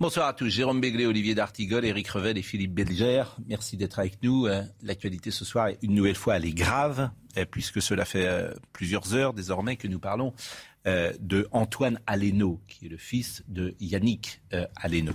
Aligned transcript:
Bonsoir 0.00 0.28
à 0.28 0.32
tous. 0.32 0.48
Jérôme 0.48 0.80
Béglé, 0.80 1.04
Olivier 1.04 1.34
D'Artigol, 1.34 1.84
Éric 1.84 2.08
Revel 2.08 2.38
et 2.38 2.42
Philippe 2.42 2.72
Belger. 2.72 3.24
Merci 3.46 3.76
d'être 3.76 3.98
avec 3.98 4.22
nous. 4.22 4.46
Euh, 4.46 4.62
L'actualité 4.82 5.30
ce 5.30 5.44
soir, 5.44 5.68
une 5.82 5.94
nouvelle 5.94 6.14
fois, 6.14 6.36
elle 6.36 6.46
est 6.46 6.54
grave, 6.54 7.10
euh, 7.36 7.44
puisque 7.44 7.82
cela 7.82 8.06
fait 8.06 8.26
euh, 8.26 8.54
plusieurs 8.72 9.14
heures 9.14 9.34
désormais 9.34 9.76
que 9.76 9.88
nous 9.88 9.98
parlons 9.98 10.32
de 10.86 11.46
Antoine 11.52 12.00
Aleno, 12.06 12.58
qui 12.66 12.86
est 12.86 12.88
le 12.88 12.96
fils 12.96 13.44
de 13.48 13.74
Yannick 13.80 14.40
Aleno. 14.76 15.12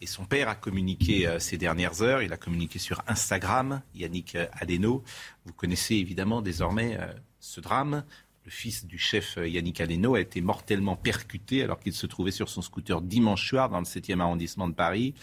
Et 0.00 0.06
son 0.06 0.24
père 0.24 0.48
a 0.48 0.56
communiqué 0.56 1.32
ces 1.38 1.56
dernières 1.56 2.02
heures, 2.02 2.22
il 2.22 2.32
a 2.32 2.36
communiqué 2.36 2.80
sur 2.80 3.02
Instagram, 3.06 3.82
Yannick 3.94 4.34
euh, 4.34 4.46
Aleno. 4.52 5.04
Vous 5.44 5.52
connaissez 5.52 5.94
évidemment 5.94 6.42
désormais 6.42 6.98
ce 7.38 7.60
drame. 7.60 8.04
Le 8.46 8.50
fils 8.52 8.86
du 8.86 8.96
chef 8.96 9.38
euh, 9.38 9.48
Yannick 9.48 9.80
Aleno 9.80 10.14
a 10.14 10.20
été 10.20 10.40
mortellement 10.40 10.94
percuté 10.94 11.64
alors 11.64 11.80
qu'il 11.80 11.92
se 11.92 12.06
trouvait 12.06 12.30
sur 12.30 12.48
son 12.48 12.62
scooter 12.62 13.00
dimanche 13.02 13.48
soir 13.48 13.68
dans 13.70 13.80
le 13.80 13.84
7e 13.84 14.20
arrondissement 14.20 14.68
de 14.68 14.72
Paris. 14.72 15.14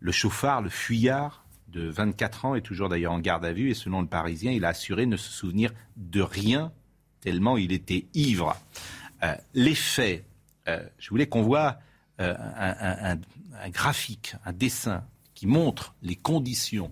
Le 0.00 0.10
chauffard, 0.12 0.62
le 0.62 0.68
fuyard 0.68 1.44
de 1.68 1.88
24 1.88 2.44
ans, 2.44 2.54
est 2.56 2.62
toujours 2.62 2.88
d'ailleurs 2.88 3.12
en 3.12 3.20
garde 3.20 3.44
à 3.44 3.52
vue 3.52 3.70
et 3.70 3.74
selon 3.74 4.00
le 4.00 4.08
Parisien, 4.08 4.50
il 4.50 4.64
a 4.64 4.70
assuré 4.70 5.06
ne 5.06 5.16
se 5.16 5.30
souvenir 5.30 5.72
de 5.96 6.20
rien 6.20 6.72
tellement 7.20 7.56
il 7.56 7.70
était 7.72 8.06
ivre. 8.14 8.56
Euh, 9.22 9.34
les 9.54 9.74
faits, 9.76 10.24
euh, 10.66 10.82
je 10.98 11.10
voulais 11.10 11.28
qu'on 11.28 11.42
voit 11.42 11.78
un, 12.18 12.34
un- 13.58 13.68
graphique, 13.70 14.34
un 14.44 14.52
dessin 14.52 15.04
qui 15.34 15.46
montre 15.46 15.94
les 16.02 16.16
conditions 16.16 16.90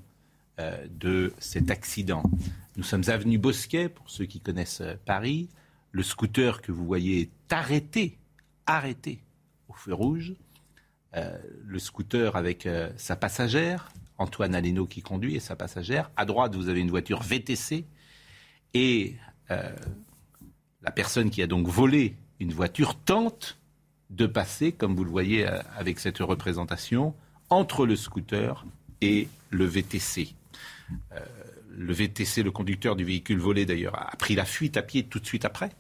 de 0.90 1.32
cet 1.38 1.70
accident. 1.70 2.22
Nous 2.76 2.82
sommes 2.84 3.02
avenue 3.08 3.38
Bosquet, 3.38 3.88
pour 3.88 4.08
ceux 4.10 4.26
qui 4.26 4.40
connaissent 4.40 4.82
Paris. 5.06 5.48
Le 5.94 6.02
scooter 6.02 6.60
que 6.60 6.72
vous 6.72 6.84
voyez 6.84 7.20
est 7.20 7.52
arrêté, 7.52 8.18
arrêté 8.66 9.20
au 9.68 9.74
feu 9.74 9.94
rouge. 9.94 10.34
Euh, 11.14 11.38
le 11.64 11.78
scooter 11.78 12.34
avec 12.34 12.66
euh, 12.66 12.90
sa 12.96 13.14
passagère, 13.14 13.92
Antoine 14.18 14.56
Aleno 14.56 14.86
qui 14.86 15.02
conduit 15.02 15.36
et 15.36 15.40
sa 15.40 15.54
passagère. 15.54 16.10
À 16.16 16.24
droite, 16.24 16.56
vous 16.56 16.68
avez 16.68 16.80
une 16.80 16.90
voiture 16.90 17.22
VTC 17.22 17.84
et 18.74 19.14
euh, 19.52 19.72
la 20.82 20.90
personne 20.90 21.30
qui 21.30 21.42
a 21.42 21.46
donc 21.46 21.68
volé 21.68 22.16
une 22.40 22.52
voiture 22.52 22.96
tente 22.96 23.56
de 24.10 24.26
passer, 24.26 24.72
comme 24.72 24.96
vous 24.96 25.04
le 25.04 25.12
voyez 25.12 25.46
avec 25.46 26.00
cette 26.00 26.18
représentation, 26.18 27.14
entre 27.50 27.86
le 27.86 27.94
scooter 27.94 28.66
et 29.00 29.28
le 29.50 29.64
VTC. 29.64 30.34
Le 31.70 31.92
VTC, 31.92 32.42
le 32.42 32.50
conducteur 32.50 32.96
du 32.96 33.04
véhicule 33.04 33.38
volé 33.38 33.64
d'ailleurs, 33.64 33.96
a 33.96 34.16
pris 34.16 34.34
la 34.34 34.44
fuite 34.44 34.76
à 34.76 34.82
pied 34.82 35.04
tout 35.04 35.20
de 35.20 35.26
suite 35.26 35.44
après. 35.44 35.70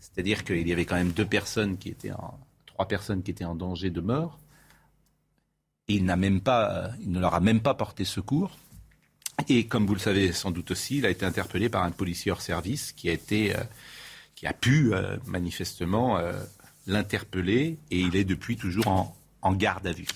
C'est-à-dire 0.00 0.44
qu'il 0.44 0.66
y 0.66 0.72
avait 0.72 0.84
quand 0.84 0.96
même 0.96 1.12
deux 1.12 1.26
personnes 1.26 1.78
qui 1.78 1.88
étaient 1.88 2.12
en, 2.12 2.38
trois 2.66 2.86
personnes 2.86 3.24
qui 3.24 3.32
étaient 3.32 3.44
en 3.44 3.56
danger 3.56 3.90
de 3.90 4.00
mort. 4.00 4.38
Il 5.88 6.04
même 6.04 6.40
pas, 6.40 6.70
euh, 6.70 6.88
il 7.00 7.10
ne 7.10 7.18
leur 7.18 7.34
a 7.34 7.40
même 7.40 7.60
pas 7.60 7.74
porté 7.74 8.04
secours. 8.04 8.56
Et 9.48 9.66
comme 9.66 9.86
vous 9.86 9.94
le 9.94 10.00
savez 10.00 10.32
sans 10.32 10.50
doute 10.50 10.70
aussi, 10.70 10.98
il 10.98 11.06
a 11.06 11.10
été 11.10 11.24
interpellé 11.24 11.68
par 11.68 11.82
un 11.82 11.90
policier 11.90 12.30
hors 12.30 12.40
service 12.40 12.92
qui 12.92 13.08
a 13.08 13.12
été, 13.12 13.56
euh, 13.56 13.60
qui 14.36 14.46
a 14.46 14.52
pu 14.52 14.94
euh, 14.94 15.16
manifestement 15.26 16.20
l'interpeller 16.86 17.78
et 17.90 17.98
il 17.98 18.14
est 18.16 18.24
depuis 18.24 18.56
toujours 18.56 18.86
en, 18.88 19.16
en 19.42 19.52
garde 19.52 19.86
à 19.86 19.92
vue. 19.92 20.06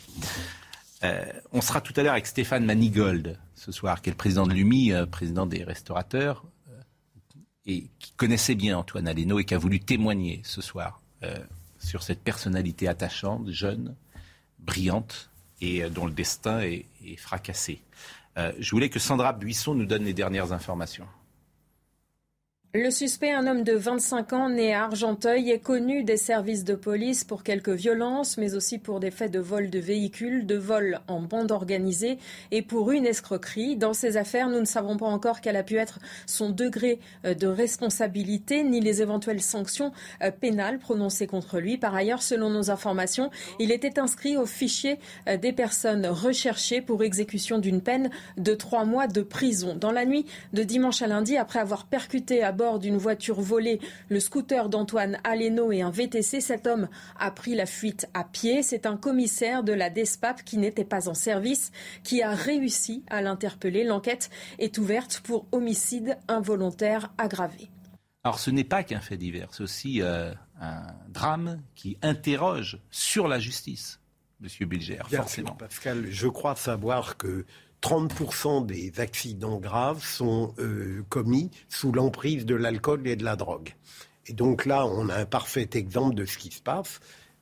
On 1.53 1.60
sera 1.60 1.81
tout 1.81 1.93
à 1.97 2.03
l'heure 2.03 2.12
avec 2.12 2.26
Stéphane 2.26 2.64
Manigold 2.64 3.38
ce 3.56 3.72
soir, 3.72 4.03
qui 4.03 4.10
est 4.10 4.12
le 4.12 4.16
président 4.16 4.47
de 4.47 4.54
l'UMI, 4.54 4.93
président 5.10 5.47
des 5.47 5.64
restaurateurs, 5.64 6.44
et 7.67 7.87
qui 7.99 8.12
connaissait 8.17 8.55
bien 8.55 8.78
Antoine 8.78 9.09
Aleno 9.09 9.39
et 9.39 9.45
qui 9.45 9.55
a 9.55 9.59
voulu 9.59 9.81
témoigner 9.81 10.41
ce 10.45 10.61
soir 10.61 11.00
euh, 11.23 11.39
sur 11.78 12.03
cette 12.03 12.21
personnalité 12.21 12.89
attachante, 12.89 13.49
jeune, 13.50 13.95
brillante 14.59 15.31
et 15.61 15.84
euh, 15.84 15.89
dont 15.89 16.06
le 16.06 16.12
destin 16.12 16.61
est, 16.61 16.87
fracassé. 17.17 17.81
Euh, 18.39 18.53
je 18.59 18.71
voulais 18.71 18.89
que 18.89 18.99
Sandra 18.99 19.33
Buisson 19.33 19.75
nous 19.75 19.87
donne 19.87 20.05
les 20.05 20.15
dernières 20.15 20.53
informations. 20.53 21.06
Le 22.75 22.91
suspect, 22.91 23.31
un 23.31 23.47
homme 23.47 23.65
de 23.65 23.75
25 23.75 24.33
ans 24.33 24.49
né 24.49 24.72
à 24.72 24.84
Argenteuil, 24.84 25.50
est 25.50 25.59
connu 25.59 26.05
des 26.05 26.16
services 26.16 26.65
de 26.65 26.75
police 26.75 27.22
pour 27.22 27.43
quelques 27.43 27.69
violences, 27.69 28.38
mais 28.38 28.55
aussi 28.55 28.78
pour 28.78 28.99
des 28.99 29.10
faits 29.10 29.31
de 29.31 29.41
vol 29.41 29.69
de 29.69 29.78
véhicules, 29.78 30.47
de 30.47 30.56
vol 30.56 31.00
en 31.06 31.21
bande 31.21 31.53
organisée 31.53 32.16
et 32.50 32.62
pour 32.62 32.91
une 32.91 33.05
escroquerie. 33.05 33.77
Dans 33.77 33.93
ces 33.93 34.16
affaires, 34.16 34.49
nous 34.49 34.59
ne 34.59 34.65
savons 34.65 34.97
pas 34.97 35.05
encore 35.05 35.43
quel 35.43 35.56
a 35.56 35.62
pu 35.62 35.77
être 35.77 35.99
son 36.25 36.49
degré 36.49 36.99
euh, 37.27 37.34
de 37.34 37.47
responsabilité 37.47 38.65
ni 38.65 38.81
les 38.81 39.03
éventuelles 39.03 39.43
sanctions 39.43 39.93
euh, 40.22 40.31
pénales 40.31 40.78
prononcées 40.78 41.27
contre 41.27 41.59
lui. 41.61 41.77
Par 41.77 41.94
ailleurs, 41.94 42.22
selon 42.22 42.49
nos 42.49 42.71
informations, 42.71 43.31
il 43.59 43.71
était 43.71 43.99
inscrit 43.99 44.38
au 44.38 44.47
fichier 44.47 44.99
euh, 45.28 45.37
des 45.37 45.53
personnes 45.53 46.06
recherchées 46.06 46.81
pour 46.81 47.03
exécution 47.03 47.59
d'une 47.59 47.82
peine 47.82 48.09
de 48.38 48.55
trois 48.55 48.87
mois 48.87 49.09
de 49.09 49.21
prison. 49.21 49.77
Dans 49.78 49.93
la 49.93 50.06
nuit 50.06 50.25
de 50.55 50.62
dimanche 50.62 51.03
à 51.03 51.06
lundi, 51.06 51.37
après 51.37 51.59
avoir 51.59 51.84
percuté 51.84 52.43
à 52.43 52.50
d'une 52.78 52.97
voiture 52.97 53.41
volée 53.41 53.81
le 54.09 54.21
scooter 54.21 54.69
d'Antoine 54.69 55.19
Aleno 55.25 55.73
et 55.73 55.83
un 55.83 55.91
VTC, 55.91 56.41
cet 56.41 56.67
homme 56.67 56.89
a 57.19 57.31
pris 57.31 57.55
la 57.55 57.67
fuite 57.67 58.06
à 58.15 58.25
pied. 58.25 58.62
C'est 58.62 58.87
un 58.87 58.97
commissaire 58.97 59.62
de 59.62 59.73
la 59.73 59.91
DESPAP 59.91 60.45
qui 60.45 60.59
n'était 60.59 60.84
pas 60.84 61.09
en 61.09 61.15
service 61.15 61.73
qui 62.05 62.23
a 62.23 62.34
réussi 62.34 63.05
à 63.11 63.21
l'interpeller. 63.23 63.84
L'enquête 63.84 64.31
est 64.59 64.78
ouverte 64.78 65.21
pour 65.25 65.47
homicide 65.53 66.17
involontaire 66.28 67.12
aggravé. 67.19 67.69
Alors 68.25 68.39
ce 68.39 68.50
n'est 68.50 68.65
pas 68.65 68.84
qu'un 68.84 69.00
fait 69.00 69.17
divers, 69.17 69.49
c'est 69.50 69.65
aussi 69.65 70.00
euh, 70.00 70.33
un 70.61 70.87
drame 71.09 71.61
qui 71.75 71.99
interroge 72.03 72.79
sur 72.91 73.27
la 73.27 73.41
justice, 73.41 74.00
Monsieur 74.41 74.65
Bilger, 74.67 75.00
Bien 75.09 75.19
forcément. 75.19 75.49
sûr, 75.49 75.56
Pascal, 75.56 76.06
je 76.09 76.29
crois 76.29 76.55
savoir 76.55 77.17
que 77.17 77.44
30% 77.82 78.65
des 78.65 78.93
accidents 79.00 79.59
graves 79.59 80.04
sont 80.04 80.54
euh, 80.59 81.03
commis 81.09 81.50
sous 81.69 81.93
l'emprise 81.93 82.47
de 82.47 82.54
l'alcool 82.54 83.06
et 83.06 83.16
de 83.16 83.25
la 83.25 83.37
drogue. 83.37 83.75
Et 84.26 84.32
donc 84.32 84.66
là, 84.66 84.87
on 84.87 85.09
a 85.09 85.16
un 85.16 85.26
parfait 85.26 85.69
exemple 85.75 86.15
de 86.15 86.25
ce 86.25 86.38
qui 86.38 86.50
se 86.53 86.62
passe. 86.62 87.00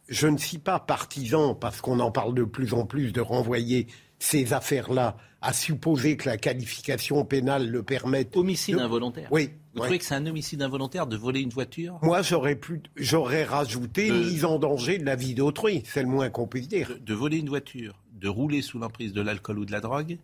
Je 0.08 0.26
ne 0.26 0.38
suis 0.38 0.58
pas 0.58 0.80
partisan, 0.80 1.54
parce 1.54 1.80
qu'on 1.80 2.00
en 2.00 2.10
parle 2.10 2.34
de 2.34 2.42
plus 2.44 2.72
en 2.74 2.84
plus, 2.86 3.12
de 3.12 3.20
renvoyer 3.20 3.86
ces 4.18 4.52
affaires-là 4.52 5.16
à 5.42 5.52
supposer 5.52 6.16
que 6.16 6.28
la 6.28 6.36
qualification 6.36 7.24
pénale 7.24 7.68
le 7.68 7.82
permette. 7.82 8.36
Homicide 8.36 8.76
de- 8.76 8.80
involontaire. 8.80 9.28
Oui. 9.30 9.50
Vous 9.74 9.80
ouais. 9.80 9.86
trouvez 9.86 9.98
que 9.98 10.04
c'est 10.04 10.14
un 10.16 10.26
homicide 10.26 10.62
involontaire 10.62 11.06
de 11.06 11.16
voler 11.16 11.40
une 11.40 11.50
voiture? 11.50 11.98
Moi, 12.02 12.22
j'aurais 12.22 12.56
plus, 12.56 12.82
j'aurais 12.96 13.44
rajouté 13.44 14.10
mise 14.10 14.44
en 14.44 14.58
danger 14.58 14.98
de 14.98 15.04
la 15.04 15.14
vie 15.16 15.34
d'autrui. 15.34 15.82
C'est 15.86 16.02
le 16.02 16.08
moins 16.08 16.28
qu'on 16.28 16.48
puisse 16.48 16.66
dire. 16.66 16.88
de, 16.88 16.98
de 16.98 17.14
voler 17.14 17.38
une 17.38 17.48
voiture, 17.48 17.94
de 18.12 18.28
rouler 18.28 18.62
sous 18.62 18.78
l'emprise 18.80 19.12
de 19.12 19.20
l'alcool 19.22 19.60
ou 19.60 19.64
de 19.64 19.70
la 19.72 19.80
drogue, 19.80 20.18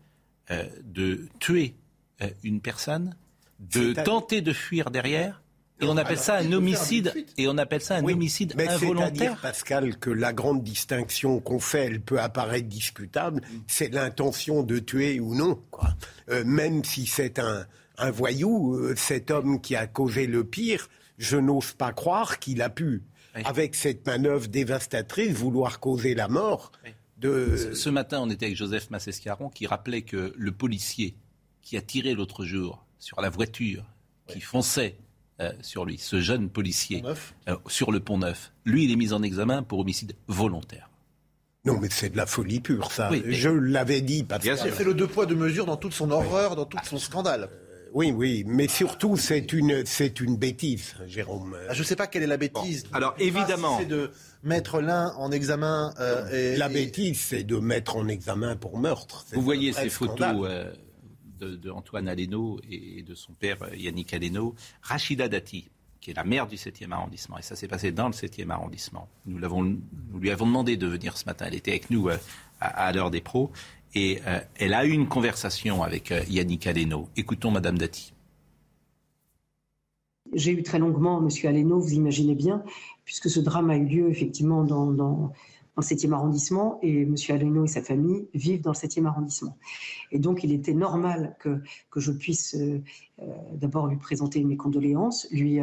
de 0.84 1.26
tuer 1.40 1.74
euh, 2.22 2.28
une 2.44 2.60
personne, 2.60 3.14
de 3.58 3.92
tenter 3.92 4.40
de 4.40 4.52
fuir 4.52 4.90
derrière, 4.90 5.42
et 5.80 5.84
on 5.84 5.96
appelle 5.98 6.12
alors, 6.12 6.24
ça 6.24 6.36
un 6.38 6.52
homicide, 6.52 7.12
et 7.36 7.48
on 7.48 7.58
appelle 7.58 7.82
ça 7.82 7.96
un 7.96 8.02
Oui, 8.02 8.14
homicide 8.14 8.54
mais 8.56 8.66
involontaire. 8.68 9.36
Pascal, 9.42 9.98
que 9.98 10.08
la 10.08 10.32
grande 10.32 10.62
distinction 10.62 11.38
qu'on 11.40 11.58
fait, 11.58 11.84
elle 11.84 12.00
peut 12.00 12.18
apparaître 12.20 12.66
discutable, 12.68 13.42
c'est 13.66 13.92
l'intention 13.92 14.62
de 14.62 14.78
tuer 14.78 15.20
ou 15.20 15.34
non. 15.34 15.60
Quoi. 15.70 15.90
Euh, 16.30 16.44
même 16.46 16.82
si 16.82 17.04
c'est 17.06 17.38
un, 17.38 17.66
un 17.98 18.10
voyou, 18.10 18.74
euh, 18.74 18.94
cet 18.96 19.30
homme 19.30 19.60
qui 19.60 19.76
a 19.76 19.86
causé 19.86 20.26
le 20.26 20.44
pire, 20.44 20.88
je 21.18 21.36
n'ose 21.36 21.72
pas 21.72 21.92
croire 21.92 22.38
qu'il 22.38 22.62
a 22.62 22.70
pu, 22.70 23.02
Oui. 23.34 23.42
avec 23.44 23.74
cette 23.74 24.06
manœuvre 24.06 24.48
dévastatrice, 24.48 25.32
vouloir 25.32 25.78
causer 25.80 26.14
la 26.14 26.28
mort 26.28 26.72
Oui. 26.84 26.90
De... 27.18 27.56
Ce- 27.74 27.88
matin, 27.90 28.20
on 28.20 28.30
était 28.30 28.46
avec 28.46 28.56
Joseph 28.56 28.90
Massescaron 28.90 29.48
qui 29.48 29.66
rappelait 29.66 30.02
que 30.02 30.32
le 30.36 30.52
policier 30.52 31.14
qui 31.62 31.76
a 31.76 31.80
tiré 31.82 32.14
l'autre 32.14 32.44
jour 32.44 32.84
sur 32.98 33.20
la 33.20 33.30
voiture 33.30 33.84
qui 34.28 34.40
fonçait 34.40 34.96
euh, 35.40 35.52
sur 35.60 35.84
lui, 35.84 35.98
ce 35.98 36.20
jeune 36.20 36.48
policier 36.48 37.02
euh, 37.48 37.56
sur 37.68 37.92
le 37.92 38.00
pont 38.00 38.18
Neuf, 38.18 38.52
lui, 38.64 38.84
il 38.84 38.90
est 38.92 38.96
mis 38.96 39.12
en 39.12 39.22
examen 39.22 39.62
pour 39.62 39.78
homicide 39.80 40.14
volontaire. 40.28 40.88
Non, 41.64 41.78
mais 41.80 41.88
c'est 41.90 42.10
de 42.10 42.16
la 42.16 42.26
folie 42.26 42.60
pure, 42.60 42.92
ça. 42.92 43.10
Oui, 43.10 43.22
mais- 43.26 43.32
Je 43.32 43.48
l'avais 43.48 44.00
dit, 44.00 44.22
Pascal. 44.22 44.54
Bien 44.54 44.64
sûr. 44.64 44.74
C'est 44.76 44.84
le 44.84 44.94
deux 44.94 45.08
poids, 45.08 45.26
deux 45.26 45.34
mesures 45.34 45.66
dans 45.66 45.76
toute 45.76 45.92
son 45.94 46.10
horreur, 46.10 46.54
dans 46.56 46.64
tout 46.64 46.78
son 46.84 46.98
scandale. 46.98 47.48
Oui, 47.92 48.10
oui, 48.10 48.44
mais 48.46 48.68
surtout 48.68 49.16
c'est 49.16 49.52
une 49.52 49.84
c'est 49.86 50.20
une 50.20 50.36
bêtise, 50.36 50.94
Jérôme. 51.06 51.56
Ah, 51.68 51.74
je 51.74 51.80
ne 51.80 51.84
sais 51.84 51.96
pas 51.96 52.06
quelle 52.06 52.22
est 52.22 52.28
la 52.28 52.36
bêtise. 52.36 52.84
alors 52.92 53.14
évidemment, 53.18 53.78
c'est 53.78 53.86
de 53.86 54.10
mettre 54.42 54.80
l'un 54.80 55.12
en 55.16 55.30
examen. 55.30 55.94
Euh, 55.98 56.56
la 56.56 56.68
bêtise, 56.68 57.20
c'est 57.20 57.44
de 57.44 57.56
mettre 57.56 57.96
en 57.96 58.08
examen 58.08 58.56
pour 58.56 58.78
meurtre. 58.78 59.24
Vous 59.32 59.42
voyez 59.42 59.72
ces 59.72 59.88
photos 59.88 60.46
euh, 60.48 60.72
de, 61.40 61.70
Antoine 61.70 62.08
Aleno 62.08 62.60
et 62.68 63.02
de 63.02 63.14
son 63.14 63.32
père 63.32 63.58
Yannick 63.74 64.14
Aleno. 64.14 64.54
Rachida 64.82 65.28
Dati, 65.28 65.68
qui 66.00 66.10
est 66.10 66.14
la 66.14 66.24
maire 66.24 66.46
du 66.46 66.56
7e 66.56 66.92
arrondissement, 66.92 67.38
et 67.38 67.42
ça 67.42 67.56
s'est 67.56 67.68
passé 67.68 67.92
dans 67.92 68.06
le 68.06 68.14
7e 68.14 68.50
arrondissement. 68.50 69.08
Nous, 69.26 69.38
l'avons, 69.38 69.62
nous 69.62 70.18
lui 70.18 70.30
avons 70.30 70.46
demandé 70.46 70.76
de 70.76 70.86
venir 70.86 71.16
ce 71.16 71.24
matin. 71.24 71.46
Elle 71.48 71.54
était 71.54 71.72
avec 71.72 71.90
nous 71.90 72.08
à, 72.08 72.16
à 72.60 72.92
l'heure 72.92 73.10
des 73.10 73.20
pros. 73.20 73.50
Et 73.96 74.20
euh, 74.26 74.40
elle 74.56 74.74
a 74.74 74.84
eu 74.84 74.90
une 74.90 75.08
conversation 75.08 75.82
avec 75.82 76.12
euh, 76.12 76.20
Yannick 76.28 76.66
Aleno. 76.66 77.08
Écoutons 77.16 77.50
Madame 77.50 77.78
Dati. 77.78 78.12
J'ai 80.34 80.52
eu 80.52 80.62
très 80.62 80.78
longuement 80.78 81.18
M. 81.18 81.30
Aleno, 81.48 81.80
vous 81.80 81.94
imaginez 81.94 82.34
bien, 82.34 82.62
puisque 83.06 83.30
ce 83.30 83.40
drame 83.40 83.70
a 83.70 83.76
eu 83.78 83.86
lieu 83.86 84.10
effectivement 84.10 84.64
dans, 84.64 84.92
dans, 84.92 85.32
le 85.78 85.82
7e 85.82 86.12
arrondissement 86.12 86.78
et 86.82 87.02
M. 87.02 87.14
Aleno 87.30 87.64
et 87.64 87.68
sa 87.68 87.82
famille 87.82 88.28
vivent 88.34 88.60
dans 88.60 88.72
le 88.72 88.76
7e 88.76 89.06
arrondissement. 89.06 89.56
Et 90.12 90.18
donc 90.18 90.44
il 90.44 90.52
était 90.52 90.74
normal 90.74 91.34
que, 91.40 91.62
que 91.90 92.00
je 92.00 92.12
puisse 92.12 92.54
euh, 92.54 92.82
d'abord 93.54 93.86
lui 93.86 93.96
présenter 93.96 94.44
mes 94.44 94.58
condoléances, 94.58 95.26
lui 95.30 95.58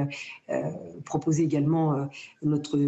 proposer 1.05 1.43
également 1.43 2.09
notre 2.41 2.79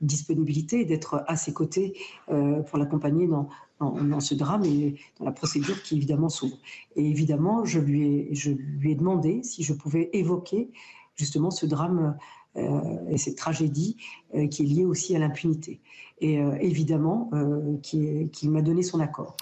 disponibilité 0.00 0.86
d'être 0.86 1.22
à 1.26 1.36
ses 1.36 1.52
côtés 1.52 1.98
pour 2.26 2.78
l'accompagner 2.78 3.26
dans, 3.26 3.48
dans, 3.80 4.20
ce 4.20 4.34
drame 4.34 4.64
et 4.64 4.96
dans 5.18 5.26
la 5.26 5.32
procédure 5.32 5.82
qui 5.82 5.96
évidemment 5.96 6.28
s'ouvre. 6.28 6.56
Et 6.96 7.06
évidemment, 7.06 7.64
je 7.64 7.78
lui, 7.78 8.06
ai, 8.06 8.34
je 8.34 8.50
lui 8.50 8.92
ai 8.92 8.94
demandé 8.94 9.42
si 9.42 9.62
je 9.62 9.72
pouvais 9.72 10.10
évoquer 10.12 10.70
justement 11.14 11.50
ce 11.50 11.66
drame 11.66 12.16
euh, 12.56 13.10
et 13.10 13.18
cette 13.18 13.36
tragédie 13.36 13.96
euh, 14.34 14.48
qui 14.48 14.62
est 14.62 14.66
liée 14.66 14.84
aussi 14.84 15.14
à 15.14 15.18
l'impunité. 15.18 15.80
Et 16.20 16.40
euh, 16.40 16.56
évidemment, 16.60 17.30
qu'il 17.82 18.50
m'a 18.50 18.62
donné 18.62 18.82
son 18.82 19.00
accord. 19.00 19.36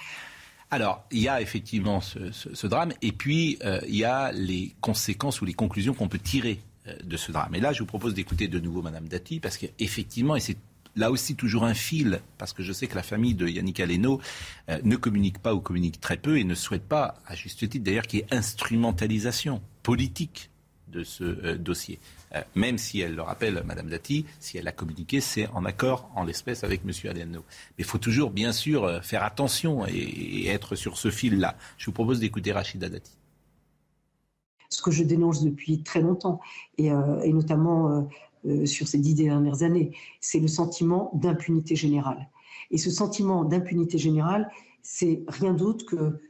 Alors, 0.70 1.04
il 1.12 1.20
y 1.20 1.28
a 1.28 1.40
effectivement 1.40 2.00
ce, 2.00 2.32
ce, 2.32 2.66
drame, 2.66 2.92
et 3.00 3.12
puis 3.12 3.58
il 3.86 3.94
y 3.94 4.04
a 4.04 4.32
les 4.32 4.74
conséquences 4.80 5.40
ou 5.40 5.44
les 5.44 5.52
conclusions 5.52 5.94
qu'on 5.94 6.08
peut 6.08 6.18
tirer 6.18 6.60
de 7.04 7.16
ce 7.16 7.30
drame. 7.30 7.54
Et 7.54 7.60
là, 7.60 7.72
je 7.72 7.78
vous 7.78 7.86
propose 7.86 8.12
d'écouter 8.12 8.48
de 8.48 8.58
nouveau 8.58 8.82
Madame 8.82 9.06
Dati, 9.06 9.38
parce 9.38 9.56
qu'effectivement, 9.56 10.34
et 10.34 10.40
c'est 10.40 10.56
là 10.96 11.10
aussi 11.10 11.34
toujours 11.34 11.64
un 11.64 11.74
fil, 11.74 12.20
parce 12.38 12.52
que 12.52 12.62
je 12.62 12.72
sais 12.72 12.86
que 12.86 12.94
la 12.94 13.02
famille 13.02 13.34
de 13.34 13.48
Yannick 13.48 13.80
Aleno 13.80 14.20
euh, 14.68 14.78
ne 14.82 14.96
communique 14.96 15.38
pas 15.38 15.54
ou 15.54 15.60
communique 15.60 16.00
très 16.00 16.16
peu 16.16 16.38
et 16.38 16.44
ne 16.44 16.54
souhaite 16.54 16.84
pas, 16.84 17.16
à 17.26 17.34
juste 17.34 17.68
titre 17.68 17.84
d'ailleurs, 17.84 18.06
qu'il 18.06 18.20
y 18.20 18.22
ait 18.22 18.34
instrumentalisation 18.34 19.60
politique 19.82 20.50
de 20.88 21.02
ce 21.02 21.24
euh, 21.24 21.58
dossier. 21.58 21.98
Euh, 22.34 22.42
même 22.54 22.78
si 22.78 23.00
elle 23.00 23.14
le 23.14 23.22
rappelle, 23.22 23.62
Madame 23.64 23.88
Dati, 23.88 24.24
si 24.40 24.58
elle 24.58 24.68
a 24.68 24.72
communiqué, 24.72 25.20
c'est 25.20 25.48
en 25.48 25.64
accord 25.64 26.10
en 26.14 26.24
l'espèce 26.24 26.64
avec 26.64 26.82
M. 26.84 26.92
Aleno. 27.10 27.40
Mais 27.40 27.74
il 27.80 27.84
faut 27.84 27.98
toujours, 27.98 28.30
bien 28.30 28.52
sûr, 28.52 29.04
faire 29.04 29.24
attention 29.24 29.86
et, 29.86 30.46
être 30.46 30.76
sur 30.76 30.98
ce 30.98 31.10
fil-là. 31.10 31.56
Je 31.78 31.86
vous 31.86 31.92
propose 31.92 32.20
d'écouter 32.20 32.52
Rachida 32.52 32.88
Dati 32.88 33.12
ce 34.70 34.82
que 34.82 34.90
je 34.90 35.04
dénonce 35.04 35.44
depuis 35.44 35.84
très 35.84 36.00
longtemps, 36.00 36.40
et, 36.78 36.90
notamment 36.90 38.08
sur 38.64 38.88
ces 38.88 38.98
dix 38.98 39.14
dernières 39.14 39.62
années, 39.62 39.92
c'est 40.20 40.40
le 40.40 40.48
sentiment 40.48 41.10
d'impunité 41.14 41.76
générale. 41.76 42.28
Et 42.70 42.78
ce 42.78 42.90
sentiment 42.90 43.44
d'impunité 43.44 43.98
générale, 43.98 44.50
c'est 44.82 45.22
rien 45.28 45.54
d'autre 45.54 45.86
que 45.86 46.20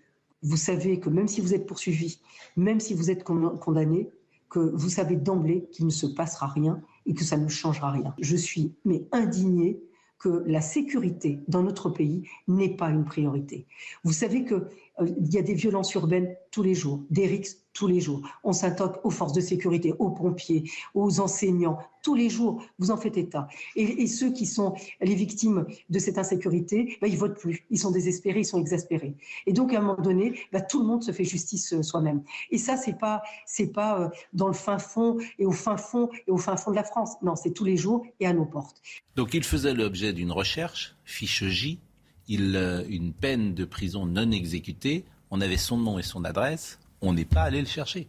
vous 0.42 0.56
savez 0.56 1.00
que 1.00 1.08
même 1.08 1.28
si 1.28 1.40
vous 1.40 1.54
êtes 1.54 1.66
poursuivi, 1.66 2.20
même 2.56 2.78
si 2.78 2.94
vous 2.94 3.10
êtes 3.10 3.24
condamné, 3.24 4.10
que 4.50 4.60
vous 4.60 4.90
savez 4.90 5.16
d'emblée 5.16 5.66
qu'il 5.72 5.86
ne 5.86 5.90
se 5.90 6.06
passera 6.06 6.46
rien 6.46 6.80
et 7.06 7.14
que 7.14 7.24
ça 7.24 7.36
ne 7.36 7.48
changera 7.48 7.90
rien. 7.90 8.14
Je 8.20 8.36
suis 8.36 8.74
mais 8.84 9.06
indignée 9.10 9.82
que 10.18 10.44
la 10.46 10.60
sécurité 10.60 11.40
dans 11.48 11.62
notre 11.62 11.90
pays 11.90 12.28
n'est 12.46 12.76
pas 12.76 12.90
une 12.90 13.04
priorité. 13.04 13.66
Vous 14.04 14.12
savez 14.12 14.44
qu'il 14.44 14.64
euh, 15.00 15.08
y 15.18 15.38
a 15.38 15.42
des 15.42 15.54
violences 15.54 15.92
urbaines 15.94 16.36
tous 16.50 16.62
les 16.62 16.74
jours, 16.74 17.00
des 17.10 17.26
rixes 17.26 17.64
tous 17.74 17.88
les 17.88 18.00
jours. 18.00 18.22
On 18.44 18.52
s'attaque 18.52 19.04
aux 19.04 19.10
forces 19.10 19.32
de 19.32 19.40
sécurité, 19.40 19.92
aux 19.98 20.10
pompiers, 20.10 20.70
aux 20.94 21.20
enseignants, 21.20 21.78
tous 22.02 22.14
les 22.14 22.30
jours. 22.30 22.64
Vous 22.78 22.92
en 22.92 22.96
faites 22.96 23.16
état. 23.16 23.48
Et, 23.74 24.06
ceux 24.06 24.32
qui 24.32 24.46
sont 24.46 24.74
les 25.00 25.14
victimes 25.14 25.66
de 25.90 25.98
cette 25.98 26.16
insécurité, 26.16 26.96
ben, 27.02 27.08
ils 27.08 27.18
votent 27.18 27.36
plus. 27.36 27.66
Ils 27.70 27.78
sont 27.78 27.90
désespérés, 27.90 28.40
ils 28.40 28.46
sont 28.46 28.60
exaspérés. 28.60 29.16
Et 29.46 29.52
donc, 29.52 29.72
à 29.72 29.78
un 29.78 29.82
moment 29.82 30.00
donné, 30.00 30.38
ben, 30.52 30.64
tout 30.66 30.80
le 30.80 30.86
monde 30.86 31.02
se 31.02 31.10
fait 31.10 31.24
justice 31.24 31.72
euh, 31.72 31.82
soi-même. 31.82 32.22
Et 32.50 32.58
ça, 32.58 32.76
c'est 32.76 32.96
pas, 32.96 33.22
c'est 33.44 33.72
pas 33.72 34.00
euh, 34.00 34.08
dans 34.32 34.46
le 34.46 34.54
fin 34.54 34.78
fond 34.78 35.18
et 35.38 35.44
au 35.44 35.52
fin 35.52 35.76
fond 35.76 36.08
et 36.28 36.30
au 36.30 36.38
fin 36.38 36.56
fond 36.56 36.70
de 36.70 36.76
la 36.76 36.84
France. 36.84 37.14
Non, 37.22 37.34
c'est 37.34 37.50
tous 37.50 37.64
les 37.64 37.76
jours 37.76 38.06
et 38.20 38.26
à 38.26 38.32
nos 38.32 38.46
portes. 38.46 38.80
Donc, 39.16 39.34
il 39.34 39.42
faisait 39.42 39.74
l'objet 39.74 40.12
d'une 40.12 40.30
recherche, 40.30 40.94
fiche 41.04 41.44
J, 41.44 41.80
il, 42.28 42.56
euh, 42.56 42.84
une 42.88 43.12
peine 43.12 43.54
de 43.54 43.64
prison 43.64 44.06
non 44.06 44.30
exécutée. 44.30 45.04
On 45.30 45.40
avait 45.40 45.56
son 45.56 45.78
nom 45.78 45.98
et 45.98 46.02
son 46.02 46.24
adresse 46.24 46.78
on 47.04 47.12
n'est 47.12 47.24
pas 47.24 47.42
allé 47.42 47.60
le 47.60 47.66
chercher. 47.66 48.08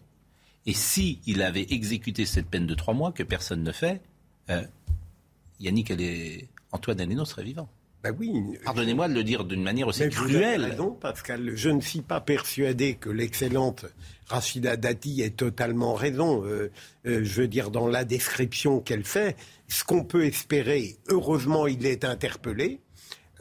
Et 0.65 0.73
si 0.73 1.19
il 1.25 1.41
avait 1.41 1.67
exécuté 1.69 2.25
cette 2.25 2.47
peine 2.47 2.65
de 2.65 2.73
trois 2.73 2.93
mois 2.93 3.11
que 3.11 3.23
personne 3.23 3.61
ne 3.61 3.71
fait, 3.71 4.01
euh, 4.49 4.63
Yannick 5.59 5.93
Antoine 6.71 6.99
Aleno 6.99 7.25
serait 7.25 7.43
vivant. 7.43 7.69
Oui. 8.19 8.31
Pardonnez-moi 8.63 9.07
de 9.07 9.15
le 9.15 9.23
dire 9.23 9.45
d'une 9.45 9.63
manière 9.63 9.87
aussi 9.87 10.07
cruelle. 10.09 10.77
Pascal. 11.01 11.53
Je 11.55 11.69
ne 11.69 11.81
suis 11.81 12.01
pas 12.01 12.21
persuadé 12.21 12.95
que 12.95 13.09
l'excellente 13.09 13.85
Rachida 14.27 14.77
Dati 14.77 15.23
ait 15.23 15.31
totalement 15.31 15.95
raison. 15.95 16.45
Euh, 16.45 16.71
euh, 17.07 17.23
je 17.23 17.41
veux 17.41 17.47
dire, 17.47 17.71
dans 17.71 17.87
la 17.87 18.05
description 18.05 18.79
qu'elle 18.79 19.03
fait, 19.03 19.35
ce 19.67 19.83
qu'on 19.83 20.03
peut 20.03 20.25
espérer, 20.25 20.97
heureusement, 21.09 21.65
il 21.65 21.87
est 21.87 22.05
interpellé. 22.05 22.79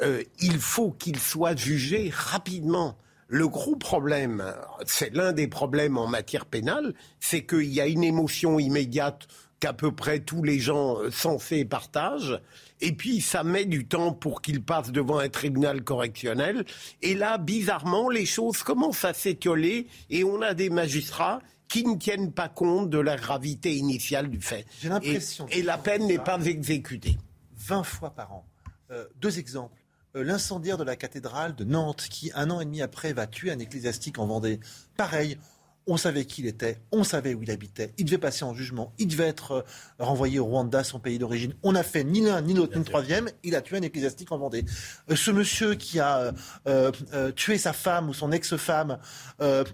Il 0.00 0.58
faut 0.58 0.90
qu'il 0.90 1.18
soit 1.18 1.58
jugé 1.58 2.10
rapidement. 2.12 2.98
Le 3.28 3.48
gros 3.48 3.76
problème, 3.76 4.44
c'est 4.86 5.14
l'un 5.14 5.32
des 5.32 5.48
problèmes 5.48 5.96
en 5.96 6.06
matière 6.06 6.44
pénale, 6.46 6.94
c'est 7.20 7.44
qu'il 7.46 7.72
y 7.72 7.80
a 7.80 7.86
une 7.86 8.04
émotion 8.04 8.58
immédiate 8.58 9.26
qu'à 9.60 9.72
peu 9.72 9.92
près 9.92 10.20
tous 10.20 10.42
les 10.42 10.58
gens 10.58 10.98
euh, 10.98 11.10
sensés 11.10 11.64
partagent. 11.64 12.38
Et 12.82 12.92
puis, 12.92 13.22
ça 13.22 13.44
met 13.44 13.64
du 13.64 13.86
temps 13.86 14.12
pour 14.12 14.42
qu'il 14.42 14.62
passe 14.62 14.92
devant 14.92 15.18
un 15.18 15.30
tribunal 15.30 15.82
correctionnel. 15.82 16.66
Et 17.00 17.14
là, 17.14 17.38
bizarrement, 17.38 18.10
les 18.10 18.26
choses 18.26 18.62
commencent 18.62 19.06
à 19.06 19.14
s'étioler 19.14 19.86
et 20.10 20.22
on 20.22 20.42
a 20.42 20.52
des 20.52 20.68
magistrats 20.68 21.40
qui 21.68 21.84
ne 21.84 21.96
tiennent 21.96 22.32
pas 22.32 22.48
compte 22.50 22.90
de 22.90 22.98
la 22.98 23.16
gravité 23.16 23.74
initiale 23.74 24.28
du 24.28 24.40
fait. 24.40 24.66
J'ai 24.82 24.90
l'impression. 24.90 25.46
Et, 25.50 25.62
la 25.62 25.78
peine 25.78 26.06
n'est 26.06 26.18
pas 26.18 26.44
exécutée. 26.44 27.16
20 27.56 27.84
fois 27.84 28.10
par 28.10 28.34
an. 28.34 28.46
Euh, 28.90 29.06
deux 29.16 29.38
exemples. 29.38 29.80
Euh, 30.16 30.22
l'incendiaire 30.22 30.78
de 30.78 30.84
la 30.84 30.94
cathédrale 30.94 31.56
de 31.56 31.64
Nantes, 31.64 32.06
qui 32.08 32.30
un 32.34 32.50
an 32.50 32.60
et 32.60 32.64
demi 32.64 32.82
après 32.82 33.12
va 33.12 33.26
tuer 33.26 33.50
un 33.50 33.58
ecclésiastique 33.58 34.18
en 34.18 34.26
Vendée. 34.26 34.60
Pareil, 34.96 35.38
on 35.86 35.96
savait 35.96 36.24
qui 36.24 36.42
il 36.42 36.46
était, 36.46 36.78
on 36.92 37.04
savait 37.04 37.34
où 37.34 37.42
il 37.42 37.50
habitait, 37.50 37.92
il 37.98 38.04
devait 38.04 38.18
passer 38.18 38.44
en 38.44 38.54
jugement, 38.54 38.92
il 38.98 39.08
devait 39.08 39.28
être 39.28 39.52
euh, 39.52 39.62
renvoyé 39.98 40.38
au 40.38 40.46
Rwanda, 40.46 40.82
son 40.84 40.98
pays 40.98 41.18
d'origine. 41.18 41.54
On 41.62 41.72
n'a 41.72 41.82
fait 41.82 42.04
ni 42.04 42.20
l'un 42.20 42.40
ni 42.40 42.54
l'autre 42.54 42.72
ni 42.74 42.78
le 42.78 42.84
troisième, 42.84 43.28
il 43.42 43.54
a 43.54 43.60
tué 43.60 43.76
un 43.76 43.82
ecclésiastique 43.82 44.32
en 44.32 44.38
Vendée. 44.38 44.64
Euh, 45.10 45.16
ce 45.16 45.30
monsieur 45.30 45.74
qui 45.74 46.00
a 46.00 46.32
euh, 46.66 46.92
tué 47.32 47.58
sa 47.58 47.72
femme 47.72 48.08
ou 48.08 48.14
son 48.14 48.32
ex-femme 48.32 48.98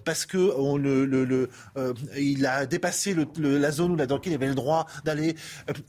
parce 0.05 0.26
que 0.26 0.52
on 0.57 0.76
le, 0.76 1.05
le, 1.05 1.49
il 2.17 2.47
a 2.47 2.67
dépassé 2.67 3.17
la 3.37 3.71
zone 3.71 3.93
où, 3.93 3.97
dans 3.97 4.17
laquelle 4.17 4.33
il 4.33 4.37
avait 4.37 4.49
le 4.49 4.55
droit 4.55 4.87
d'aller, 5.05 5.37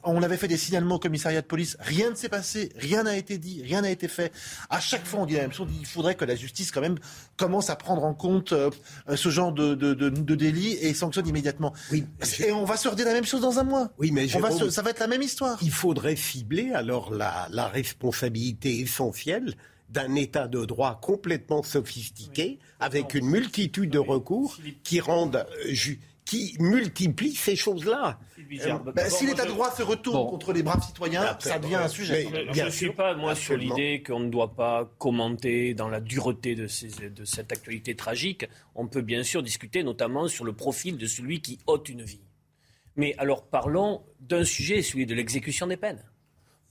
on 0.04 0.22
avait 0.24 0.38
fait 0.38 0.48
des 0.48 0.58
signalements 0.58 0.96
au 0.96 1.00
commissariat 1.00 1.42
de 1.42 1.48
police, 1.48 1.78
rien 1.80 2.10
ne 2.10 2.16
s'est 2.16 2.30
passé, 2.30 2.72
rien 2.76 3.04
n'a 3.04 3.18
été 3.18 3.38
dit, 3.38 3.62
rien 3.64 3.82
n'a 3.82 3.90
été 3.90 4.08
fait. 4.08 4.32
À 4.70 4.80
chaque 4.80 5.06
fois 5.06 5.22
on 5.22 5.26
dit 5.26 5.36
la 5.36 5.42
même 5.42 5.54
chose, 5.54 5.68
il 5.80 5.86
faudrait 5.86 6.16
que 6.16 6.26
la 6.26 6.36
justice 6.36 6.72
quand 6.72 6.82
même 6.82 6.98
commence 7.38 7.70
à 7.70 7.76
prendre 7.76 8.04
en 8.04 8.14
compte 8.14 8.54
ce 9.16 9.30
genre 9.30 9.52
de, 9.52 9.76
de 9.76 9.94
de 9.94 10.11
délit 10.14 10.74
et 10.74 10.94
sanctionne 10.94 11.28
immédiatement. 11.28 11.74
Oui, 11.92 12.06
et 12.40 12.52
on 12.52 12.66
va 12.66 12.78
se 12.78 12.88
redire 12.88 13.06
la 13.06 13.14
même 13.14 13.26
chose 13.26 13.42
dans 13.42 13.60
un 13.60 13.64
mois. 13.64 13.92
Oui, 13.98 14.12
mais 14.12 14.28
ça 14.28 14.82
va 14.82 14.90
être 14.90 15.00
la 15.00 15.08
même 15.08 15.22
histoire. 15.22 15.58
Il 15.62 15.72
faudrait 15.72 16.16
cibler 16.16 16.72
alors 16.74 17.12
la, 17.14 17.68
responsabilité 17.68 18.80
essentielle 18.80 19.54
d'un 19.90 20.16
État 20.16 20.48
de 20.48 20.64
droit 20.66 21.00
complètement 21.02 21.64
sophistiqué, 21.64 22.60
avec 22.80 23.14
une 23.14 23.26
multitude 23.26 23.90
de 23.90 24.00
recours 24.00 24.58
qui 24.84 25.00
rendent 25.00 25.46
euh, 25.66 25.74
qui 26.32 26.56
multiplie 26.60 27.36
ces 27.36 27.58
choses-là. 27.58 28.18
Euh, 28.40 28.78
bah, 28.96 29.10
si 29.10 29.28
l'état 29.28 29.44
de 29.44 29.50
droit 29.50 29.70
se 29.70 29.84
retourne 29.84 30.30
contre 30.30 30.54
les 30.54 30.64
braves 30.64 30.82
citoyens, 30.82 31.26
ah, 31.28 31.38
ça 31.42 31.60
devient 31.60 31.76
un 31.76 31.90
sujet. 31.90 32.26
je 32.54 32.64
ne 32.64 32.70
suis 32.70 32.94
pas, 32.94 33.16
moi, 33.16 33.36
sur 33.36 33.58
l'idée 33.58 34.02
qu'on 34.02 34.22
ne 34.22 34.30
doit 34.30 34.56
pas 34.56 34.90
commenter 34.98 35.74
dans 35.74 35.90
la 35.90 36.00
dureté 36.00 36.56
de, 36.56 36.68
de 37.10 37.26
cette 37.26 37.52
actualité 37.52 37.98
tragique. 37.98 38.46
On 38.76 38.88
peut 38.88 39.02
bien 39.02 39.24
sûr 39.24 39.44
discuter 39.44 39.84
notamment 39.84 40.30
sur 40.30 40.46
le 40.46 40.54
profil 40.54 40.98
de 40.98 41.06
celui 41.06 41.42
qui 41.42 41.60
ôte 41.68 41.90
une 41.90 42.04
vie. 42.04 42.24
Mais 42.96 43.14
alors 43.18 43.44
parlons 43.44 44.02
d'un 44.22 44.46
sujet, 44.46 44.82
celui 44.84 45.06
de 45.06 45.14
l'exécution 45.14 45.68
des 45.68 45.76
peines. 45.76 46.06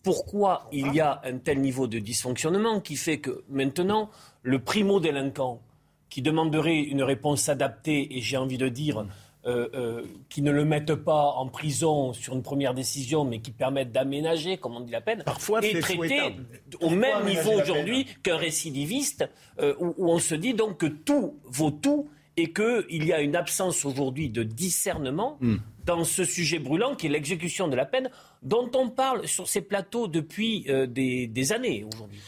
Pourquoi 0.02 0.70
il 0.72 0.94
y 0.94 1.00
a 1.00 1.20
un 1.22 1.36
tel 1.36 1.60
niveau 1.60 1.86
de 1.86 1.98
dysfonctionnement 1.98 2.80
qui 2.80 2.96
fait 2.96 3.18
que 3.18 3.44
maintenant, 3.50 4.08
le 4.42 4.58
primo-délinquant 4.58 5.60
qui 6.08 6.22
demanderait 6.22 6.80
une 6.80 7.02
réponse 7.02 7.48
adaptée, 7.50 8.16
et 8.16 8.20
j'ai 8.22 8.38
envie 8.38 8.58
de 8.58 8.68
dire 8.68 9.06
euh, 9.46 9.68
euh, 9.74 10.02
qui 10.28 10.42
ne 10.42 10.50
le 10.50 10.66
mettent 10.66 10.94
pas 10.94 11.32
en 11.32 11.48
prison 11.48 12.12
sur 12.12 12.34
une 12.34 12.42
première 12.42 12.74
décision, 12.74 13.24
mais 13.24 13.40
qui 13.40 13.52
permettent 13.52 13.90
d'aménager, 13.90 14.58
comme 14.58 14.76
on 14.76 14.80
dit 14.80 14.92
la 14.92 15.00
peine, 15.00 15.22
Parfois, 15.24 15.64
et 15.64 15.80
traité 15.80 16.36
au 16.82 16.90
même 16.90 17.24
niveau 17.24 17.52
aujourd'hui 17.52 18.06
qu'un 18.22 18.36
récidiviste, 18.36 19.30
euh, 19.58 19.74
où, 19.78 20.10
on 20.10 20.18
se 20.18 20.34
dit 20.34 20.52
donc 20.52 20.76
que 20.76 20.86
tout 20.86 21.38
vaut 21.44 21.70
tout 21.70 22.10
et 22.36 22.52
qu'il 22.52 23.04
y 23.06 23.14
a 23.14 23.22
une 23.22 23.34
absence 23.34 23.86
aujourd'hui 23.86 24.28
de 24.28 24.42
discernement 24.42 25.38
hmm. 25.40 25.56
dans 25.86 26.04
ce 26.04 26.24
sujet 26.24 26.58
brûlant 26.58 26.94
qui 26.94 27.06
est 27.06 27.10
l'exécution 27.10 27.66
de 27.66 27.76
la 27.76 27.86
peine, 27.86 28.10
dont 28.42 28.70
on 28.74 28.90
parle 28.90 29.26
sur 29.26 29.48
ces 29.48 29.62
plateaux 29.62 30.06
depuis 30.06 30.66
des, 30.88 31.26
des 31.26 31.52
années 31.52 31.86
aujourd'hui. 31.90 32.20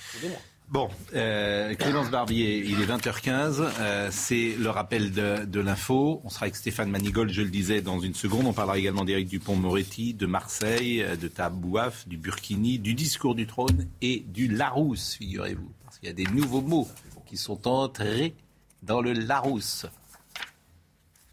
Bon, 0.72 0.88
euh, 1.14 1.74
Clémence 1.74 2.10
Barbier, 2.10 2.64
il 2.64 2.80
est 2.80 2.86
20h15, 2.86 3.62
euh, 3.78 4.08
c'est 4.10 4.54
le 4.58 4.70
rappel 4.70 5.12
de, 5.12 5.60
l'info. 5.60 6.22
On 6.24 6.30
sera 6.30 6.44
avec 6.44 6.56
Stéphane 6.56 6.88
Manigold, 6.88 7.30
je 7.30 7.42
le 7.42 7.50
disais, 7.50 7.82
dans 7.82 8.00
une 8.00 8.14
seconde. 8.14 8.46
On 8.46 8.54
parlera 8.54 8.78
également 8.78 9.04
d'Éric 9.04 9.28
Dupont-Moretti, 9.28 10.14
de 10.14 10.24
Marseille, 10.24 11.02
euh, 11.02 11.14
de 11.14 11.28
Tabouaf, 11.28 12.08
du 12.08 12.16
Burkini, 12.16 12.78
du 12.78 12.94
discours 12.94 13.34
du 13.34 13.46
trône 13.46 13.86
et 14.00 14.24
du 14.26 14.48
Larousse, 14.48 15.16
figurez-vous. 15.16 15.70
Parce 15.84 15.98
qu'il 15.98 16.08
y 16.08 16.10
a 16.10 16.14
des 16.14 16.24
nouveaux 16.32 16.62
mots 16.62 16.88
qui 17.26 17.36
sont 17.36 17.68
entrés 17.68 18.34
dans 18.82 19.02
le 19.02 19.12
Larousse. 19.12 19.84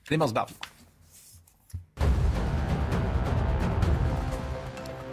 Clémence 0.04 0.34
Barbier. 0.34 0.58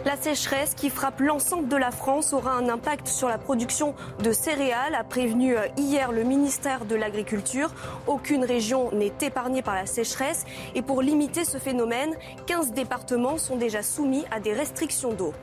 La 0.07 0.15
sécheresse 0.15 0.73
qui 0.73 0.89
frappe 0.89 1.19
l'ensemble 1.19 1.67
de 1.67 1.75
la 1.75 1.91
France 1.91 2.31
aura 2.31 2.53
un 2.53 2.69
impact 2.69 3.09
sur 3.09 3.27
la 3.27 3.37
production 3.37 3.93
de 4.23 4.31
céréales, 4.31 4.95
a 4.95 5.03
prévenu 5.03 5.57
euh, 5.57 5.67
hier 5.75 6.13
le 6.13 6.23
ministère 6.23 6.85
de 6.85 6.95
l'Agriculture. 6.95 7.71
Aucune 8.07 8.45
région 8.45 8.89
n'est 8.93 9.11
épargnée 9.21 9.61
par 9.61 9.75
la 9.75 9.85
sécheresse 9.85 10.45
et 10.75 10.81
pour 10.81 11.01
limiter 11.01 11.43
ce 11.43 11.57
phénomène, 11.57 12.15
15 12.45 12.71
départements 12.71 13.37
sont 13.37 13.57
déjà 13.57 13.83
soumis 13.83 14.23
à 14.31 14.39
des 14.39 14.53
restrictions 14.53 15.11
d'eau. 15.11 15.33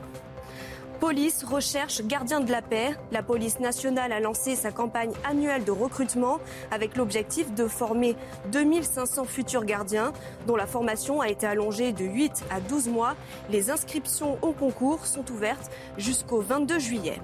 Police, 0.99 1.43
recherche, 1.43 2.01
gardien 2.03 2.39
de 2.39 2.49
la 2.51 2.61
paix. 2.61 2.95
La 3.11 3.21
police 3.21 3.59
nationale 3.59 4.13
a 4.13 4.19
lancé 4.21 4.55
sa 4.55 4.71
campagne 4.71 5.11
annuelle 5.29 5.65
de 5.65 5.71
recrutement 5.71 6.39
avec 6.71 6.95
l'objectif 6.95 7.53
de 7.53 7.67
former 7.67 8.15
2500 8.51 9.25
futurs 9.25 9.65
gardiens 9.65 10.13
dont 10.47 10.55
la 10.55 10.65
formation 10.65 11.19
a 11.19 11.27
été 11.27 11.45
allongée 11.45 11.91
de 11.91 12.05
8 12.05 12.45
à 12.49 12.61
12 12.61 12.87
mois. 12.87 13.15
Les 13.49 13.69
inscriptions 13.69 14.37
au 14.41 14.53
concours 14.53 15.05
sont 15.05 15.29
ouvertes 15.31 15.69
jusqu'au 15.97 16.39
22 16.39 16.79
juillet. 16.79 17.19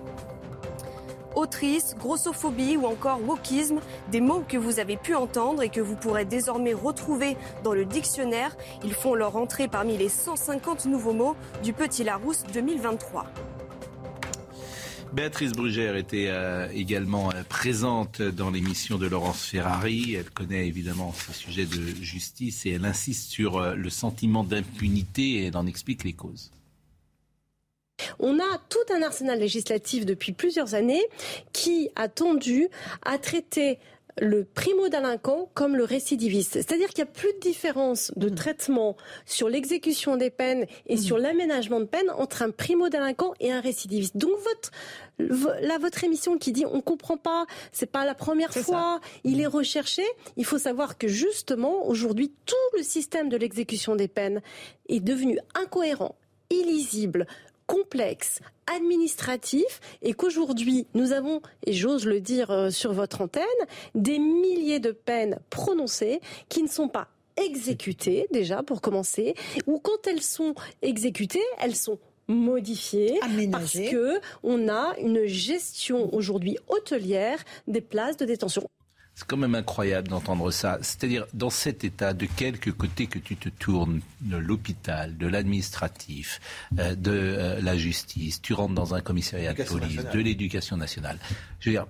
Autrice, 1.36 1.96
grossophobie 1.98 2.76
ou 2.76 2.86
encore 2.86 3.22
wokisme, 3.26 3.80
des 4.12 4.20
mots 4.20 4.44
que 4.46 4.58
vous 4.58 4.80
avez 4.80 4.98
pu 4.98 5.16
entendre 5.16 5.64
et 5.64 5.70
que 5.70 5.80
vous 5.80 5.96
pourrez 5.96 6.26
désormais 6.26 6.74
retrouver 6.74 7.38
dans 7.64 7.74
le 7.74 7.86
dictionnaire. 7.86 8.56
Ils 8.84 8.94
font 8.94 9.16
leur 9.16 9.38
entrée 9.38 9.70
parmi 9.70 9.98
les 9.98 10.10
150 10.10 10.88
nouveaux 10.88 11.14
mots 11.14 11.36
du 11.64 11.72
Petit 11.72 12.04
Larousse 12.04 12.44
2023. 12.54 13.26
Béatrice 15.14 15.52
Brugère 15.52 15.98
était 15.98 16.28
euh, 16.30 16.70
également 16.74 17.32
euh, 17.32 17.44
présente 17.44 18.22
dans 18.22 18.50
l'émission 18.50 18.98
de 18.98 19.08
Laurence 19.08 19.44
Ferrari. 19.44 20.16
Elle 20.16 20.30
connaît 20.30 20.66
évidemment 20.66 21.14
ce 21.14 21.34
sujet 21.34 21.66
de 21.66 21.82
justice 22.02 22.66
et 22.66 22.72
elle 22.72 22.86
insiste 22.86 23.30
sur 23.30 23.58
euh, 23.58 23.76
le 23.76 23.90
sentiment 23.90 24.46
d'impunité 24.46 25.22
et 25.22 25.46
elle 25.48 25.58
en 25.58 25.68
explique 25.68 26.06
les 26.06 26.14
causes. 26.14 26.52
On 28.20 28.40
a 28.40 28.58
tout 28.70 28.94
un 28.94 29.02
arsenal 29.02 29.38
législatif 29.38 30.06
depuis 30.06 30.32
plusieurs 30.32 30.76
années 30.76 31.04
qui 31.52 31.90
a 31.98 32.08
tendu 32.08 32.70
à 33.04 33.18
traiter 33.18 33.80
le 34.20 34.44
primo-délinquant 34.44 35.50
comme 35.54 35.76
le 35.76 35.84
récidiviste. 35.84 36.54
C'est-à-dire 36.54 36.90
qu'il 36.90 37.04
n'y 37.04 37.10
a 37.10 37.14
plus 37.14 37.34
de 37.34 37.40
différence 37.40 38.12
de 38.16 38.30
mm. 38.30 38.36
traitement 38.36 38.98
sur 39.26 39.50
l'exécution 39.50 40.18
des 40.18 40.30
peines 40.30 40.66
et 40.88 40.96
mm. 40.96 41.00
sur 41.00 41.18
l'aménagement 41.18 41.80
de 41.80 41.86
peine 41.86 42.10
entre 42.18 42.42
un 42.42 42.52
primo-délinquant 42.52 43.34
et 43.40 43.52
un 43.52 43.62
récidiviste. 43.62 44.18
Donc 44.18 44.32
votre, 44.32 44.72
là, 45.62 45.78
votre 45.78 46.04
émission 46.04 46.38
qui 46.38 46.52
dit 46.52 46.66
on 46.66 46.82
comprend 46.82 47.18
pas, 47.18 47.46
c'est 47.72 47.92
pas 47.92 48.06
la 48.06 48.16
première 48.16 48.54
fois, 48.54 49.00
il 49.24 49.40
est 49.42 49.48
recherché. 49.48 50.04
Il 50.38 50.46
faut 50.46 50.58
savoir 50.58 50.98
que 50.98 51.08
justement, 51.08 51.88
aujourd'hui, 51.88 52.34
tout 52.46 52.56
le 52.78 52.84
système 52.84 53.30
de 53.30 53.38
l'exécution 53.38 53.96
des 53.96 54.08
peines 54.08 54.42
est 54.90 55.00
devenu 55.00 55.40
incohérent, 55.56 56.16
illisible, 56.50 57.28
complexe, 57.72 58.42
administratif, 58.68 59.80
et 60.02 60.14
qu'aujourd'hui, 60.14 60.88
nous 60.94 61.14
avons, 61.14 61.42
et 61.66 61.72
j'ose 61.72 62.06
le 62.06 62.20
dire 62.20 62.52
euh, 62.52 62.70
sur 62.70 62.92
votre 62.92 63.22
antenne, 63.22 63.44
des 63.96 64.20
milliers 64.20 64.82
de 64.82 64.92
peines 64.92 65.40
prononcées 65.50 66.20
qui 66.50 66.64
ne 66.64 66.68
sont 66.68 66.90
pas 66.90 67.08
exécutées, 67.38 68.28
déjà, 68.32 68.62
pour 68.62 68.82
commencer, 68.82 69.36
ou 69.68 69.80
quand 69.80 70.06
elles 70.06 70.22
sont 70.22 70.54
exécutées, 70.82 71.40
elles 71.60 71.78
sont 71.78 71.98
modifiées 72.28 73.20
parce 73.52 73.74
que 73.74 74.20
on 74.44 74.68
a 74.68 74.94
une 75.00 75.26
gestion 75.26 76.14
aujourd'hui 76.14 76.58
hôtelière 76.68 77.40
des 77.68 77.82
places 77.82 78.18
de 78.18 78.26
détention. 78.26 78.68
C'est 79.22 79.28
quand 79.28 79.38
même 79.38 79.54
incroyable 79.54 80.08
d'entendre 80.08 80.50
ça. 80.50 80.80
C'est-à-dire, 80.82 81.28
dans 81.36 81.52
cet 81.52 81.84
état, 81.84 82.12
de 82.12 82.26
quelque 82.26 82.72
côté 82.72 83.06
que 83.06 83.20
tu 83.20 83.36
te 83.36 83.50
tournes, 83.50 84.02
de 84.22 84.36
l'hôpital, 84.36 85.16
de 85.16 85.28
l'administratif, 85.28 86.42
euh, 86.80 86.96
de 86.96 87.12
euh, 87.12 87.62
la 87.62 87.78
justice, 87.78 88.42
tu 88.42 88.54
rentres 88.54 88.74
dans 88.74 88.96
un 88.96 89.02
commissariat 89.02 89.54
de 89.54 89.62
police, 89.62 90.04
de 90.12 90.20
l'éducation 90.20 90.76
nationale. 90.76 91.20
Je 91.60 91.70
veux 91.70 91.76
dire, 91.76 91.86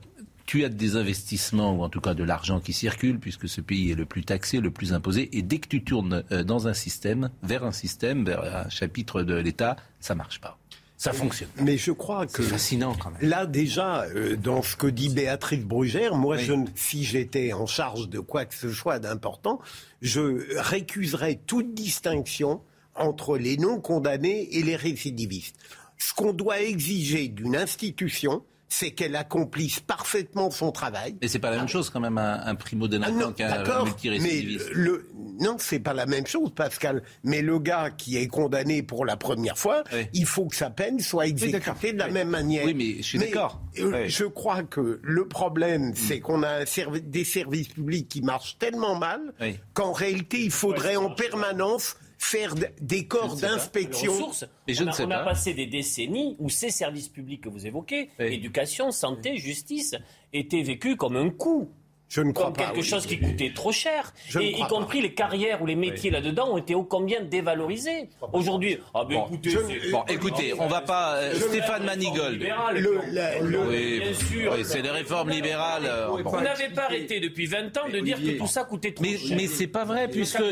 tu 0.46 0.66
as 0.66 0.70
des 0.70 0.98
investissements, 0.98 1.74
ou 1.74 1.84
en 1.84 1.90
tout 1.90 2.02
cas 2.02 2.16
de 2.16 2.26
l'argent 2.26 2.60
qui 2.60 2.74
circule, 2.74 3.18
puisque 3.18 3.48
ce 3.48 3.62
pays 3.62 3.92
est 3.92 3.96
le 3.96 4.06
plus 4.06 4.26
taxé, 4.26 4.60
le 4.60 4.70
plus 4.70 4.92
imposé, 4.92 5.30
et 5.38 5.42
dès 5.42 5.60
que 5.60 5.70
tu 5.70 5.86
tournes 5.86 6.26
euh, 6.34 6.44
dans 6.44 6.68
un 6.68 6.74
système, 6.74 7.30
vers 7.44 7.64
un 7.64 7.72
système, 7.72 8.26
vers 8.26 8.44
un 8.44 8.70
chapitre 8.70 9.24
de 9.24 9.36
l'État, 9.36 9.78
ça 10.02 10.16
marche 10.16 10.42
pas 10.42 10.58
ça 11.02 11.14
fonctionne. 11.14 11.50
Mais 11.58 11.80
je 11.80 11.92
crois 11.92 12.28
que 12.28 12.44
fascinant 12.44 12.94
quand 12.94 13.10
même. 13.10 13.28
Là 13.28 13.48
déjà, 13.48 14.04
euh, 14.04 14.36
dans 14.36 14.62
ce 14.62 14.76
que 14.76 14.86
dit 14.86 15.10
Béatrice 15.10 15.66
Brugère, 15.66 16.14
moi, 16.14 16.38
je, 16.38 16.54
si 16.76 17.04
j'étais 17.04 17.54
en 17.54 17.66
charge 17.66 18.08
de 18.08 18.20
quoi 18.20 18.46
que 18.46 18.54
ce 18.54 18.72
soit 18.72 19.00
d'important, 19.00 19.60
je 20.04 20.46
récuserais 20.60 21.40
toute 21.48 21.74
distinction 21.74 22.62
entre 22.94 23.40
les 23.40 23.58
non 23.58 23.82
condamnés 23.82 24.48
et 24.56 24.62
les 24.62 24.76
récidivistes. 24.76 25.56
Ce 25.98 26.14
qu'on 26.14 26.34
doit 26.34 26.62
exiger 26.62 27.30
d'une 27.30 27.56
institution, 27.56 28.44
c'est 28.72 28.92
qu'elle 28.92 29.18
accomplisse 29.18 29.82
parfaitement 29.82 30.50
son 30.50 30.72
travail. 30.72 31.18
Mais 31.22 31.28
c'est 31.28 31.40
pas 31.40 31.52
la 31.52 31.58
même 31.58 31.68
chose 31.68 31.90
quand 31.90 32.00
même 32.00 32.18
un, 32.18 32.56
primo 32.56 32.88
délinquant 32.88 33.34
ah 33.40 33.64
qu'un 33.64 33.84
multirécidiviste. 33.84 34.70
Mais 34.70 34.82
le, 34.82 35.10
non, 35.42 35.58
c'est 35.60 35.80
pas 35.80 35.94
la 35.94 36.06
même 36.06 36.26
chose, 36.26 36.52
Pascal. 36.56 37.04
Mais 37.24 37.42
le 37.42 37.60
gars 37.60 37.90
qui 37.90 38.16
est 38.16 38.28
condamné 38.28 38.82
pour 38.82 39.06
la 39.06 39.18
première 39.18 39.58
fois, 39.58 39.84
il 40.14 40.26
faut 40.26 40.46
que 40.46 40.56
sa 40.56 40.70
peine 40.70 41.00
soit 41.02 41.28
exécutée 41.28 41.92
de 41.92 41.98
la 41.98 42.08
même 42.08 42.30
manière. 42.30 42.66
Oui, 42.66 42.74
mais 42.74 42.98
je 42.98 43.02
suis 43.02 43.20
d'accord. 43.20 43.62
Euh, 43.80 44.06
je 44.08 44.24
crois 44.24 44.64
que 44.64 45.00
le 45.04 45.28
problème, 45.28 45.90
mm. 45.90 45.96
c'est 45.96 46.20
qu'on 46.22 46.44
a 46.44 46.64
des 47.04 47.26
services 47.26 47.68
publics 47.68 48.08
qui 48.08 48.22
marchent 48.22 48.58
tellement 48.58 48.96
mal 48.96 49.34
qu'en 49.74 49.92
réalité, 49.92 50.42
il 50.44 50.52
faudrait 50.52 50.96
en 50.96 51.10
permanence 51.10 51.98
faire 52.22 52.54
des 52.80 53.08
corps 53.08 53.36
d'inspection. 53.36 54.32
Mais 54.68 54.74
je 54.74 54.84
on, 54.84 54.88
a, 54.88 55.02
on 55.02 55.12
a 55.12 55.24
passé 55.24 55.54
des 55.56 55.66
décennies 55.66 56.36
où 56.38 56.50
ces 56.50 56.70
services 56.70 57.10
publics 57.10 57.42
que 57.42 57.50
vous 57.50 57.66
évoquez, 57.66 58.10
éducation, 58.20 58.92
santé, 58.92 59.38
justice, 59.38 59.96
étaient 60.32 60.62
vécus 60.62 60.96
comme 60.96 61.18
un 61.18 61.32
coût. 61.32 61.72
Je 62.12 62.20
ne 62.20 62.34
crois 62.34 62.48
comme 62.48 62.56
pas. 62.56 62.66
quelque 62.66 62.82
chose 62.82 63.06
qui 63.06 63.18
coûtait 63.18 63.54
trop 63.56 63.72
cher. 63.72 64.14
et 64.38 64.52
y 64.52 64.68
compris 64.68 65.02
les 65.02 65.14
carrières 65.14 65.62
ou 65.62 65.66
les 65.66 65.78
métiers 65.78 66.12
là-dedans 66.12 66.50
ont 66.50 66.58
été 66.58 66.76
ô 66.76 66.84
combien 66.84 67.22
dévalorisés. 67.22 68.10
Aujourd'hui, 68.34 68.78
ah 68.94 69.06
ben 69.08 69.24
écoutez, 69.32 69.56
bon, 69.92 70.04
écoutez, 70.10 70.54
on 70.60 70.68
va 70.68 70.82
pas. 70.82 71.16
Euh, 71.16 71.36
Stéphane 71.36 71.86
Manigold. 71.86 72.42
Le, 72.74 73.70
oui, 73.70 74.00
bien 74.02 74.14
sûr. 74.14 74.54
Oui, 74.54 74.66
c'est 74.66 74.82
les 74.82 74.90
réformes 74.90 75.30
libérales. 75.30 75.86
Euh, 75.86 76.08
Vous 76.08 76.42
n'avez 76.42 76.68
pas 76.70 76.84
arrêté 76.84 77.22
depuis 77.22 77.46
20 77.46 77.78
ans 77.78 77.88
de 77.90 78.00
dire 78.00 78.18
que 78.18 78.38
tout 78.38 78.48
ça 78.48 78.66
coûtait 78.66 78.94
trop 78.94 79.06
mais, 79.06 79.18
cher. 79.18 79.38
Mais 79.38 79.48
c'est 79.48 79.68
pas 79.68 79.86
vrai, 79.86 80.10
puisque. 80.10 80.44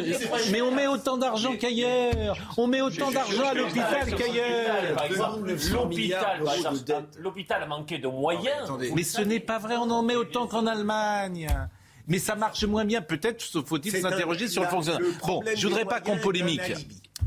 Mais 0.53 0.61
on 0.61 0.71
met 0.71 0.87
autant 0.87 1.17
d'argent 1.17 1.57
qu'ailleurs. 1.59 2.37
On 2.55 2.67
met 2.67 2.79
autant 2.79 3.11
d'argent 3.11 3.49
à 3.49 3.53
l'hôpital 3.53 4.15
qu'ailleurs. 4.15 4.95
L'hôpital 7.17 7.63
a 7.63 7.65
manqué 7.65 7.97
de 7.97 8.07
moyens. 8.07 8.71
Mais 8.95 9.03
ce 9.03 9.21
n'est 9.21 9.41
pas 9.41 9.59
vrai, 9.59 9.75
on 9.75 9.91
en 9.91 10.03
met 10.03 10.15
autant 10.15 10.47
qu'en 10.47 10.65
Allemagne. 10.65 11.48
Mais 12.07 12.17
ça 12.17 12.35
marche 12.35 12.63
moins 12.63 12.85
bien, 12.85 13.01
peut-être, 13.01 13.43
faut-il 13.63 13.91
s'interroger 13.91 14.47
sur 14.47 14.63
le 14.63 14.69
fonctionnement. 14.69 15.07
Bon, 15.25 15.43
je 15.55 15.67
voudrais 15.67 15.85
pas 15.85 16.01
qu'on 16.01 16.17
polémique. 16.17 16.73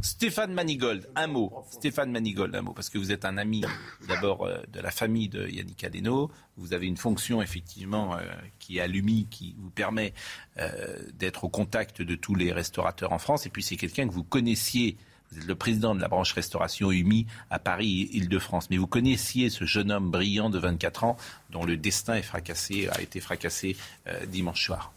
Stéphane 0.02 0.52
Manigold, 0.52 1.08
un 1.14 1.28
mot. 1.28 1.64
Stéphane 1.70 2.10
Manigold, 2.10 2.52
un 2.56 2.62
mot, 2.62 2.72
parce 2.72 2.90
que 2.90 2.98
vous 2.98 3.12
êtes 3.12 3.24
un 3.24 3.38
ami 3.38 3.62
d'abord 4.08 4.44
euh, 4.44 4.58
de 4.72 4.80
la 4.80 4.90
famille 4.90 5.28
de 5.28 5.46
Yannick 5.46 5.84
Adeno. 5.84 6.28
Vous 6.56 6.72
avez 6.72 6.88
une 6.88 6.96
fonction 6.96 7.40
effectivement 7.40 8.16
euh, 8.16 8.22
qui 8.58 8.78
est 8.78 8.88
l'UMI, 8.88 9.28
qui 9.30 9.54
vous 9.60 9.70
permet 9.70 10.12
euh, 10.58 10.98
d'être 11.14 11.44
au 11.44 11.48
contact 11.48 12.02
de 12.02 12.16
tous 12.16 12.34
les 12.34 12.52
restaurateurs 12.52 13.12
en 13.12 13.18
France. 13.18 13.46
Et 13.46 13.50
puis 13.50 13.62
c'est 13.62 13.76
quelqu'un 13.76 14.08
que 14.08 14.12
vous 14.12 14.24
connaissiez 14.24 14.96
Vous 15.32 15.38
êtes 15.38 15.46
le 15.46 15.54
président 15.54 15.94
de 15.94 16.00
la 16.00 16.08
branche 16.08 16.34
restauration 16.34 16.92
UMI 16.92 17.26
à 17.48 17.58
Paris, 17.58 18.10
Île-de-France. 18.12 18.68
Mais 18.68 18.76
vous 18.76 18.86
connaissiez 18.86 19.48
ce 19.48 19.64
jeune 19.64 19.90
homme 19.90 20.10
brillant 20.10 20.50
de 20.50 20.58
24 20.58 21.04
ans 21.04 21.16
dont 21.48 21.64
le 21.64 21.78
destin 21.78 22.16
est 22.16 22.22
fracassé, 22.22 22.88
a 22.94 23.00
été 23.00 23.18
fracassé 23.18 23.76
euh, 24.06 24.26
dimanche 24.26 24.66
soir. 24.66 24.92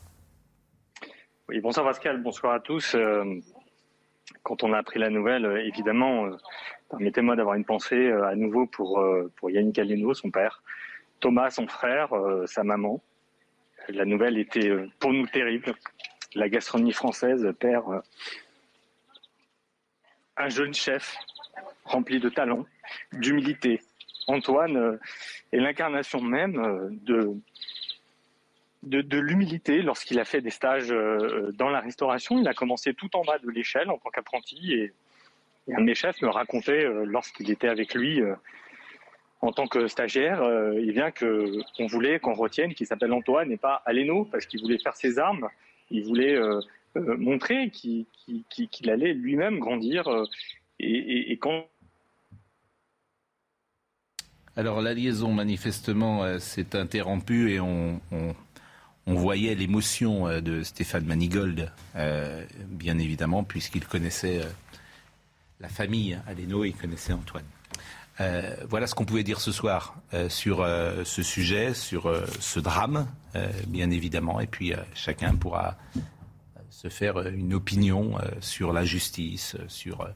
Oui, 1.48 1.62
bonsoir 1.62 1.86
Pascal, 1.86 2.22
bonsoir 2.22 2.54
à 2.54 2.60
tous. 2.60 2.96
Euh, 2.96 3.24
quand 4.44 4.64
on 4.64 4.74
a 4.74 4.78
appris 4.78 5.00
la 5.00 5.10
nouvelle, 5.10 5.46
euh, 5.46 5.66
évidemment, 5.66 6.30
permettez-moi 6.90 7.38
d'avoir 7.38 7.56
une 7.56 7.66
pensée 7.66 8.12
à 8.12 8.36
nouveau 8.36 8.66
pour, 8.66 9.02
pour 9.38 9.50
Yannick 9.50 9.80
Aleno, 9.80 10.14
son 10.14 10.32
père, 10.32 10.62
Thomas, 11.22 11.50
son 11.50 11.68
frère, 11.68 12.10
sa 12.46 12.66
maman. 12.66 13.02
La 13.88 14.04
nouvelle 14.04 14.38
était 14.38 14.70
pour 15.00 15.14
nous 15.14 15.28
terrible. 15.28 15.74
La 16.34 16.50
gastronomie 16.50 16.92
française 16.92 17.54
perd 17.58 18.02
un 20.38 20.50
jeune 20.50 20.74
chef 20.74 21.18
rempli 21.86 22.20
de 22.20 22.30
talent, 22.30 22.66
d'humilité. 23.14 23.82
Antoine 24.28 24.78
euh, 24.78 24.98
est 25.52 25.60
l'incarnation 25.60 26.22
même 26.22 26.60
euh, 26.60 26.90
de, 28.84 29.02
de, 29.02 29.20
l'humilité 29.20 29.82
lorsqu'il 29.82 30.20
a 30.20 30.26
fait 30.26 30.42
des 30.42 30.50
stages 30.50 30.92
euh, 30.92 31.52
dans 31.54 31.70
la 31.70 31.80
restauration. 31.80 32.40
Il 32.40 32.48
a 32.48 32.54
commencé 32.54 32.94
tout 32.94 33.16
en 33.16 33.24
bas 33.24 33.38
de 33.38 33.50
l'échelle 33.50 33.90
en 33.90 33.98
tant 33.98 34.10
qu'apprenti 34.10 34.74
et, 34.74 34.94
un 35.74 35.82
de 35.82 35.86
mes 35.86 35.96
chefs 35.96 36.22
me 36.22 36.30
racontait 36.30 36.86
lorsqu'il 37.06 37.50
était 37.50 37.68
avec 37.68 37.96
lui 37.96 38.22
en 39.42 39.52
tant 39.52 39.66
que 39.66 39.88
stagiaire, 39.88 40.44
il 40.78 40.92
vient 40.92 41.10
que 41.10 41.60
qu'on 41.76 41.88
voulait 41.88 42.20
qu'on 42.20 42.36
retienne 42.36 42.76
qu'il 42.76 42.86
s'appelle 42.86 43.12
Antoine 43.12 43.52
et 43.52 43.58
pas 43.58 43.82
Aléno 43.88 44.26
parce 44.26 44.46
qu'il 44.46 44.62
voulait 44.62 44.78
faire 44.78 44.96
ses 44.96 45.18
armes. 45.18 45.50
Il 45.90 46.04
voulait 46.06 46.38
euh, 46.98 47.18
montrer 47.18 47.72
qu'il 47.72 48.90
allait 48.90 49.14
lui-même 49.14 49.60
grandir 49.60 50.08
euh, 50.08 50.24
et, 50.80 51.38
quand 51.42 51.66
alors 54.56 54.82
la 54.82 54.94
liaison 54.94 55.34
manifestement 55.34 56.24
euh, 56.24 56.40
s'est 56.40 56.74
interrompue 56.78 57.52
et 57.52 57.60
on, 57.60 58.00
voyait 59.08 59.56
l'émotion 59.56 60.42
de 60.42 60.64
Stéphane 60.64 61.06
Manigold, 61.06 61.72
bien 62.70 62.98
évidemment, 62.98 63.44
puisqu'il 63.44 63.86
connaissait 63.86 64.42
la 65.60 65.68
famille 65.68 66.18
Aléno 66.28 66.64
et 66.64 66.70
il 66.70 66.76
connaissait 66.76 67.14
Antoine. 67.14 67.46
voilà 68.68 68.88
ce 68.88 68.96
qu'on 68.96 69.06
pouvait 69.06 69.24
dire 69.24 69.42
ce 69.42 69.52
soir 69.52 69.96
sur 70.28 70.66
ce 71.04 71.24
sujet, 71.24 71.76
sur 71.76 72.12
ce 72.40 72.60
drame, 72.60 73.08
bien 73.68 73.92
évidemment, 73.92 74.40
et 74.40 74.48
puis 74.48 74.74
chacun 74.96 75.36
pourra 75.36 75.78
se 76.76 76.90
faire 76.90 77.18
euh, 77.18 77.32
une 77.32 77.54
opinion 77.54 78.20
euh, 78.20 78.30
sur 78.42 78.74
la 78.74 78.84
justice, 78.84 79.56
euh, 79.56 79.66
sur 79.70 80.10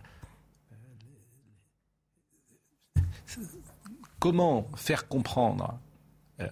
comment 4.20 4.70
faire 4.75 5.08
comprendre 5.08 5.80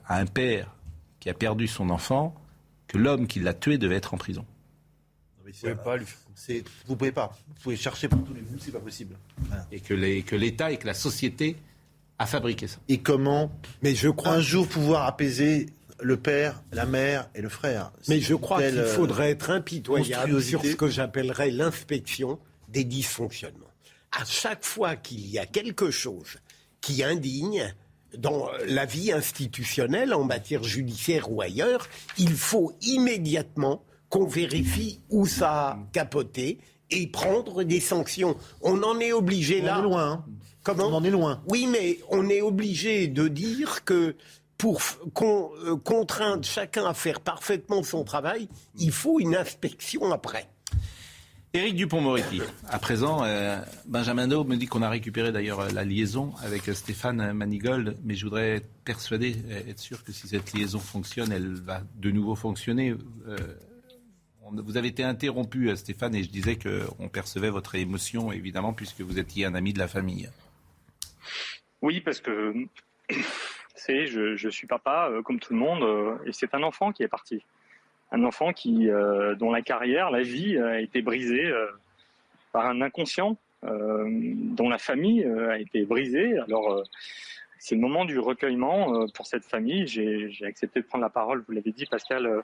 à 0.06 0.18
un 0.18 0.26
père 0.26 0.74
qui 1.20 1.30
a 1.30 1.34
perdu 1.34 1.68
son 1.68 1.90
enfant 1.90 2.34
que 2.88 2.98
l'homme 2.98 3.28
qui 3.28 3.40
l'a 3.40 3.54
tué 3.54 3.78
devait 3.78 3.96
être 3.96 4.14
en 4.14 4.18
prison? 4.18 4.46
Vous 5.42 5.50
ne 5.50 5.54
pouvez 5.54 5.76
pas 5.76 5.98
Vous 6.86 6.96
pouvez 6.96 7.12
pas. 7.12 7.38
Vous 7.48 7.54
pouvez 7.64 7.76
chercher 7.76 8.08
par 8.08 8.24
tous 8.24 8.34
les 8.34 8.42
bouts, 8.42 8.60
c'est 8.60 8.72
pas 8.72 8.80
possible. 8.80 9.18
Et 9.72 9.82
que 9.82 10.36
l'État 10.36 10.72
et 10.72 10.78
que 10.78 10.88
la 10.88 10.94
société 10.94 11.58
a 12.20 12.26
fabriqué 12.26 12.68
ça. 12.68 12.80
Et 12.88 13.00
comment 13.00 13.52
Mais 13.82 13.96
je 13.96 14.10
crois 14.10 14.34
un 14.34 14.42
jour 14.42 14.68
pouvoir 14.68 15.06
apaiser 15.06 15.68
le 16.00 16.18
père, 16.18 16.64
la 16.72 16.86
mère 16.86 17.30
et 17.36 17.42
le 17.42 17.50
frère. 17.50 17.92
Mais 18.08 18.20
je 18.20 18.36
crois 18.36 18.62
qu'il 18.62 18.78
euh, 18.78 18.94
faudrait 18.94 19.32
être 19.32 19.50
impitoyable 19.50 20.42
sur 20.42 20.64
ce 20.64 20.76
que 20.76 20.88
j'appellerais 20.88 21.52
l'inspection 21.52 22.40
des 22.70 22.84
dysfonctionnements. 22.84 23.66
À 24.12 24.26
chaque 24.26 24.66
fois 24.66 24.96
qu'il 24.96 25.28
y 25.28 25.40
a 25.40 25.46
quelque 25.46 25.92
chose 25.92 26.38
qui 26.82 27.04
indigne 27.04 27.74
dans 28.18 28.50
la 28.68 28.86
vie 28.86 29.12
institutionnelle, 29.12 30.14
en 30.14 30.24
matière 30.24 30.64
judiciaire 30.64 31.32
ou 31.32 31.42
ailleurs, 31.42 31.88
il 32.18 32.34
faut 32.34 32.74
immédiatement 32.82 33.84
qu'on 34.10 34.26
vérifie 34.26 35.02
où 35.10 35.26
ça 35.26 35.52
a 35.52 35.80
capoté 35.92 36.60
et 36.90 37.08
prendre 37.08 37.64
des 37.64 37.82
sanctions. 37.82 38.38
On 38.62 38.82
en 38.84 39.00
est 39.00 39.12
obligé 39.12 39.62
là. 39.62 39.78
On 39.78 39.80
est 39.80 39.84
loin. 39.84 40.12
Hein. 40.12 40.26
Comment 40.64 40.88
On 40.88 40.94
en 40.94 41.04
est 41.04 41.10
loin. 41.10 41.42
Oui, 41.48 41.68
mais 41.68 42.00
on 42.10 42.30
est 42.30 42.42
obligé 42.42 43.08
de 43.08 43.28
dire 43.28 43.84
que 43.84 44.16
pour 44.58 44.82
euh, 45.22 45.76
contraindre 45.78 46.44
chacun 46.44 46.86
à 46.86 46.94
faire 46.94 47.22
parfaitement 47.22 47.84
son 47.84 48.04
travail, 48.04 48.48
il 48.80 48.92
faut 48.92 49.20
une 49.20 49.36
inspection 49.36 50.12
après. 50.12 50.50
Éric 51.54 51.76
Dupont-Moretti. 51.76 52.42
À 52.68 52.78
présent, 52.78 53.24
euh, 53.24 53.60
Benjamin 53.86 54.28
Do 54.28 54.44
me 54.44 54.58
dit 54.58 54.68
qu'on 54.68 54.82
a 54.82 54.90
récupéré 54.90 55.32
d'ailleurs 55.32 55.62
euh, 55.62 55.70
la 55.70 55.86
liaison 55.86 56.34
avec 56.44 56.64
Stéphane 56.66 57.34
Manigold, 57.34 57.98
mais 58.04 58.16
je 58.16 58.26
voudrais 58.26 58.58
être 58.58 58.70
persuadé, 58.84 59.36
être 59.68 59.80
sûr 59.80 60.04
que 60.04 60.12
si 60.12 60.28
cette 60.28 60.54
liaison 60.54 60.80
fonctionne, 60.80 61.32
elle 61.32 61.54
va 61.54 61.82
de 61.96 62.12
nouveau 62.12 62.36
fonctionner. 62.36 62.96
vous 64.52 64.78
avez 64.78 64.88
été 64.90 65.04
interrompu, 65.04 65.76
Stéphane, 65.76 66.16
et 66.16 66.24
je 66.24 66.30
disais 66.30 66.58
qu'on 66.58 67.10
percevait 67.10 67.50
votre 67.50 67.76
émotion, 67.76 68.32
évidemment, 68.32 68.74
puisque 68.74 69.02
vous 69.02 69.18
étiez 69.18 69.46
un 69.46 69.56
ami 69.56 69.74
de 69.74 69.80
la 69.80 69.88
famille. 69.88 70.30
Oui, 71.82 72.02
parce 72.02 72.20
que 72.20 72.54
je, 74.06 74.50
suis 74.50 74.68
papa 74.68 75.10
euh, 75.12 75.22
comme 75.22 75.40
tout 75.40 75.54
le 75.54 75.60
monde 75.60 75.84
euh, 75.84 76.16
et 76.26 76.34
c'est 76.34 76.54
un 76.54 76.64
enfant 76.64 76.92
qui 76.92 77.04
est 77.04 77.08
parti. 77.08 77.44
Un 78.12 78.24
enfant 78.24 78.54
qui, 78.54 78.90
euh, 78.90 79.36
dont 79.36 79.52
la 79.52 79.62
carrière, 79.62 80.12
la 80.12 80.22
vie 80.22 80.58
a 80.58 80.80
été 80.80 81.02
brisée 81.02 81.52
par 82.54 82.66
un 82.66 82.82
inconscient, 82.82 83.38
dont 83.64 84.70
la 84.70 84.78
famille 84.78 85.26
a 85.26 85.60
été 85.60 85.84
brisée. 85.84 86.38
Alors 86.40 86.84
c'est 87.60 87.76
le 87.76 87.82
moment 87.82 88.06
du 88.06 88.18
recueillement 88.18 89.08
pour 89.14 89.28
cette 89.28 89.44
famille. 89.44 89.88
J'ai 89.88 90.46
accepté 90.46 90.80
de 90.80 90.86
prendre 90.86 91.04
la 91.04 91.10
parole, 91.10 91.44
vous 91.46 91.54
l'avez 91.54 91.72
dit 91.72 91.86
Pascal, 91.86 92.44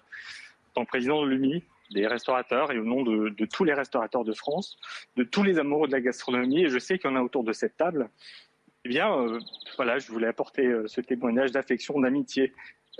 en 0.75 0.83
président 0.83 1.21
de 1.21 1.27
l'UMI, 1.27 1.63
des 1.91 2.07
restaurateurs 2.07 2.71
et 2.71 2.79
au 2.79 2.83
nom 2.83 3.03
de, 3.03 3.45
tous 3.45 3.63
les 3.63 3.73
restaurateurs 3.73 4.25
de 4.25 4.33
France, 4.33 4.77
de 5.15 5.23
tous 5.23 5.43
les 5.43 5.59
amoureux 5.59 5.87
de 5.87 5.93
la 5.93 6.01
gastronomie. 6.01 6.65
Et 6.65 6.69
je 6.69 6.79
sais 6.79 6.97
qu'il 6.97 7.09
y 7.09 7.13
en 7.13 7.15
a 7.15 7.21
autour 7.21 7.43
de 7.43 7.53
cette 7.53 7.77
table 7.77 8.09
eh 8.85 8.89
bien, 8.89 9.17
euh, 9.17 9.39
voilà, 9.77 9.97
je 9.99 10.11
voulais 10.11 10.27
apporter 10.27 10.65
euh, 10.65 10.87
ce 10.87 10.99
témoignage 10.99 11.51
d'affection, 11.51 11.99
d'amitié 11.99 12.53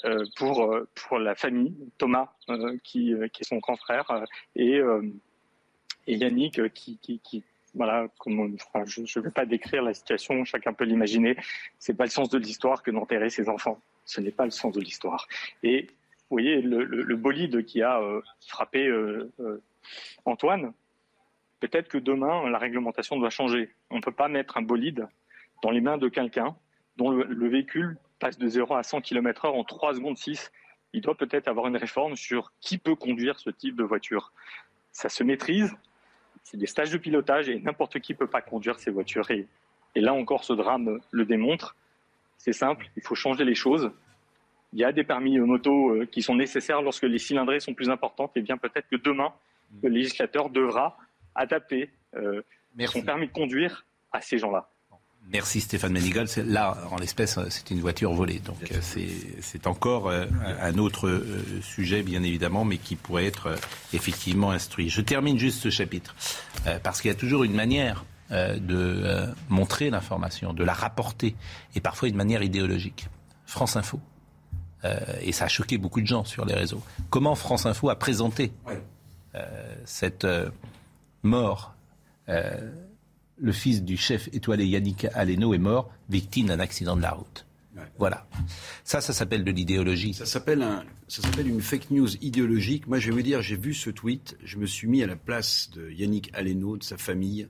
euh, 0.06 0.26
pour, 0.38 0.76
pour 0.96 1.19
la 1.19 1.36
famille, 1.36 1.76
Thomas, 1.98 2.30
qui, 2.84 3.12
est 3.12 3.43
son 3.43 3.58
grand 3.58 3.76
frère, 3.76 4.26
et, 4.56 4.82
Yannick, 6.08 6.74
qui, 6.74 7.43
voilà, 7.76 8.08
je 8.26 8.30
ne 8.30 9.24
vais 9.24 9.32
pas 9.32 9.46
décrire 9.46 9.84
la 9.84 9.93
situation, 9.93 10.43
chacun 10.46 10.74
peut 10.74 10.86
l'imaginer. 10.86 11.36
C'est 11.80 11.93
pas 11.93 12.06
le 12.06 12.10
sens 12.10 12.30
de 12.30 12.38
l'histoire 12.38 12.82
que 12.82 12.91
d'enterrer 12.91 13.30
ses 13.30 13.50
enfants. 13.50 13.80
Ce 14.06 14.19
n'est 14.19 14.32
pas 14.32 14.46
le 14.46 14.52
sens 14.52 14.74
de 14.74 14.82
l'histoire. 14.82 15.28
Et 15.63 15.84
vous 16.30 16.38
voyez, 16.38 16.62
le, 16.62 16.84
le, 16.84 17.15
bolide 17.15 17.63
qui 17.65 17.82
a 17.82 18.02
frappé 18.48 18.91
Antoine, 20.26 20.74
peut-être 21.60 21.88
que 21.88 22.00
demain, 22.00 22.50
la 22.50 22.58
réglementation 22.58 23.17
doit 23.17 23.30
changer. 23.30 23.69
On 23.91 23.98
ne 23.98 24.02
peut 24.02 24.12
pas 24.12 24.28
mettre 24.28 24.58
un 24.58 24.63
bolide 24.63 25.08
dans 25.63 25.71
les 25.71 25.82
mains 25.82 25.97
de 25.97 26.10
quelqu'un 26.10 26.56
dont 26.97 27.10
le, 27.10 27.49
véhicule 27.49 27.97
passe 28.19 28.38
de 28.38 28.47
0 28.47 28.76
à 28.76 28.84
100 28.84 29.02
km/h 29.02 29.47
en 29.47 29.63
3 29.63 29.95
secondes 29.95 30.17
6. 30.17 30.52
Il 30.91 31.02
doit 31.02 31.15
peut-être 31.15 31.47
avoir 31.47 31.65
une 31.67 31.78
réforme 31.78 32.15
sur 32.15 32.52
qui 32.60 32.78
peut 32.78 32.95
conduire 32.95 33.39
ce 33.39 33.49
type 33.49 33.76
de 33.76 33.84
voiture. 33.84 34.32
Ça 34.91 35.10
se 35.10 35.23
maîtrise, 35.23 35.76
c'est 36.43 36.58
des 36.58 36.67
stages 36.67 36.91
de 36.91 36.97
pilotage 36.97 37.49
et 37.49 37.60
n'importe 37.60 37.99
qui 37.99 38.12
ne 38.12 38.17
peut 38.17 38.28
pas 38.28 38.41
conduire 38.41 38.78
ces 38.78 38.91
voitures. 38.91 39.32
Et, 39.32 39.47
là 39.95 40.13
encore, 40.13 40.43
ce 40.43 40.54
drame 40.54 40.99
le 41.10 41.26
démontre. 41.26 41.76
C'est 42.38 42.54
simple, 42.54 42.89
il 42.97 43.02
faut 43.02 43.15
changer 43.15 43.45
les 43.45 43.56
choses. 43.56 43.91
Il 44.73 44.80
y 44.80 44.84
a 44.84 44.91
des 44.91 45.04
permis 45.04 45.39
moto 45.39 45.91
euh, 45.91 46.06
qui 46.06 46.21
sont 46.21 46.36
nécessaires 46.36 46.82
lorsque 46.82 47.04
les 47.04 47.19
cylindrées 47.19 47.60
sont 47.60 47.73
plus 47.73 47.89
importantes. 47.89 48.36
Et 48.36 48.41
bien 48.41 48.58
peut-être 48.58 48.88
que 48.89 48.97
demain, 48.97 49.32
le 49.82 49.89
législateur 49.89 50.49
devra 50.49 50.97
adapter 51.36 51.89
euh, 52.15 52.41
son 52.86 53.02
permis 53.02 53.28
de 53.28 53.32
conduire 53.32 53.86
à 54.12 54.19
ces 54.19 54.38
gens-là. 54.38 54.67
Merci 55.31 55.62
Stéphane 55.62 55.93
Manigal. 55.93 56.27
Là, 56.45 56.77
en 56.91 56.97
l'espèce, 56.97 57.39
c'est 57.49 57.71
une 57.71 57.79
voiture 57.79 58.13
volée. 58.13 58.39
Donc 58.39 58.57
c'est 58.81 59.67
encore 59.67 60.07
euh, 60.09 60.25
un 60.62 60.77
autre 60.77 61.07
euh, 61.07 61.43
sujet, 61.62 62.03
bien 62.03 62.21
évidemment, 62.23 62.65
mais 62.65 62.77
qui 62.77 62.95
pourrait 62.95 63.25
être 63.25 63.47
euh, 63.47 63.55
effectivement 63.93 64.51
instruit. 64.51 64.89
Je 64.89 65.01
termine 65.01 65.39
juste 65.39 65.62
ce 65.62 65.69
chapitre, 65.69 66.15
parce 66.83 67.01
qu'il 67.01 67.09
y 67.09 67.13
a 67.13 67.17
toujours 67.17 67.43
une 67.43 67.53
manière 67.53 68.05
de 68.31 69.27
montrer 69.49 69.89
l'information, 69.89 70.53
de 70.53 70.63
la 70.63 70.73
rapporter, 70.73 71.36
et 71.75 71.81
parfois 71.81 72.07
une 72.07 72.15
manière 72.15 72.41
idéologique. 72.41 73.07
France 73.45 73.75
Info. 73.75 73.99
et 75.21 75.31
ça 75.31 75.45
a 75.45 75.47
choqué 75.47 75.77
beaucoup 75.77 76.01
de 76.01 76.07
gens 76.07 76.23
sur 76.23 76.45
les 76.45 76.55
réseaux. 76.55 76.81
Comment 77.09 77.36
France 77.36 77.65
Info 77.65 77.89
a 77.89 77.95
présenté 77.99 78.51
cette 79.86 80.25
mort 81.21 81.75
le 83.38 83.52
fils 83.52 83.84
du 83.84 83.98
chef 83.98 84.30
étoilé 84.34 84.65
Yannick 84.65 85.06
Aleno 85.13 85.54
est 85.54 85.60
mort, 85.60 85.91
victime 86.10 86.48
d'un 86.48 86.60
accident 86.60 86.96
de 86.96 87.02
la 87.02 87.12
route. 87.12 87.46
Voilà. 87.98 88.28
Ça, 88.84 89.02
ça 89.02 89.13
s'appelle 89.13 89.43
de 89.43 89.52
l'idéologie. 89.52 90.13
Ça 90.13 90.26
s'appelle 90.26 90.62
un, 90.62 90.84
ça 91.08 91.22
s'appelle 91.22 91.48
une 91.48 91.62
fake 91.62 91.91
news 91.91 92.15
idéologique. 92.22 92.88
Moi, 92.88 93.00
je 93.00 93.08
vais 93.08 93.15
vous 93.15 93.22
dire, 93.22 93.41
j'ai 93.41 93.56
vu 93.56 93.74
ce 93.74 93.89
tweet, 93.89 94.38
je 94.43 94.58
me 94.58 94.65
suis 94.65 94.88
mis 94.88 95.04
à 95.04 95.08
la 95.08 95.15
place 95.15 95.69
de 95.72 95.89
Yannick 95.89 96.32
Aleno, 96.34 96.78
de 96.78 96.84
sa 96.84 96.98
famille. 96.98 97.48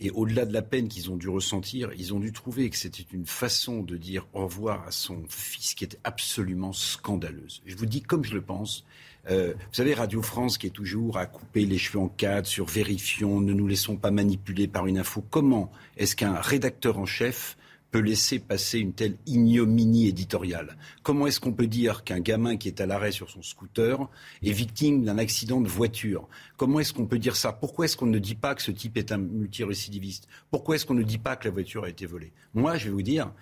Et 0.00 0.10
au-delà 0.10 0.44
de 0.44 0.52
la 0.52 0.62
peine 0.62 0.88
qu'ils 0.88 1.10
ont 1.10 1.16
dû 1.16 1.28
ressentir, 1.28 1.90
ils 1.96 2.14
ont 2.14 2.20
dû 2.20 2.32
trouver 2.32 2.70
que 2.70 2.76
c'était 2.76 3.06
une 3.12 3.26
façon 3.26 3.82
de 3.82 3.96
dire 3.96 4.28
au 4.32 4.44
revoir 4.44 4.86
à 4.86 4.92
son 4.92 5.24
fils 5.28 5.74
qui 5.74 5.82
était 5.82 5.98
absolument 6.04 6.72
scandaleuse. 6.72 7.62
Je 7.66 7.74
vous 7.76 7.86
dis 7.86 8.02
comme 8.02 8.24
je 8.24 8.34
le 8.34 8.42
pense. 8.42 8.84
Euh, 9.30 9.52
vous 9.54 9.74
savez, 9.74 9.94
Radio 9.94 10.22
France 10.22 10.58
qui 10.58 10.66
est 10.66 10.70
toujours 10.70 11.18
à 11.18 11.26
couper 11.26 11.66
les 11.66 11.78
cheveux 11.78 12.00
en 12.00 12.08
quatre 12.08 12.46
sur 12.46 12.66
vérifions, 12.66 13.40
ne 13.40 13.52
nous 13.52 13.66
laissons 13.66 13.96
pas 13.96 14.10
manipuler 14.10 14.68
par 14.68 14.86
une 14.86 14.98
info. 14.98 15.22
Comment 15.28 15.70
est-ce 15.96 16.16
qu'un 16.16 16.34
rédacteur 16.34 16.98
en 16.98 17.06
chef 17.06 17.56
peut 17.90 17.98
laisser 18.00 18.38
passer 18.38 18.78
une 18.78 18.92
telle 18.92 19.16
ignominie 19.26 20.08
éditoriale? 20.08 20.76
Comment 21.02 21.26
est-ce 21.26 21.40
qu'on 21.40 21.52
peut 21.52 21.66
dire 21.66 22.04
qu'un 22.04 22.20
gamin 22.20 22.56
qui 22.56 22.68
est 22.68 22.80
à 22.80 22.86
l'arrêt 22.86 23.12
sur 23.12 23.30
son 23.30 23.42
scooter 23.42 24.08
est 24.42 24.52
victime 24.52 25.04
d'un 25.04 25.18
accident 25.18 25.60
de 25.60 25.68
voiture? 25.68 26.28
Comment 26.56 26.80
est-ce 26.80 26.92
qu'on 26.92 27.06
peut 27.06 27.18
dire 27.18 27.36
ça? 27.36 27.52
Pourquoi 27.52 27.84
est-ce 27.84 27.96
qu'on 27.96 28.06
ne 28.06 28.18
dit 28.18 28.34
pas 28.34 28.54
que 28.54 28.62
ce 28.62 28.70
type 28.70 28.96
est 28.96 29.12
un 29.12 29.18
multirécidiviste? 29.18 30.28
Pourquoi 30.50 30.76
est-ce 30.76 30.86
qu'on 30.86 30.94
ne 30.94 31.02
dit 31.02 31.18
pas 31.18 31.36
que 31.36 31.46
la 31.46 31.52
voiture 31.52 31.84
a 31.84 31.88
été 31.88 32.06
volée? 32.06 32.32
Moi, 32.54 32.76
je 32.76 32.86
vais 32.86 32.92
vous 32.92 33.02
dire, 33.02 33.32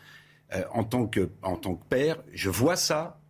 euh, 0.55 0.63
en, 0.73 0.85
tant 0.85 1.07
que, 1.07 1.31
en 1.43 1.57
tant 1.57 1.75
que 1.75 1.85
père, 1.89 2.23
je 2.33 2.51
vois 2.51 2.77
ça, 2.77 3.21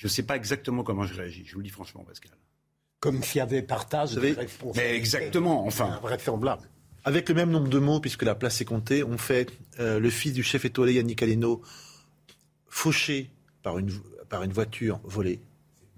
je 0.00 0.06
ne 0.06 0.08
sais 0.08 0.22
pas 0.22 0.34
exactement 0.34 0.82
comment 0.82 1.04
je 1.04 1.12
réagis. 1.12 1.44
Je 1.44 1.52
vous 1.52 1.58
le 1.58 1.64
dis 1.64 1.70
franchement, 1.70 2.02
Pascal. 2.04 2.32
Comme 3.00 3.22
s'il 3.22 3.36
y 3.36 3.42
avait 3.42 3.60
partage 3.60 4.14
de 4.14 4.34
Mais 4.74 4.96
exactement, 4.96 5.66
enfin. 5.66 6.00
Vraisemblable. 6.00 6.70
Avec 7.04 7.28
le 7.28 7.34
même 7.34 7.50
nombre 7.50 7.68
de 7.68 7.78
mots, 7.78 8.00
puisque 8.00 8.22
la 8.22 8.34
place 8.34 8.62
est 8.62 8.64
comptée, 8.64 9.04
on 9.04 9.18
fait 9.18 9.50
euh, 9.78 10.00
le 10.00 10.08
fils 10.08 10.32
du 10.32 10.42
chef 10.42 10.64
étoilé 10.64 10.94
Yannick 10.94 11.22
Aleno 11.22 11.60
fauché 12.66 13.30
par 13.62 13.76
une, 13.76 13.90
par 14.30 14.42
une 14.42 14.54
voiture 14.54 15.00
volée. 15.04 15.38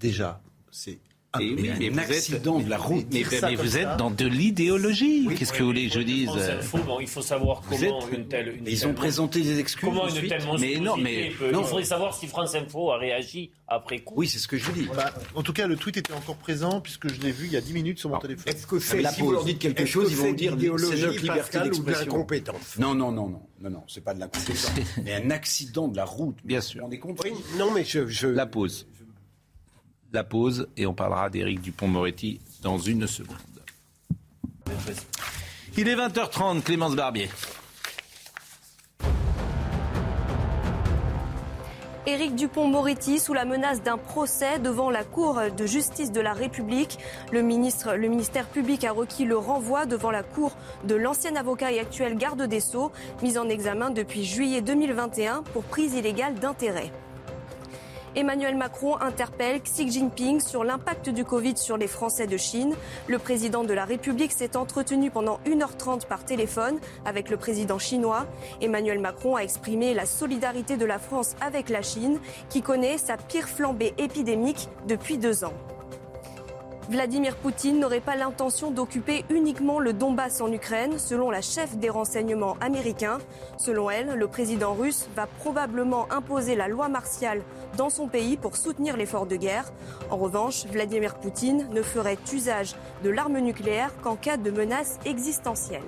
Déjà, 0.00 0.42
c'est 0.72 0.98
mais 1.38 1.54
mais 1.78 1.88
un 1.88 1.92
vous 1.92 1.98
accident 2.12 2.58
êtes, 2.58 2.64
de 2.66 2.70
la 2.70 2.76
route. 2.78 3.06
Mais, 3.10 3.22
vous 3.22 3.30
ça. 3.70 3.80
êtes 3.80 3.96
dans 3.96 4.10
de 4.10 4.26
l'idéologie. 4.26 5.28
Qu'est-ce 5.38 5.52
que 5.52 5.60
vous 5.60 5.66
voulez 5.66 5.88
que 5.88 5.94
je 5.94 6.00
dise 6.00 6.26
France 6.28 6.42
Info, 6.42 6.78
bon, 6.86 7.00
il 7.00 7.06
faut 7.08 7.22
savoir 7.22 7.62
Vous 7.62 7.76
comment 7.78 8.00
êtes- 8.06 8.18
une 8.18 8.28
telle. 8.28 8.48
une 8.58 8.66
Ils 8.66 8.78
telle- 8.78 8.88
ont 8.88 8.94
présenté 8.94 9.40
des 9.40 9.58
excuses. 9.58 9.88
Comment 9.88 10.08
une 10.08 10.28
telle 10.28 10.42
Mais 10.60 10.76
non, 10.78 10.96
mais- 10.96 11.30
peut- 11.38 11.50
non. 11.50 11.60
Il 11.62 11.66
faudrait 11.66 11.84
savoir 11.84 12.14
si 12.14 12.26
France 12.26 12.54
Info 12.54 12.90
a 12.92 12.98
réagi 12.98 13.50
après 13.66 14.00
coup. 14.00 14.14
Oui, 14.18 14.28
c'est 14.28 14.38
ce 14.38 14.46
que 14.46 14.58
je 14.58 14.64
vous 14.66 14.72
dis. 14.72 14.88
Bah, 14.94 15.10
en 15.34 15.42
tout 15.42 15.54
cas, 15.54 15.66
le 15.66 15.76
tweet 15.76 15.96
était 15.96 16.12
encore 16.12 16.36
présent, 16.36 16.80
puisque 16.82 17.08
je 17.12 17.20
l'ai 17.22 17.32
vu 17.32 17.46
il 17.46 17.52
y 17.52 17.56
a 17.56 17.62
10 17.62 17.72
minutes 17.72 17.98
sur 17.98 18.10
mon 18.10 18.18
téléphone. 18.18 18.44
Est-ce 18.52 18.66
que 18.66 18.78
c'est 18.78 19.02
si 19.02 19.20
vous 19.22 19.32
leur 19.32 19.44
dites 19.44 19.58
quelque 19.58 19.86
chose, 19.86 20.08
ils 20.10 20.16
vont 20.18 20.28
vous 20.28 20.34
dire 20.34 20.54
c'est 20.58 20.66
notre 21.00 21.18
liberté 21.20 21.60
d'expression. 21.60 22.04
l'incompétence 22.12 22.78
Non, 22.78 22.94
non, 22.94 23.10
non, 23.10 23.28
non, 23.28 23.40
non, 23.62 23.70
non, 23.70 23.82
c'est 23.88 24.04
pas 24.04 24.12
de 24.12 24.20
l'incompétence. 24.20 24.70
mais 25.04 25.14
un 25.14 25.30
accident 25.30 25.88
de 25.88 25.96
la 25.96 26.04
route. 26.04 26.36
Bien 26.44 26.60
sûr. 26.60 26.74
Vous 26.74 26.78
vous 26.80 26.84
rendez 26.84 26.98
compte 26.98 27.20
Oui, 27.24 27.30
non, 27.58 27.70
mais 27.72 27.84
je, 27.84 28.06
je- 28.06 28.26
La 28.28 28.44
pause. 28.46 28.86
La 30.12 30.24
pause 30.24 30.68
et 30.76 30.86
on 30.86 30.92
parlera 30.92 31.30
d'Éric 31.30 31.62
Dupont-Moretti 31.62 32.40
dans 32.62 32.78
une 32.78 33.06
seconde. 33.06 33.36
Il 35.78 35.88
est 35.88 35.96
20h30, 35.96 36.62
Clémence 36.62 36.94
Barbier. 36.94 37.30
Éric 42.04 42.34
Dupont-Moretti 42.34 43.20
sous 43.20 43.32
la 43.32 43.46
menace 43.46 43.82
d'un 43.82 43.96
procès 43.96 44.58
devant 44.58 44.90
la 44.90 45.02
Cour 45.02 45.40
de 45.56 45.66
justice 45.66 46.12
de 46.12 46.20
la 46.20 46.34
République. 46.34 46.98
Le, 47.32 47.40
ministre, 47.40 47.94
le 47.94 48.08
ministère 48.08 48.48
public 48.48 48.84
a 48.84 48.92
requis 48.92 49.24
le 49.24 49.38
renvoi 49.38 49.86
devant 49.86 50.10
la 50.10 50.22
Cour 50.22 50.52
de 50.84 50.94
l'ancien 50.94 51.36
avocat 51.36 51.72
et 51.72 51.78
actuel 51.78 52.18
garde 52.18 52.42
des 52.42 52.60
Sceaux, 52.60 52.92
mis 53.22 53.38
en 53.38 53.48
examen 53.48 53.90
depuis 53.90 54.24
juillet 54.24 54.60
2021 54.60 55.42
pour 55.54 55.62
prise 55.62 55.94
illégale 55.94 56.34
d'intérêt. 56.34 56.92
Emmanuel 58.14 58.56
Macron 58.56 58.96
interpelle 59.00 59.62
Xi 59.62 59.90
Jinping 59.90 60.40
sur 60.40 60.64
l'impact 60.64 61.08
du 61.08 61.24
Covid 61.24 61.56
sur 61.56 61.78
les 61.78 61.86
Français 61.86 62.26
de 62.26 62.36
Chine. 62.36 62.74
Le 63.06 63.18
président 63.18 63.64
de 63.64 63.72
la 63.72 63.86
République 63.86 64.32
s'est 64.32 64.54
entretenu 64.54 65.10
pendant 65.10 65.40
1h30 65.46 66.06
par 66.06 66.24
téléphone 66.24 66.78
avec 67.06 67.30
le 67.30 67.38
président 67.38 67.78
chinois. 67.78 68.26
Emmanuel 68.60 68.98
Macron 68.98 69.36
a 69.36 69.40
exprimé 69.40 69.94
la 69.94 70.04
solidarité 70.04 70.76
de 70.76 70.84
la 70.84 70.98
France 70.98 71.36
avec 71.40 71.70
la 71.70 71.80
Chine, 71.80 72.20
qui 72.50 72.60
connaît 72.60 72.98
sa 72.98 73.16
pire 73.16 73.48
flambée 73.48 73.94
épidémique 73.96 74.68
depuis 74.86 75.16
deux 75.16 75.44
ans. 75.44 75.54
Vladimir 76.90 77.36
Poutine 77.36 77.78
n'aurait 77.78 78.00
pas 78.00 78.16
l'intention 78.16 78.70
d'occuper 78.70 79.24
uniquement 79.30 79.78
le 79.78 79.92
Donbass 79.92 80.40
en 80.40 80.52
Ukraine, 80.52 80.98
selon 80.98 81.30
la 81.30 81.40
chef 81.40 81.76
des 81.76 81.88
renseignements 81.88 82.56
américains. 82.60 83.18
Selon 83.56 83.88
elle, 83.88 84.14
le 84.14 84.28
président 84.28 84.74
russe 84.74 85.08
va 85.14 85.26
probablement 85.26 86.12
imposer 86.12 86.56
la 86.56 86.68
loi 86.68 86.88
martiale 86.88 87.42
dans 87.76 87.88
son 87.88 88.08
pays 88.08 88.36
pour 88.36 88.56
soutenir 88.56 88.96
l'effort 88.96 89.26
de 89.26 89.36
guerre. 89.36 89.72
En 90.10 90.16
revanche, 90.16 90.66
Vladimir 90.66 91.14
Poutine 91.14 91.68
ne 91.72 91.82
ferait 91.82 92.18
usage 92.32 92.74
de 93.04 93.10
l'arme 93.10 93.38
nucléaire 93.38 93.92
qu'en 94.02 94.16
cas 94.16 94.36
de 94.36 94.50
menace 94.50 94.98
existentielle. 95.04 95.82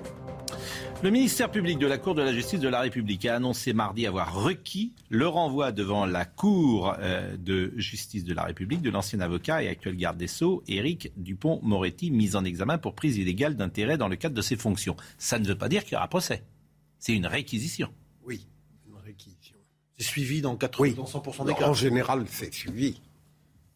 Le 1.03 1.09
ministère 1.11 1.51
public 1.51 1.77
de 1.77 1.85
la 1.87 1.97
Cour 1.97 2.15
de 2.15 2.21
la 2.21 2.33
justice 2.33 2.59
de 2.59 2.67
la 2.69 2.79
République 2.81 3.25
a 3.25 3.35
annoncé 3.35 3.73
mardi 3.73 4.07
avoir 4.07 4.33
requis 4.43 4.93
le 5.09 5.27
renvoi 5.27 5.71
devant 5.71 6.05
la 6.05 6.25
Cour 6.25 6.95
euh, 6.99 7.35
de 7.37 7.73
justice 7.77 8.23
de 8.23 8.33
la 8.33 8.43
République 8.43 8.81
de 8.81 8.89
l'ancien 8.89 9.19
avocat 9.19 9.61
et 9.61 9.67
actuel 9.67 9.95
garde 9.97 10.17
des 10.17 10.27
Sceaux, 10.27 10.63
Éric 10.67 11.11
Dupont-Moretti, 11.17 12.11
mis 12.11 12.35
en 12.35 12.43
examen 12.45 12.77
pour 12.77 12.95
prise 12.95 13.17
illégale 13.17 13.55
d'intérêt 13.55 13.97
dans 13.97 14.07
le 14.07 14.15
cadre 14.15 14.35
de 14.35 14.41
ses 14.41 14.55
fonctions. 14.55 14.95
Ça 15.17 15.37
ne 15.37 15.45
veut 15.45 15.57
pas 15.57 15.69
dire 15.69 15.83
qu'il 15.83 15.93
y 15.93 15.95
aura 15.97 16.07
procès. 16.07 16.43
C'est 16.97 17.13
une 17.13 17.27
réquisition. 17.27 17.89
Oui, 18.25 18.47
une 18.87 18.95
réquisition. 19.05 19.55
C'est 19.97 20.05
suivi 20.05 20.41
dans, 20.41 20.55
80, 20.55 20.81
Oui. 20.81 20.93
dans 20.95 21.05
100% 21.05 21.41
En 21.41 21.45
des 21.45 21.53
cas. 21.53 21.71
général, 21.73 22.25
c'est 22.27 22.53
suivi. 22.53 22.99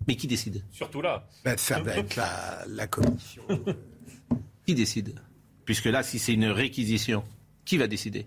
Mais 0.08 0.16
qui 0.16 0.26
décide? 0.28 0.64
Surtout 0.72 1.02
là. 1.02 1.28
Ben, 1.46 1.58
ça 1.58 1.80
va 1.82 1.98
être 1.98 2.16
la, 2.16 2.64
la 2.68 2.88
commission. 2.88 3.44
Qui 4.66 4.76
décide? 4.76 5.16
Puisque 5.70 5.86
là, 5.86 6.02
si 6.02 6.18
c'est 6.18 6.34
une 6.34 6.48
réquisition, 6.48 7.24
qui 7.64 7.78
va 7.78 7.86
décider? 7.86 8.26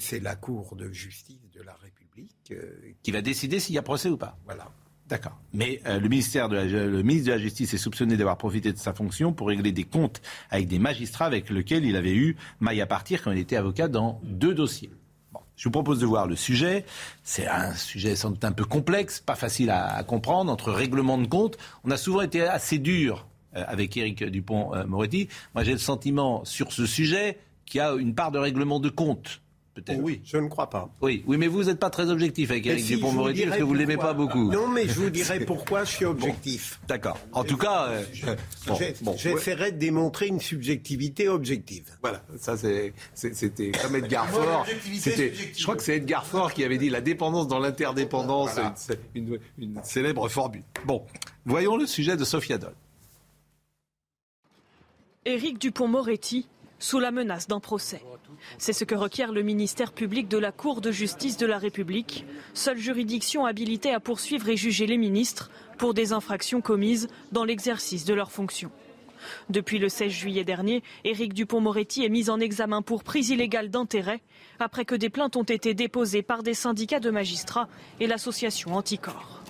C'est 0.00 0.20
la 0.20 0.36
Cour 0.36 0.74
de 0.74 0.90
justice 0.90 1.50
de 1.54 1.60
la 1.60 1.74
République. 1.74 2.50
euh, 2.50 2.94
Qui 3.02 3.10
va 3.10 3.20
décider 3.20 3.60
s'il 3.60 3.74
y 3.74 3.78
a 3.78 3.82
procès 3.82 4.08
ou 4.08 4.16
pas 4.16 4.38
voilà. 4.46 4.70
D'accord. 5.06 5.38
Mais 5.52 5.82
euh, 5.84 6.00
le, 6.00 6.08
ministère 6.08 6.48
de 6.48 6.56
la, 6.56 6.64
le 6.64 7.02
ministre 7.02 7.26
de 7.26 7.32
la 7.32 7.38
Justice 7.38 7.74
est 7.74 7.76
soupçonné 7.76 8.16
d'avoir 8.16 8.38
profité 8.38 8.72
de 8.72 8.78
sa 8.78 8.94
fonction 8.94 9.34
pour 9.34 9.48
régler 9.48 9.70
des 9.70 9.84
comptes 9.84 10.22
avec 10.48 10.66
des 10.66 10.78
magistrats 10.78 11.26
avec 11.26 11.50
lesquels 11.50 11.84
il 11.84 11.94
avait 11.94 12.14
eu 12.14 12.36
maille 12.60 12.80
à 12.80 12.86
partir 12.86 13.22
quand 13.22 13.32
il 13.32 13.38
était 13.38 13.56
avocat 13.56 13.88
dans 13.88 14.18
deux 14.24 14.54
dossiers. 14.54 14.88
Bon, 15.30 15.40
je 15.56 15.64
vous 15.64 15.72
propose 15.72 16.00
de 16.00 16.06
voir 16.06 16.26
le 16.26 16.36
sujet. 16.36 16.86
C'est 17.22 17.46
un 17.48 17.74
sujet 17.74 18.16
sans 18.16 18.30
doute 18.30 18.46
un 18.46 18.52
peu 18.52 18.64
complexe, 18.64 19.20
pas 19.20 19.34
facile 19.34 19.68
à, 19.68 19.94
à 19.94 20.02
comprendre, 20.04 20.50
entre 20.50 20.72
règlement 20.72 21.18
de 21.18 21.26
comptes. 21.26 21.58
On 21.84 21.90
a 21.90 21.98
souvent 21.98 22.22
été 22.22 22.40
assez 22.40 22.78
dur 22.78 23.26
avec 23.54 23.96
Éric 23.96 24.24
Dupont-Moretti. 24.24 25.28
Moi, 25.54 25.64
j'ai 25.64 25.72
le 25.72 25.78
sentiment 25.78 26.44
sur 26.44 26.72
ce 26.72 26.86
sujet 26.86 27.38
qu'il 27.66 27.78
y 27.78 27.80
a 27.80 27.92
une 27.94 28.14
part 28.14 28.30
de 28.32 28.38
règlement 28.38 28.80
de 28.80 28.88
compte. 28.88 29.40
Peut-être. 29.74 30.00
Oui, 30.02 30.20
je 30.26 30.36
ne 30.36 30.48
crois 30.48 30.68
pas. 30.68 30.90
Oui, 31.00 31.24
oui, 31.26 31.38
mais 31.38 31.46
vous 31.46 31.64
n'êtes 31.64 31.78
pas 31.78 31.88
très 31.88 32.10
objectif 32.10 32.50
avec 32.50 32.66
Éric 32.66 32.84
si, 32.84 32.96
Dupont-Moretti 32.96 33.46
parce 33.46 33.56
que 33.56 33.62
vous 33.62 33.72
ne 33.72 33.78
l'aimez 33.78 33.96
pas 33.96 34.12
beaucoup. 34.12 34.52
Non, 34.52 34.68
mais 34.68 34.86
je 34.86 34.92
vous 35.00 35.08
dirai 35.18 35.40
pourquoi 35.46 35.84
je 35.84 35.92
suis 35.92 36.04
objectif. 36.04 36.78
D'accord. 36.86 37.18
En 37.32 37.42
tout 37.42 37.56
cas, 37.56 37.86
euh, 37.88 38.02
bon, 39.00 39.16
J'essaierai 39.16 39.72
de 39.72 39.78
démontrer 39.78 40.26
une 40.26 40.40
subjectivité 40.40 41.26
objective. 41.30 41.84
Voilà, 42.02 42.22
ça 42.38 42.58
c'est- 42.58 42.92
c'est- 43.14 43.34
c'était 43.34 43.72
comme 43.72 43.96
Edgar 43.96 44.28
Faure. 44.28 44.66
je 44.68 45.62
crois 45.62 45.76
que 45.76 45.82
c'est 45.82 45.96
Edgar 45.96 46.26
Faure 46.26 46.52
qui 46.52 46.64
avait 46.64 46.76
dit 46.76 46.90
la 46.90 47.00
dépendance 47.00 47.48
dans 47.48 47.58
l'interdépendance, 47.58 48.58
c'est 48.76 49.00
une, 49.14 49.38
une- 49.58 49.76
une 49.76 49.80
célèbre 49.84 50.28
formule. 50.28 50.64
Bon, 50.84 51.02
voyons 51.46 51.78
le 51.78 51.86
sujet 51.86 52.18
de 52.18 52.24
Sophia 52.24 52.58
Dol. 52.58 52.74
Éric 55.24 55.58
Dupont-Moretti 55.58 56.48
sous 56.80 56.98
la 56.98 57.12
menace 57.12 57.46
d'un 57.46 57.60
procès. 57.60 58.02
C'est 58.58 58.72
ce 58.72 58.82
que 58.82 58.96
requiert 58.96 59.30
le 59.30 59.42
ministère 59.42 59.92
public 59.92 60.26
de 60.26 60.36
la 60.36 60.50
Cour 60.50 60.80
de 60.80 60.90
justice 60.90 61.36
de 61.36 61.46
la 61.46 61.58
République, 61.58 62.24
seule 62.54 62.78
juridiction 62.78 63.46
habilitée 63.46 63.94
à 63.94 64.00
poursuivre 64.00 64.48
et 64.48 64.56
juger 64.56 64.86
les 64.86 64.96
ministres 64.96 65.52
pour 65.78 65.94
des 65.94 66.12
infractions 66.12 66.60
commises 66.60 67.06
dans 67.30 67.44
l'exercice 67.44 68.04
de 68.04 68.14
leurs 68.14 68.32
fonctions. 68.32 68.72
Depuis 69.48 69.78
le 69.78 69.88
16 69.88 70.10
juillet 70.10 70.42
dernier, 70.42 70.82
Éric 71.04 71.34
Dupont-Moretti 71.34 72.04
est 72.04 72.08
mis 72.08 72.28
en 72.28 72.40
examen 72.40 72.82
pour 72.82 73.04
prise 73.04 73.30
illégale 73.30 73.70
d'intérêt 73.70 74.22
après 74.58 74.84
que 74.84 74.96
des 74.96 75.08
plaintes 75.08 75.36
ont 75.36 75.44
été 75.44 75.72
déposées 75.72 76.22
par 76.22 76.42
des 76.42 76.54
syndicats 76.54 76.98
de 76.98 77.10
magistrats 77.10 77.68
et 78.00 78.08
l'association 78.08 78.74
Anticorps. 78.74 79.41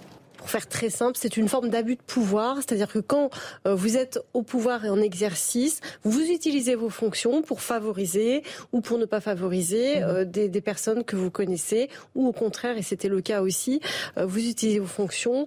Pour 0.43 0.51
faire 0.51 0.69
très 0.69 0.91
simple, 0.91 1.17
c'est 1.17 1.37
une 1.37 1.49
forme 1.49 1.69
d'abus 1.69 1.95
de 1.95 2.03
pouvoir, 2.03 2.57
c'est-à-dire 2.57 2.91
que 2.91 2.99
quand 2.99 3.31
euh, 3.65 3.77
vous 3.77 3.97
êtes 3.97 4.19
au 4.35 4.43
pouvoir 4.43 4.85
et 4.85 4.91
en 4.91 5.01
exercice, 5.01 5.81
vous 6.03 6.21
utilisez 6.21 6.75
vos 6.75 6.89
fonctions 6.89 7.43
pour 7.43 7.61
favoriser 7.61 8.43
ou 8.73 8.81
pour 8.81 8.99
ne 8.99 9.05
pas 9.05 9.21
favoriser 9.21 10.03
euh, 10.03 10.25
des, 10.25 10.49
des 10.49 10.61
personnes 10.61 11.05
que 11.05 11.15
vous 11.15 11.31
connaissez, 11.31 11.89
ou 12.17 12.27
au 12.27 12.33
contraire, 12.33 12.77
et 12.77 12.83
c'était 12.83 13.09
le 13.09 13.21
cas 13.21 13.41
aussi, 13.41 13.81
euh, 14.19 14.27
vous 14.27 14.41
utilisez 14.41 14.81
vos 14.81 14.87
fonctions 14.87 15.47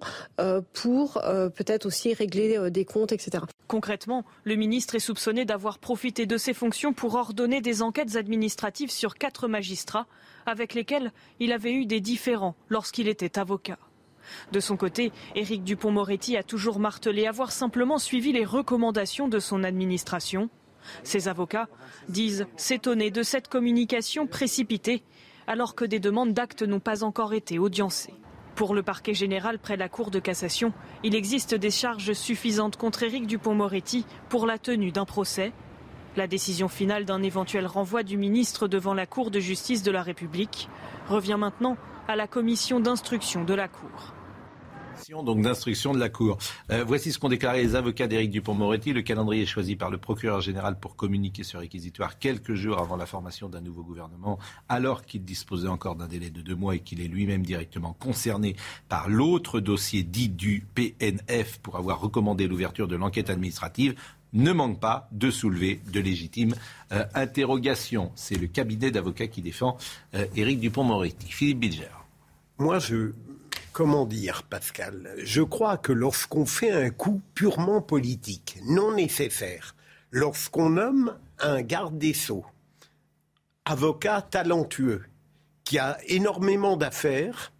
pour 0.72 1.22
peut-être 1.56 1.86
aussi 1.86 2.14
régler 2.14 2.72
des 2.72 2.86
comptes, 2.86 3.12
etc. 3.12 3.44
Concrètement, 3.68 4.24
le 4.46 4.56
ministre 4.56 4.96
est 4.96 5.00
soupçonné 5.00 5.44
d'avoir 5.44 5.78
profité 5.80 6.26
de 6.26 6.38
ses 6.38 6.54
fonctions 6.54 6.94
pour 6.94 7.16
ordonner 7.16 7.60
des 7.60 7.82
enquêtes 7.82 8.16
administratives 8.16 8.92
sur 8.92 9.16
quatre 9.16 9.50
magistrats 9.50 10.08
avec 10.46 10.74
lesquels 10.74 11.12
il 11.42 11.52
avait 11.52 11.74
eu 11.74 11.86
des 11.86 12.00
différends 12.00 12.56
lorsqu'il 12.70 13.10
était 13.10 13.38
avocat. 13.38 13.78
De 14.52 14.60
son 14.60 14.78
côté, 14.78 15.12
Éric 15.36 15.64
Dupont-Moretti 15.64 16.38
a 16.38 16.44
toujours 16.44 16.80
martelé 16.80 17.28
avoir 17.28 17.52
simplement 17.52 17.98
suivi 17.98 18.32
les 18.32 18.46
recommandations 18.46 19.28
de 19.28 19.40
son 19.40 19.64
administration. 19.64 20.50
Ses 21.04 21.28
avocats 21.28 21.68
disent 22.10 22.46
s'étonner 22.58 23.12
de 23.12 23.24
cette 23.24 23.48
communication 23.48 24.28
précipitée 24.28 25.04
alors 25.48 25.76
que 25.76 25.86
des 25.86 26.00
demandes 26.00 26.34
d'actes 26.34 26.64
n'ont 26.64 26.80
pas 26.80 27.04
encore 27.04 27.34
été 27.34 27.60
audiencées. 27.60 28.14
Pour 28.56 28.74
le 28.74 28.84
parquet 28.84 29.14
général 29.14 29.60
près 29.60 29.76
la 29.76 29.90
Cour 29.90 30.12
de 30.12 30.20
cassation, 30.20 30.74
il 31.04 31.14
existe 31.14 31.54
des 31.54 31.72
charges 31.72 32.14
suffisantes 32.14 32.78
contre 32.78 33.04
Éric 33.04 33.28
Dupont-Moretti 33.28 34.06
pour 34.30 34.46
la 34.46 34.58
tenue 34.58 34.92
d'un 34.92 35.06
procès. 35.06 35.52
La 36.16 36.28
décision 36.28 36.70
finale 36.70 37.04
d'un 37.04 37.22
éventuel 37.22 37.68
renvoi 37.68 38.04
du 38.04 38.16
ministre 38.16 38.70
devant 38.70 38.94
la 38.94 39.06
Cour 39.06 39.30
de 39.30 39.42
justice 39.42 39.84
de 39.84 39.92
la 39.92 40.02
République 40.02 40.70
revient 41.10 41.36
maintenant 41.38 41.76
à 42.08 42.16
la 42.16 42.28
commission 42.28 42.80
d'instruction 42.80 43.44
de 43.44 43.54
la 43.54 43.68
Cour 43.68 44.15
donc 45.24 45.42
d'instruction 45.42 45.94
de 45.94 46.00
la 46.00 46.10
Cour. 46.10 46.38
Euh, 46.72 46.84
voici 46.86 47.12
ce 47.12 47.20
qu'ont 47.20 47.30
déclaré 47.30 47.62
les 47.64 47.76
avocats 47.76 48.08
d'Éric 48.08 48.32
Dupont-Moretti. 48.32 48.94
Le 48.94 49.02
calendrier 49.02 49.46
choisi 49.46 49.76
par 49.76 49.90
le 49.90 49.98
procureur 49.98 50.42
général 50.42 50.80
pour 50.80 50.96
communiquer 50.96 51.44
sur 51.44 51.60
réquisitoire 51.60 52.18
quelques 52.20 52.54
jours 52.54 52.80
avant 52.80 52.96
la 52.96 53.06
formation 53.06 53.50
d'un 53.50 53.62
nouveau 53.62 53.84
gouvernement, 53.84 54.40
alors 54.70 55.06
qu'il 55.06 55.24
disposait 55.24 55.68
encore 55.68 55.96
d'un 55.96 56.08
délai 56.08 56.30
de 56.30 56.42
deux 56.42 56.56
mois 56.56 56.76
et 56.76 56.80
qu'il 56.80 57.02
est 57.02 57.08
lui-même 57.08 57.44
directement 57.44 57.94
concerné 57.94 58.56
par 58.90 59.10
l'autre 59.10 59.60
dossier 59.60 60.04
dit 60.04 60.30
du 60.30 60.66
PNF 60.74 61.60
pour 61.60 61.76
avoir 61.78 62.00
recommandé 62.00 62.48
l'ouverture 62.48 62.88
de 62.88 62.96
l'enquête 62.96 63.30
administrative, 63.30 63.96
ne 64.34 64.52
manque 64.52 64.80
pas 64.80 65.08
de 65.12 65.32
soulever 65.32 65.82
de 65.92 66.00
légitimes 66.00 66.56
euh, 66.92 67.06
interrogations. 67.14 68.12
C'est 68.16 68.36
le 68.36 68.48
cabinet 68.48 68.92
d'avocats 68.92 69.28
qui 69.28 69.42
défend 69.42 69.78
euh, 70.14 70.26
Éric 70.36 70.60
Dupont-Moretti. 70.60 71.28
Philippe 71.32 71.60
Bilger. 71.60 71.88
Moi, 72.58 72.80
je, 72.80 73.12
comment 73.76 74.06
dire, 74.06 74.44
Pascal? 74.44 75.14
Je 75.18 75.42
crois 75.42 75.78
que 75.78 75.92
lorsqu'on 75.92 76.46
fait 76.46 76.72
un 76.72 76.92
coup 76.92 77.22
purement 77.34 77.82
politique, 77.82 78.58
non 78.66 78.94
nécessaire, 78.94 79.76
lorsqu'on 80.12 80.70
nomme 80.70 81.18
un 81.40 81.62
garde 81.62 81.98
des 81.98 82.14
sceaux, 82.14 82.46
avocat 83.66 84.22
talentueux, 84.22 85.04
qui 85.66 85.78
a 85.78 85.98
énormément 86.08 86.78
d'affaires, 86.78 87.52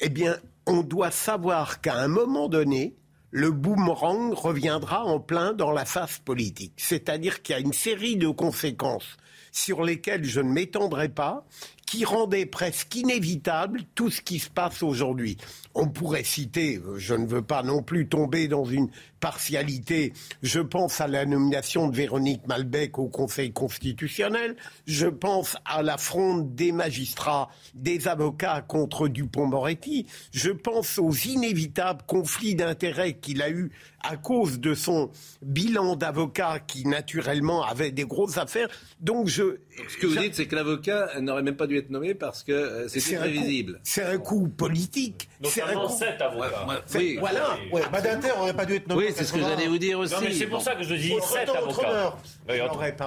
eh 0.00 0.08
bien, 0.08 0.38
on 0.66 0.82
doit 0.82 1.12
savoir 1.12 1.80
qu'à 1.80 1.94
un 1.94 2.08
moment 2.08 2.48
donné, 2.48 2.96
le 3.30 3.52
boomerang 3.52 4.34
reviendra 4.34 5.04
en 5.04 5.20
plein 5.20 5.52
dans 5.52 5.70
la 5.70 5.84
phase 5.84 6.18
politique. 6.18 6.74
C'est-à-dire 6.78 7.42
qu'il 7.42 7.52
y 7.52 7.56
a 7.56 7.60
une 7.60 7.72
série 7.72 8.16
de 8.16 8.28
conséquences 8.28 9.18
sur 9.52 9.84
lesquelles 9.84 10.24
je 10.24 10.40
ne 10.40 10.50
m'étendrai 10.50 11.08
pas, 11.08 11.46
qui 11.90 12.04
rendait 12.04 12.46
presque 12.46 12.94
inévitable 12.94 13.80
tout 13.96 14.10
ce 14.10 14.20
qui 14.20 14.38
se 14.38 14.48
passe 14.48 14.80
aujourd'hui. 14.84 15.36
On 15.74 15.88
pourrait 15.88 16.22
citer, 16.22 16.76
euh, 16.76 16.98
je 16.98 17.14
ne 17.14 17.26
veux 17.26 17.42
pas 17.42 17.64
non 17.64 17.82
plus 17.82 18.06
tomber 18.06 18.46
dans 18.46 18.64
une 18.64 18.90
partialité, 19.18 20.12
je 20.40 20.60
pense 20.60 21.00
à 21.00 21.08
la 21.08 21.26
nomination 21.26 21.88
de 21.88 21.96
Véronique 21.96 22.46
Malbec 22.46 22.96
au 23.00 23.08
Conseil 23.08 23.52
constitutionnel, 23.52 24.54
je 24.86 25.08
pense 25.08 25.56
à 25.64 25.82
l'affront 25.82 26.38
des 26.38 26.70
magistrats, 26.70 27.50
des 27.74 28.06
avocats 28.06 28.62
contre 28.62 29.08
Dupont-Moretti, 29.08 30.06
je 30.32 30.50
pense 30.50 30.96
aux 30.96 31.12
inévitables 31.12 32.02
conflits 32.06 32.54
d'intérêts 32.54 33.14
qu'il 33.14 33.42
a 33.42 33.50
eus 33.50 33.72
à 34.02 34.16
cause 34.16 34.60
de 34.60 34.74
son 34.74 35.10
bilan 35.42 35.96
d'avocat 35.96 36.60
qui 36.60 36.86
naturellement 36.86 37.64
avait 37.64 37.90
des 37.90 38.04
grosses 38.04 38.38
affaires. 38.38 38.68
Donc 39.00 39.26
je. 39.26 39.58
Ce 39.88 39.96
que 39.96 40.06
vous 40.06 40.16
dites, 40.16 40.34
c'est 40.34 40.46
que 40.46 40.54
l'avocat 40.56 41.10
n'aurait 41.20 41.42
même 41.42 41.56
pas 41.56 41.66
dû 41.66 41.78
être 41.78 41.90
nommé 41.90 42.14
parce 42.14 42.42
que 42.42 42.52
euh, 42.52 42.88
c'était 42.88 43.16
prévisible. 43.16 43.80
C'est 43.82 44.02
un 44.02 44.18
coup 44.18 44.48
politique. 44.48 45.28
C'est 45.44 45.62
un 45.62 45.74
coup. 45.74 45.88
sept 45.92 46.20
avocats. 46.20 46.66
oui, 46.94 47.16
voilà. 47.18 47.56
Ouais, 47.72 47.82
Badinter 47.92 48.28
n'aurait 48.36 48.54
pas 48.54 48.66
dû 48.66 48.74
être 48.74 48.88
nommé. 48.88 49.06
Oui, 49.06 49.12
c'est 49.14 49.24
ce 49.24 49.32
que 49.32 49.40
j'allais 49.40 49.66
vous 49.68 49.78
dire 49.78 49.98
aussi. 49.98 50.14
Non, 50.14 50.20
mais 50.22 50.32
c'est 50.32 50.46
pour 50.46 50.62
ça 50.62 50.74
que 50.74 50.82
je 50.82 50.94
dis 50.94 51.14
sept 51.22 51.48
avocats. 51.48 52.16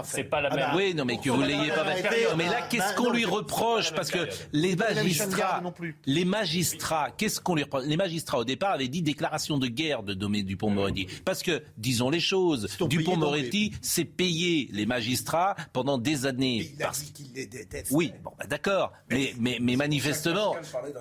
C'est 0.03 0.23
pas 0.23 0.41
la 0.41 0.49
même. 0.49 0.69
Oui, 0.75 0.93
non, 0.93 1.05
mais 1.05 1.17
que 1.17 1.29
vous 1.29 1.41
l'ayez 1.41 1.69
pas 1.69 1.85
fait. 1.85 2.35
Mais 2.37 2.45
là, 2.45 2.61
qu'est-ce 2.69 2.95
qu'on 2.95 3.11
lui 3.11 3.25
reproche 3.25 3.93
Parce 3.93 4.11
que 4.11 4.27
les 4.51 4.75
magistrats, 4.75 5.61
les 6.05 6.25
magistrats, 6.25 7.11
qu'est-ce 7.17 7.39
qu'on 7.39 7.55
lui 7.55 7.63
reproche 7.63 7.85
Les 7.85 7.97
magistrats 7.97 8.39
au 8.39 8.45
départ 8.45 8.71
avaient 8.71 8.87
dit 8.87 9.01
déclaration 9.01 9.57
de 9.57 9.67
guerre 9.67 10.03
de 10.03 10.13
Domé 10.13 10.43
Dupont-Moretti. 10.43 11.07
Parce 11.25 11.43
que, 11.43 11.63
disons 11.77 12.09
les 12.09 12.19
choses, 12.19 12.67
Dupont-Moretti 12.79 13.73
s'est 13.81 14.05
payé 14.05 14.69
les 14.71 14.85
magistrats 14.85 15.55
pendant 15.73 15.97
des 15.97 16.25
années. 16.25 16.73
Parce 16.79 17.01
qu'il 17.01 17.33
les 17.33 17.45
déteste. 17.45 17.91
Oui, 17.91 18.13
bon, 18.23 18.31
bah, 18.37 18.45
d'accord. 18.45 18.93
Mais, 19.09 19.33
mais, 19.39 19.57
mais 19.61 19.75
manifestement. 19.75 20.53
Moi, 20.53 20.61
je 20.63 20.71
parle 20.71 20.91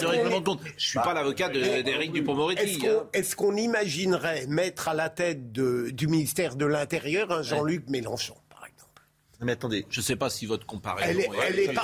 de 0.00 0.06
règlement 0.06 0.40
de 0.40 0.44
compte. 0.44 0.60
Je 0.64 0.72
ne 0.72 0.78
suis 0.78 0.98
pas 0.98 1.14
l'avocat 1.14 1.48
d'Éric 1.48 2.12
Dupont-Moretti. 2.12 2.84
Est-ce 3.12 3.36
qu'on 3.36 3.56
imaginerait 3.56 4.46
mettre 4.46 4.88
à 4.88 4.94
la 4.94 5.08
tête 5.08 5.52
du 5.52 6.06
ministère 6.06 6.56
de 6.56 6.66
l'Intérieur 6.66 7.21
un 7.30 7.42
Jean-Luc 7.42 7.88
Mélenchon 7.88 8.34
mais 9.44 9.52
attendez, 9.52 9.86
je 9.90 10.00
ne 10.00 10.04
sais 10.04 10.16
pas 10.16 10.30
si 10.30 10.46
votre 10.46 10.66
comparaison 10.66 11.08
elle 11.08 11.20
est, 11.20 11.30
elle 11.48 11.58
est, 11.58 11.74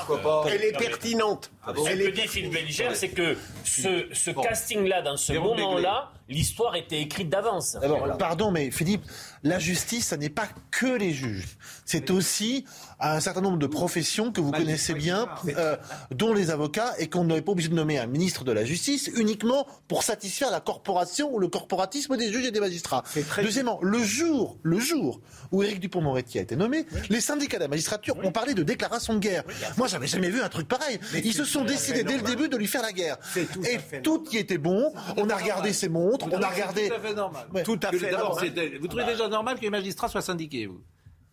elle 0.53 0.65
est 0.65 0.79
pertinente. 0.79 1.51
Ah 1.65 1.73
ce 1.77 1.91
que 1.91 2.11
dit 2.11 2.29
Philippe 2.29 2.53
Belliger, 2.53 2.95
c'est 2.95 3.09
que 3.09 3.37
ce, 3.65 4.07
ce 4.13 4.31
casting-là, 4.31 5.03
dans 5.03 5.17
ce 5.17 5.33
moment-là, 5.33 6.13
l'histoire 6.29 6.77
était 6.77 7.01
écrite 7.01 7.29
d'avance. 7.29 7.77
Pardon, 8.19 8.51
mais 8.51 8.71
Philippe, 8.71 9.03
la 9.43 9.59
justice, 9.59 10.09
ça 10.09 10.17
n'est 10.17 10.29
pas 10.29 10.49
que 10.71 10.87
les 10.87 11.13
juges. 11.13 11.59
C'est 11.85 12.11
aussi 12.11 12.65
un 13.01 13.21
certain 13.21 13.41
nombre 13.41 13.59
de 13.59 13.67
professions 13.67 14.33
que 14.33 14.41
vous 14.41 14.51
connaissez 14.53 14.95
bien, 14.95 15.29
euh, 15.57 15.77
dont 16.11 16.33
les 16.33 16.51
avocats, 16.51 16.95
et 16.99 17.09
qu'on 17.09 17.25
n'aurait 17.25 17.43
pas 17.43 17.53
obligé 17.53 17.69
de 17.69 17.75
nommer 17.75 17.99
un 17.99 18.07
ministre 18.07 18.45
de 18.45 18.53
la 18.53 18.65
justice 18.65 19.11
uniquement 19.17 19.67
pour 19.87 20.03
satisfaire 20.03 20.51
la 20.51 20.61
corporation 20.61 21.33
ou 21.33 21.39
le 21.39 21.49
corporatisme 21.49 22.17
des 22.17 22.33
juges 22.33 22.47
et 22.47 22.51
des 22.51 22.61
magistrats. 22.61 23.05
Deuxièmement, 23.43 23.79
le 23.83 24.03
jour, 24.03 24.57
le 24.63 24.79
jour 24.79 25.21
où 25.53 25.63
Éric 25.63 25.81
Dupont-Moretti 25.81 26.39
a 26.39 26.43
été 26.43 26.57
nommé, 26.57 26.87
les 27.09 27.21
syndicats 27.21 27.59
de 27.59 27.63
la 27.63 27.69
magistrature 27.69 28.17
ont 28.23 28.33
parlé 28.33 28.55
de 28.55 28.63
déclaration 28.63 29.15
de 29.15 29.21
guerre. 29.21 29.45
Moi, 29.77 29.87
j'avais 29.89 30.07
jamais 30.07 30.31
vu 30.31 30.41
un 30.41 30.49
truc 30.49 30.69
pareil. 30.69 30.99
Ils 31.25 31.35
se 31.35 31.45
sont 31.45 31.65
décidés 31.65 32.03
dès 32.03 32.17
le 32.17 32.23
début 32.23 32.49
de 32.49 32.57
lui 32.57 32.67
faire 32.67 32.83
la 32.83 32.93
guerre. 32.93 33.17
et 33.37 34.01
tout 34.03 34.25
y 34.33 34.37
était 34.39 34.59
bon. 34.59 34.93
On 35.17 35.29
a 35.31 35.37
regardé 35.37 35.73
ses 35.73 35.89
montres, 35.89 36.27
on 36.31 36.43
a 36.43 36.49
regardé. 36.49 36.89
Tout 36.89 36.95
à 36.95 37.01
fait 37.01 37.15
normal. 37.15 37.47
Tout 37.65 37.81
à 37.83 37.93
fait 37.93 38.11
normal. 38.11 38.53
Vous 38.81 38.89
trouvez 38.89 39.05
déjà 39.05 39.29
normal 39.29 39.57
que 39.57 39.63
les 39.63 39.71
magistrats 39.71 40.09
soient 40.09 40.23
syndiqués, 40.23 40.67
vous? 40.67 40.81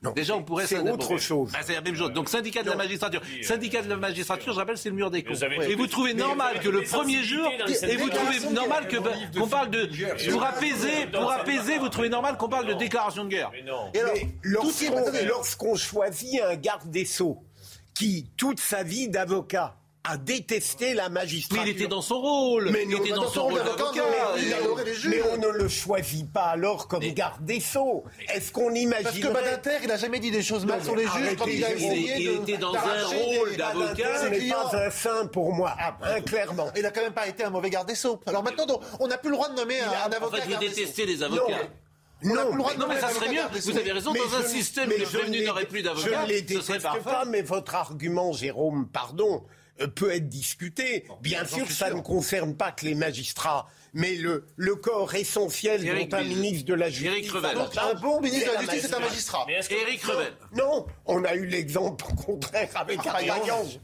Non, 0.02 0.12
Déjà, 0.12 0.36
on 0.36 0.44
pourrait. 0.44 0.68
C'est 0.68 0.80
autre 0.80 1.18
chose. 1.18 1.52
Ah, 1.56 1.60
c'est 1.64 1.74
la 1.74 1.82
même 1.82 1.96
chose. 1.96 2.12
Donc, 2.12 2.30
syndicat 2.30 2.64
de 2.64 2.70
la 2.70 2.76
magistrature. 2.76 3.22
Syndicat 3.42 3.82
de 3.82 3.90
la 3.90 3.98
magistrature, 3.98 4.54
je 4.54 4.60
rappelle, 4.60 4.78
c'est 4.78 4.90
le 4.90 4.96
mur 4.96 5.10
des 5.10 5.24
cons. 5.24 5.34
Et 5.68 5.76
vous 5.76 5.88
trouvez 5.88 6.14
normal 6.14 6.60
que 6.60 6.70
le 6.70 6.84
premier 6.84 7.24
jour, 7.24 7.50
et 7.88 7.98
vous 7.98 8.10
trouvez 8.10 8.54
normal 8.54 8.88
que 8.88 8.98
qu'on 9.38 9.48
parle 9.48 9.70
de 9.70 9.90
pour 10.30 10.44
apaiser, 10.44 11.08
pour 11.12 11.32
apaiser, 11.32 11.78
vous 11.78 11.90
trouvez 11.90 12.10
normal 12.10 12.38
qu'on 12.38 12.50
parle 12.50 12.68
de 12.68 12.74
déclaration 12.74 13.24
de 13.24 13.30
guerre. 13.30 13.52
Et 13.94 14.00
alors, 14.00 14.16
lorsqu'on 14.44 15.76
choisit 15.76 16.42
un 16.42 16.56
garde 16.56 16.90
des 16.90 17.06
sceaux 17.06 17.44
qui 17.94 18.30
toute 18.38 18.60
sa 18.60 18.84
vie 18.84 19.08
d'avocat 19.08 19.78
a 20.08 20.18
détesté 20.18 20.94
la 20.94 21.10
magistrature. 21.10 21.64
Mais 21.64 21.72
il 21.72 21.76
était 21.76 21.88
dans 21.88 22.02
son 22.02 22.20
rôle. 22.20 22.70
Mais 22.72 22.86
il 22.88 22.94
était 22.96 23.10
dans 23.10 23.28
son 23.28 23.46
rôle 23.46 23.64
d'avocat. 23.64 24.04
Mais, 25.08 25.22
on 25.32 25.38
ne 25.38 25.48
le 25.48 25.68
choisit 25.68 26.32
pas 26.32 26.46
alors 26.46 26.88
comme 26.88 27.04
garde 27.04 27.44
des 27.44 27.60
sceaux. 27.60 28.04
Est-ce 28.34 28.52
qu'on 28.52 28.74
imagine 28.74 29.04
Parce 29.04 29.20
que 29.20 29.28
Badinter, 29.28 29.78
il 29.84 29.88
n'a 29.88 29.98
jamais 29.98 30.20
dit 30.20 30.32
des 30.32 30.44
choses 30.44 30.66
mal 30.66 30.84
sur 30.84 30.96
les 30.96 31.04
juges 31.04 31.36
quand 31.38 31.48
il 31.48 31.64
a 31.64 31.74
essayé 31.74 32.16
Il 32.20 32.30
était 32.42 32.58
dans 32.58 32.74
un 32.74 33.06
rôle 33.06 33.56
d'avocat. 33.56 34.22
Ce 34.22 34.28
n'est 34.28 34.50
pas 34.50 34.78
un 34.78 34.90
saint 34.90 35.26
pour 35.28 35.54
moi, 35.54 35.76
ah, 35.80 35.98
hein, 36.04 36.22
clairement. 36.22 36.70
Il 36.76 36.84
n'a 36.84 36.92
quand 36.92 37.02
même 37.02 37.14
pas 37.14 37.28
été 37.28 37.44
un 37.44 37.50
mauvais 37.50 37.70
garde 37.70 37.88
des 37.88 37.96
sceaux. 37.96 38.20
Alors 38.26 38.44
maintenant, 38.44 38.66
on 39.00 39.08
n'a 39.08 39.18
plus 39.18 39.30
le 39.30 39.36
droit 39.36 39.50
de 39.50 39.56
nommer 39.56 39.80
un, 39.80 40.12
avocat. 40.12 40.26
En 40.26 40.32
fait, 40.32 40.54
vous 40.54 40.60
détestez 40.60 41.06
les 41.06 41.24
avocats. 41.24 41.68
Non, 42.24 42.56
non, 42.56 42.88
mais 42.88 43.00
ça 43.00 43.10
serait 43.10 43.30
mieux. 43.30 43.42
Vous 43.52 43.78
avez 43.78 43.92
raison, 43.92 44.14
dans 44.14 44.36
un 44.36 44.44
système 44.44 44.90
où 44.90 44.98
le 44.98 45.06
prévenu 45.06 45.46
n'aurait 45.46 45.66
plus 45.66 45.82
d'avocat, 45.82 46.10
je 46.10 46.24
ne 46.24 46.28
les 46.28 46.42
déteste 46.42 46.82
pas, 47.04 47.26
mais 47.26 47.42
votre 47.42 47.76
argument, 47.76 48.32
Jérôme, 48.32 48.88
pardon, 48.92 49.44
peut 49.96 50.12
être 50.12 50.30
discuté. 50.30 51.06
Bien 51.22 51.46
sûr, 51.46 51.70
ça 51.70 51.94
ne 51.94 52.02
concerne 52.02 52.56
pas 52.56 52.72
que 52.72 52.86
les 52.86 52.96
magistrats, 52.96 53.68
mais 53.94 54.16
le, 54.16 54.46
le 54.56 54.76
corps 54.76 55.14
essentiel 55.16 56.08
d'un 56.10 56.24
ministre 56.24 56.66
de 56.66 56.74
la 56.74 56.90
Justice. 56.90 57.32
Un 57.34 57.94
bon 57.96 58.22
ministre 58.22 58.50
de 58.52 58.56
la 58.56 58.62
Justice, 58.62 58.88
c'est 58.90 58.96
un 58.96 59.00
magistrat. 59.00 59.46
Éric 59.50 60.04
Revel. 60.04 60.34
Non, 60.56 60.86
on 61.06 61.24
a 61.24 61.36
eu 61.36 61.46
l'exemple 61.46 62.06
contraire 62.16 62.70
avec 62.76 63.06
Arbayange. 63.06 63.80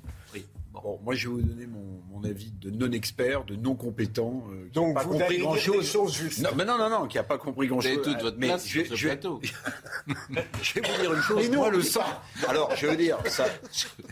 Bon, 0.71 0.99
moi, 1.03 1.15
je 1.15 1.27
vais 1.27 1.33
vous 1.35 1.41
donner 1.41 1.67
mon, 1.67 2.00
mon 2.21 2.29
avis 2.29 2.51
de 2.61 2.69
non-expert, 2.69 3.43
de 3.45 3.55
non-compétent, 3.55 4.43
euh, 4.51 4.69
qui 4.71 4.79
n'a 4.79 4.93
pas 4.93 5.05
compris 5.05 5.37
grand-chose. 5.39 5.95
Non, 6.41 6.49
mais 6.55 6.65
non, 6.65 6.77
non, 6.77 6.89
non, 6.89 7.07
qui 7.07 7.17
n'a 7.17 7.23
pas 7.23 7.37
compris 7.37 7.67
grand-chose. 7.67 7.91
Vous 7.91 8.03
toute 8.03 8.21
votre 8.21 8.37
mais 8.37 8.47
place 8.47 8.67
je, 8.67 8.79
sur 8.79 8.87
ce 8.87 8.95
je, 8.95 9.07
plateau. 9.07 9.41
je 10.61 10.73
vais 10.73 10.81
vous 10.81 11.01
dire 11.01 11.13
une 11.13 11.21
chose. 11.21 11.49
moi, 11.51 11.69
le 11.69 11.81
sang. 11.81 12.05
Alors, 12.47 12.75
je 12.75 12.87
veux 12.87 12.95
dire, 12.95 13.17
ça. 13.25 13.45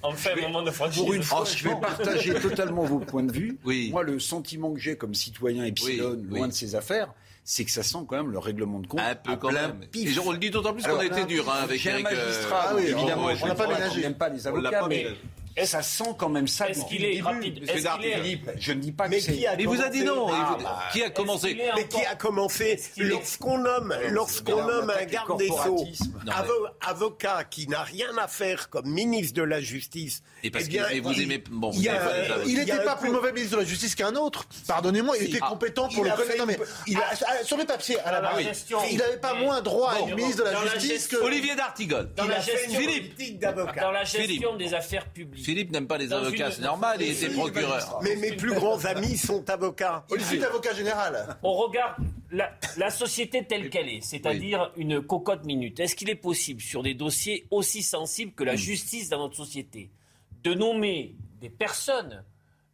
On 0.03 0.13
fait 0.13 0.33
un 0.33 0.47
moment 0.47 0.63
de 0.63 0.71
franchise. 0.71 1.01
Pour 1.01 1.13
une 1.13 1.23
fois, 1.23 1.45
je 1.45 1.67
vais 1.67 1.75
partager 1.79 2.33
totalement 2.41 2.83
vos 2.83 2.99
points 2.99 3.23
de 3.23 3.31
vue. 3.31 3.57
Oui. 3.63 3.89
Moi, 3.91 4.03
le 4.03 4.19
sentiment 4.19 4.73
que 4.73 4.79
j'ai 4.79 4.97
comme 4.97 5.13
citoyen 5.13 5.65
Epsilon, 5.65 6.19
loin 6.29 6.47
de 6.47 6.53
ses 6.53 6.75
affaires, 6.75 7.13
c'est 7.43 7.65
que 7.65 7.71
ça 7.71 7.81
sent 7.81 7.97
quand 8.07 8.15
même 8.15 8.31
le 8.31 8.37
règlement 8.37 8.79
de 8.79 8.87
compte 8.87 8.99
un 8.99 9.15
peu 9.15 9.35
quand 9.35 9.51
même. 9.51 9.79
Pif. 9.91 10.15
Et 10.15 10.19
on 10.19 10.31
le 10.31 10.37
dit 10.37 10.51
d'autant 10.51 10.73
plus 10.73 10.83
qu'on 10.83 10.99
a 10.99 11.05
été 11.05 11.25
dur 11.25 11.49
hein, 11.49 11.61
avec 11.63 11.85
un 11.87 11.99
magistrat. 11.99 12.65
Ah 12.69 12.73
oui, 12.75 12.83
évidemment, 12.83 13.29
on 13.41 13.47
n'a 13.47 13.55
pas 13.55 13.67
ménagé. 13.67 13.99
On 13.99 14.01
n'aime 14.01 14.13
pas 14.13 14.29
les 14.29 14.45
avocats, 14.45 14.87
mais 14.87 15.07
ça 15.65 15.81
sent 15.81 16.15
quand 16.17 16.29
même 16.29 16.47
ça. 16.47 16.69
Est-ce 16.69 16.85
qu'il 16.85 17.03
est 17.05 17.21
rapide 17.21 17.61
Monsieur 17.61 17.89
Philippe, 18.01 18.49
je 18.57 18.71
ne 18.71 18.79
dis 18.79 18.91
pas 18.91 19.05
que 19.05 19.09
Mais 19.11 19.19
c'est. 19.19 19.33
qui 19.33 19.45
a 19.45 19.55
Il 19.59 19.67
vous 19.67 19.81
a 19.81 19.89
dit 19.89 20.03
non. 20.03 20.27
Ah, 20.31 20.55
Il- 20.57 20.63
bah, 20.63 20.79
qui 20.93 21.03
a 21.03 21.09
commencé 21.09 21.57
Mais 21.75 21.87
qui 21.87 22.05
a 22.05 22.15
commencé 22.15 22.79
lorsqu'on 22.97 23.57
nomme, 23.57 23.93
lorsqu'on 24.09 24.65
nomme 24.65 24.89
un 24.89 25.05
garde 25.05 25.37
des 25.37 25.47
Sceaux. 25.47 25.85
Non, 26.25 26.33
mais- 26.43 26.87
avocat 26.87 27.43
qui 27.49 27.67
n'a 27.67 27.83
rien 27.83 28.17
à 28.17 28.27
faire 28.27 28.69
comme 28.69 28.87
ministre 28.87 29.33
de 29.35 29.43
la 29.43 29.59
Justice, 29.61 30.21
Et 30.43 30.51
parce 30.51 30.65
eh 30.65 30.69
bien, 30.69 30.83
que 30.85 30.93
et 30.93 30.99
vous 31.01 31.11
il- 31.11 31.23
aimez. 31.23 31.43
Bon, 31.49 31.71
il 31.73 32.55
n'était 32.57 32.83
pas 32.83 32.95
plus 32.95 33.09
mauvais 33.09 33.31
ministre 33.33 33.57
de 33.57 33.61
la 33.61 33.67
Justice 33.67 33.95
qu'un 33.95 34.15
autre. 34.15 34.45
Pardonnez-moi, 34.67 35.17
il 35.17 35.27
était 35.29 35.39
Ah, 35.41 35.49
compétent 35.49 35.89
pour 35.89 36.05
il 36.05 36.09
le 36.09 36.15
connaître. 36.15 36.37
Non, 36.37 36.45
mais 36.45 36.57
ah, 36.95 37.43
sur 37.43 37.57
les 37.57 37.65
papiers, 37.65 37.99
à 37.99 38.11
la 38.11 38.21
base, 38.21 38.65
il 38.91 38.97
n'avait 38.97 39.17
pas 39.17 39.33
moins 39.33 39.61
droit 39.61 39.91
à 39.91 39.99
une 39.99 40.15
ministre 40.15 40.43
de 40.45 40.49
la 40.49 40.65
Justice 40.67 41.07
que. 41.07 41.17
Olivier 41.17 41.55
d'Artigol. 41.55 42.09
Dans 42.15 42.25
la 42.25 42.39
gestion- 42.39 42.79
politique 42.79 43.39
d'avocat. 43.39 43.81
Dans 43.81 43.91
la 43.91 44.03
gestion 44.03 44.29
Philippe. 44.29 44.57
des 44.57 44.73
affaires 44.73 45.05
publiques. 45.09 45.38
Philippe 45.39 45.71
n'aime 45.71 45.87
pas 45.87 45.97
les 45.97 46.13
avocats, 46.13 46.51
c'est 46.51 46.61
normal, 46.61 47.01
il 47.01 47.11
était 47.11 47.33
procureur. 47.33 47.99
Mais 48.03 48.15
mes 48.15 48.33
plus 48.33 48.53
grands 48.53 48.83
amis 48.85 49.17
sont 49.17 49.49
avocats. 49.49 50.05
Fut 50.17 50.43
avocat 50.43 50.73
général. 50.73 51.37
On 51.43 51.53
regarde 51.53 51.95
la, 52.31 52.51
la 52.77 52.89
société 52.89 53.43
telle 53.45 53.69
qu'elle 53.69 53.89
est, 53.89 54.01
c'est-à-dire 54.01 54.71
une 54.75 55.01
cocotte 55.01 55.45
minute. 55.45 55.79
Est-ce 55.79 55.95
qu'il 55.95 56.09
est 56.09 56.15
possible, 56.15 56.61
sur 56.61 56.83
des 56.83 56.93
dossiers 56.93 57.45
aussi 57.51 57.83
sensibles 57.83 58.33
que 58.33 58.43
la 58.43 58.55
justice 58.55 59.09
dans 59.09 59.19
notre 59.19 59.35
société, 59.35 59.89
de 60.43 60.53
nommer 60.53 61.15
des 61.41 61.49
personnes 61.49 62.23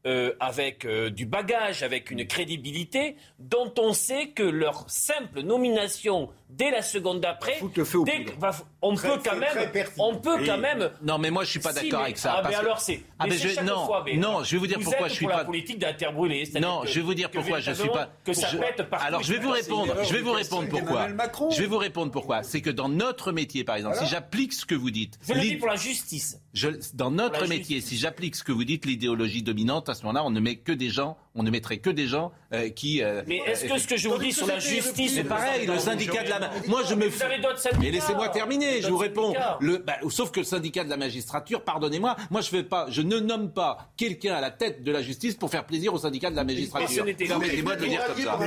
euh, 0.05 0.35
avec 0.39 0.85
euh, 0.85 1.09
du 1.09 1.25
bagage, 1.25 1.81
avec 1.81 2.11
une 2.11 2.27
crédibilité, 2.27 3.15
dont 3.39 3.73
on 3.79 3.91
sait 3.91 4.27
que 4.27 4.43
leur 4.43 4.87
simple 4.87 5.41
nomination 5.41 6.29
dès 6.49 6.71
la 6.71 6.81
seconde 6.81 7.19
d'après, 7.21 7.57
on 7.61 7.67
Très- 7.67 7.83
peut 7.83 9.21
quand 9.23 9.35
même, 9.37 9.69
on 9.97 10.15
peut 10.15 10.45
quand 10.45 10.57
même 10.57 10.91
Non, 11.01 11.17
mais 11.17 11.31
moi 11.31 11.43
je 11.43 11.49
suis 11.49 11.59
pas 11.59 11.73
d'accord 11.73 12.01
avec 12.03 12.17
ça. 12.17 12.35
Ah, 12.37 12.41
parce 12.41 12.53
mais 12.53 12.59
alors 12.59 12.79
c'est. 12.79 13.01
Ah, 13.19 13.25
mais 13.27 13.37
je- 13.37 13.61
non, 13.61 13.85
fois, 13.85 14.03
mais 14.05 14.15
non, 14.17 14.43
je 14.43 14.51
vais 14.51 14.57
vous 14.57 14.67
dire 14.67 14.77
vous 14.77 14.83
pourquoi 14.85 15.07
êtes 15.07 15.11
je 15.11 15.15
suis 15.17 15.25
pour 15.25 15.33
pas- 15.33 15.39
la 15.39 15.45
politique 15.45 15.79
de 15.79 15.85
la 15.85 15.93
terre 15.93 16.13
brûlée. 16.13 16.45
c'est-à-dire 16.45 16.69
Non, 16.69 16.81
que- 16.81 16.87
je 16.87 16.93
vais 16.95 17.01
vous 17.01 17.13
dire 17.13 17.29
pourquoi 17.31 17.59
je 17.59 17.71
suis 17.71 17.89
pas. 17.89 18.09
Que 18.23 18.33
ça 18.33 18.47
je- 18.47 18.57
pète 18.57 18.83
partout. 18.89 19.05
Alors 19.07 19.23
je 19.23 19.33
vais 19.33 19.39
vous 19.39 19.53
C'est 19.55 19.61
répondre. 19.61 19.95
Je 20.03 20.13
vais 20.13 20.21
vous 20.21 20.31
répondre 20.33 20.69
pourquoi. 20.69 21.07
Je 21.51 21.61
vais 21.61 21.67
vous 21.67 21.77
répondre 21.77 22.11
pourquoi. 22.11 22.43
C'est 22.43 22.61
que 22.61 22.69
dans 22.69 22.89
notre 22.89 23.31
métier, 23.31 23.63
par 23.63 23.75
exemple, 23.75 23.97
si 23.97 24.05
j'applique 24.05 24.53
ce 24.53 24.65
que 24.65 24.75
vous 24.75 24.91
dites, 24.91 25.19
Je 25.27 25.33
le 25.33 25.39
dis 25.41 25.55
pour 25.55 25.67
la 25.67 25.75
justice. 25.75 26.39
je- 26.53 26.69
dans 26.93 27.11
notre 27.11 27.41
métier, 27.47 27.77
justice. 27.77 27.85
si 27.85 27.97
j'applique 27.97 28.35
ce 28.35 28.43
que 28.43 28.51
vous 28.51 28.63
dites, 28.63 28.85
l'idéologie 28.85 29.43
dominante, 29.43 29.89
à 29.89 29.93
ce 29.95 30.03
moment-là, 30.03 30.23
on 30.25 30.29
ne 30.31 30.39
met 30.39 30.55
que 30.57 30.71
des 30.71 30.89
gens, 30.89 31.17
on 31.33 31.43
ne 31.43 31.49
mettrait 31.51 31.77
que 31.79 31.89
des 31.89 32.07
gens 32.07 32.31
euh, 32.55 32.69
qui. 32.69 33.03
euh, 33.03 33.21
Mais 33.27 33.37
est-ce 33.45 33.65
que 33.65 33.77
ce 33.77 33.87
que 33.87 33.97
je 33.97 34.09
vous 34.09 34.17
dis 34.17 34.31
sur 34.33 34.47
la 34.47 34.59
justice. 34.59 35.15
c'est 35.15 35.23
pareil, 35.23 35.65
le 35.67 35.77
syndicat 35.79 36.23
de 36.23 36.29
la. 36.29 36.51
Moi, 36.67 36.81
je 36.87 36.95
me. 36.95 37.07
Vous 37.07 37.23
avez 37.23 37.39
d'autres 37.39 37.59
syndicats. 37.59 37.81
Mais 37.81 37.91
laissez-moi 37.91 38.29
terminer, 38.29 38.81
je 38.81 38.87
vous 38.89 38.97
réponds. 38.97 39.33
Le, 39.59 39.77
bah, 39.77 39.93
sauf 40.09 40.31
que 40.31 40.39
le 40.39 40.45
syndicat 40.45 40.83
de 40.83 40.89
la 40.89 40.97
magistrature, 40.97 41.61
pardonnez-moi, 41.63 42.15
moi 42.31 42.41
je 42.41 42.49
fais 42.49 42.63
pas, 42.63 42.87
je 42.89 43.01
ne 43.01 43.19
nomme 43.19 43.51
pas 43.51 43.89
quelqu'un 43.97 44.35
à 44.35 44.41
la 44.41 44.51
tête 44.51 44.83
de 44.83 44.91
la 44.91 45.01
justice 45.01 45.35
pour 45.35 45.49
faire 45.49 45.65
plaisir 45.65 45.93
au 45.93 45.97
syndicat 45.97 46.29
de 46.31 46.35
la 46.35 46.43
magistrature. 46.43 47.05
Permettez-moi 47.05 47.75
de 47.75 47.81
le 47.83 47.87
dire 47.89 48.05
comme 48.05 48.21
ça. 48.23 48.39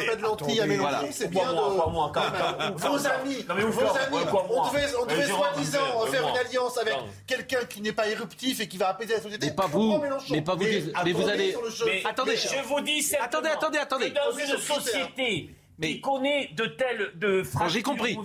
C'est 1.11 1.31
bien 1.31 1.53
de. 1.53 1.57
quoi, 1.77 1.90
moi, 1.92 2.11
quand 2.14 2.21
même. 2.21 2.75
Vos 2.77 3.07
amis, 3.07 3.44
vos 3.49 3.73
quoi, 3.73 4.01
amis, 4.01 4.16
on 4.51 4.66
devait, 4.68 4.87
on 5.01 5.09
Euh, 5.09 5.27
soi-disant 5.27 6.07
faire 6.11 6.29
une 6.29 6.37
alliance 6.37 6.79
avec 6.79 6.94
quelqu'un 7.27 7.64
qui 7.68 7.81
n'est 7.81 7.92
pas 7.92 8.09
éruptif 8.09 8.61
et 8.61 8.68
qui 8.68 8.77
va 8.79 8.88
apaiser 8.90 9.14
la 9.14 9.21
société. 9.23 9.47
Mais 9.47 9.53
pas 9.55 9.66
vous. 9.66 9.99
Mélenchon. 9.99 10.27
Mais 10.35 10.42
pas 10.42 10.55
vous. 10.55 10.64
Mais 10.64 11.12
vous 11.12 11.21
attendez 11.23 11.31
allez- 11.33 11.57
Attendez, 12.05 12.37
je 12.37 12.68
vous 12.68 12.81
dis 12.81 13.03
simplement 13.03 13.27
Attendez, 13.29 13.49
attendez, 13.49 13.79
attendez. 14.07 14.11
Dans 14.47 14.55
une 14.55 14.59
société 14.61 15.51
Mais- 15.79 15.89
qui 15.95 16.01
connaît 16.01 16.51
de 16.57 16.67
telles 16.67 17.13
de 17.17 17.43
Bon, 17.55 17.69
j'ai 17.69 17.83
compris. 17.83 18.17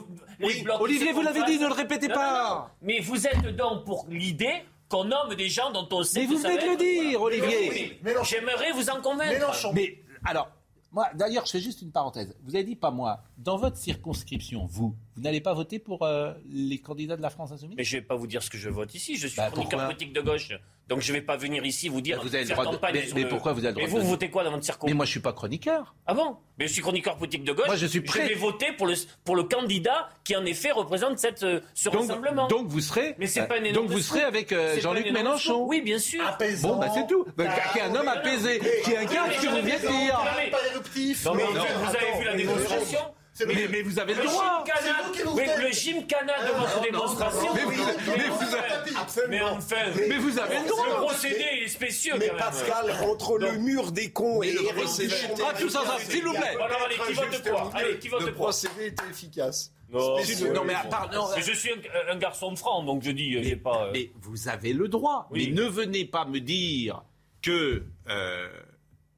Olivier, 0.80 1.12
vous 1.14 1.22
l'avez 1.22 1.44
dit, 1.44 1.60
ne 1.60 1.68
le 1.68 1.74
répétez 1.74 2.08
Non, 2.08 2.16
pas. 2.16 2.44
non, 2.50 2.56
non. 2.56 2.66
Mais 2.82 3.00
vous 3.00 3.28
êtes 3.28 3.56
donc 3.56 3.86
pour 3.86 4.06
l'idée 4.10 4.64
qu'on 4.90 5.06
nomme 5.06 5.34
des 5.36 5.50
gens 5.50 5.72
dont 5.72 5.88
on 5.92 6.04
sait 6.04 6.22
Mais 6.22 6.26
que 6.28 6.32
vous 6.34 6.38
venez 6.40 6.58
de 6.58 6.66
le 6.72 6.78
dire, 6.78 7.22
Olivier. 7.22 7.70
Oui. 8.04 8.14
J'aimerais 8.24 8.72
vous 8.72 8.90
en 8.90 9.02
convaincre. 9.02 9.34
Mélenchon. 9.34 9.72
Mais 9.74 10.00
alors, 10.26 10.50
moi, 10.92 11.08
d'ailleurs, 11.16 11.46
je 11.46 11.52
fais 11.52 11.60
juste 11.60 11.82
une 11.82 11.92
parenthèse. 11.92 12.36
Vous 12.44 12.56
avez 12.56 12.64
dit 12.64 12.76
pas 12.76 12.92
moi. 12.92 13.20
Dans 13.38 13.58
votre 13.58 13.78
circonscription, 13.78 14.65
vous, 14.69 14.96
vous 15.15 15.22
n'allez 15.22 15.41
pas 15.41 15.54
voter 15.54 15.80
pour 15.80 16.04
euh, 16.04 16.34
les 16.50 16.78
candidats 16.80 17.17
de 17.17 17.22
la 17.22 17.30
France 17.32 17.52
insoumise? 17.52 17.76
Mais 17.78 17.84
je 17.84 17.96
ne 17.96 18.02
vais 18.02 18.06
pas 18.08 18.15
vous 18.15 18.28
dire 18.28 18.43
ce 18.43 18.50
que 18.50 18.58
je 18.58 18.69
vote 18.69 18.93
ici. 18.93 19.17
Je 19.17 19.28
suis 19.28 19.38
Bah, 19.38 19.48
chroniqueur 19.50 19.72
pourquoi 19.80 19.86
politique 19.88 20.13
de 20.13 20.22
gauche. 20.22 20.50
Donc 20.89 21.00
je 21.02 21.12
ne 21.13 21.17
vais 21.17 21.24
pas 21.24 21.36
venir 21.38 21.65
ici 21.65 21.88
vous 21.89 22.02
dire. 22.02 22.17
Bah, 22.17 22.24
vous 22.26 22.36
avez 22.36 22.43
le 22.43 22.50
droit 22.52 22.65
de- 22.65 22.78
mais- 22.93 23.06
mais 23.15 23.22
le- 23.24 23.30
pourquoi 23.30 23.54
vous 23.54 23.65
avez 23.65 23.74
le 23.74 23.82
Mais 23.82 23.88
vous, 23.88 23.98
de- 23.98 24.04
vous 24.04 24.10
votez 24.10 24.30
quoi 24.30 24.43
dans 24.43 24.52
votre 24.52 24.63
circonscription 24.63 24.93
Mais 24.93 24.98
moi, 24.98 25.06
je 25.06 25.12
suis 25.12 25.19
pas 25.19 25.34
chroniqueur. 25.34 25.96
Ah 26.06 26.13
bon? 26.13 26.38
Mais 26.60 26.67
je 26.67 26.74
suis 26.74 26.82
chroniqueur 26.82 27.17
politique 27.17 27.43
de 27.43 27.54
gauche. 27.54 27.65
Moi, 27.67 27.76
je 27.76 27.88
suis 27.88 28.02
prêt. 28.02 28.28
vais 28.28 28.36
voter 28.36 28.72
pour 28.74 28.86
le, 28.86 28.93
pour 29.24 29.36
le 29.36 29.43
candidat 29.43 30.10
qui, 30.24 30.36
en 30.36 30.46
effet, 30.46 30.72
représente 30.72 31.17
cette, 31.19 31.41
euh, 31.43 31.62
ce 31.74 31.89
Donc, 31.89 32.02
rassemblement. 32.02 32.48
donc 32.50 32.67
vous 32.67 32.82
serez. 32.82 33.15
Mais 33.17 33.28
c'est 33.28 33.41
euh, 33.41 33.46
pas 33.46 33.56
un 33.60 33.63
énorme 33.63 33.88
Donc 33.88 33.96
vous 33.96 34.02
serez 34.02 34.22
avec 34.24 34.52
euh, 34.52 34.69
C'est 34.72 34.76
pas 34.76 34.82
Jean-Luc 34.84 35.12
Mélenchon. 35.12 35.65
Oui, 35.65 35.82
bien 35.82 36.00
sûr. 36.00 36.24
Apaisant. 36.26 36.74
Bon, 36.76 36.80
bah 36.80 36.89
c'est 36.93 37.08
tout. 37.08 37.26
Bah, 37.38 37.46
Ah, 37.50 37.69
qui 37.74 37.80
est 37.80 37.82
un 37.82 37.96
homme 37.96 38.02
oui, 38.06 38.17
apaisé, 38.17 38.60
qui 38.84 38.96
incarne 38.96 39.32
ce 39.32 39.41
que 39.41 39.48
vous 39.50 39.56
venez 39.58 39.78
de 39.80 39.88
mais- 39.88 40.06
dire. 40.06 40.19
mais- 40.38 40.52
Pas 40.52 40.67
éruptif. 40.72 41.26
Non, 41.26 41.34
mais 41.36 41.43
vous 41.46 41.58
avez 41.96 42.19
vu 42.19 42.26
la 42.26 42.36
démonstration 42.36 43.00
Mais, 43.48 43.67
mais 43.69 43.82
vous 43.82 43.98
avez 44.00 44.13
le 44.13 44.24
droit. 44.24 44.63
faites. 44.65 45.58
le 45.60 45.72
gymkhana 45.72 46.34
de 46.48 46.54
votre 46.60 46.82
démonstration. 46.82 47.54
Mais 47.56 47.63
vous- 47.63 47.72
mais 48.15 48.28
vous 48.30 48.96
enfin, 48.96 49.22
mais 49.28 49.41
enfin, 49.41 49.76
Mais 50.08 50.17
vous 50.17 50.38
avez 50.39 50.60
le 50.60 50.67
droit. 50.67 50.86
le 50.88 50.93
procédé 51.06 51.43
est 51.63 51.67
spécieux 51.67 52.13
Mais. 52.19 52.30
Pascal, 52.30 52.91
entre 53.10 53.39
le 53.39 53.54
mur 53.58 53.91
des 53.91 54.12
cons 54.12 54.43
et 54.43 54.52
le 54.52 54.62
procédé- 54.76 55.15
Ah, 55.43 55.54
tout 55.60 55.69
ça, 55.69 55.82
ça, 55.86 55.98
s'il 56.00 56.24
vous 56.24 56.32
plaît. 56.34 56.56
Allez, 56.86 56.96
qui 57.08 57.13
vote 57.13 57.50
quoi 57.50 57.72
Allez, 57.74 57.98
qui 58.00 58.08
vote 58.10 58.22
Le 58.22 58.28
quoi 58.28 58.36
procédé 58.46 58.88
était 58.88 59.04
efficace. 59.10 59.72
Non, 59.91 60.17
Non, 60.54 60.63
mais 60.65 60.74
à 60.74 60.84
part- 60.86 61.12
non, 61.13 61.28
Mais 61.36 61.41
je 61.43 61.54
suis 61.54 61.69
un, 61.72 62.12
un 62.13 62.17
garçon 62.17 62.56
franc, 62.56 62.84
donc 62.84 63.04
je 63.04 63.12
dis, 63.12 63.36
euh, 63.36 63.43
j'ai 63.43 63.56
pas. 63.56 63.86
euh, 63.86 63.91
Mais 63.93 64.12
vous 64.22 64.48
avez 64.48 64.74
le 64.74 64.88
droit. 64.88 65.28
Oui. 65.32 65.48
Mais 65.50 65.54
ne 65.62 65.67
venez 65.67 66.06
pas 66.06 66.26
me 66.26 66.39
dire 66.39 67.04
que 67.43 67.84
euh, 68.10 68.48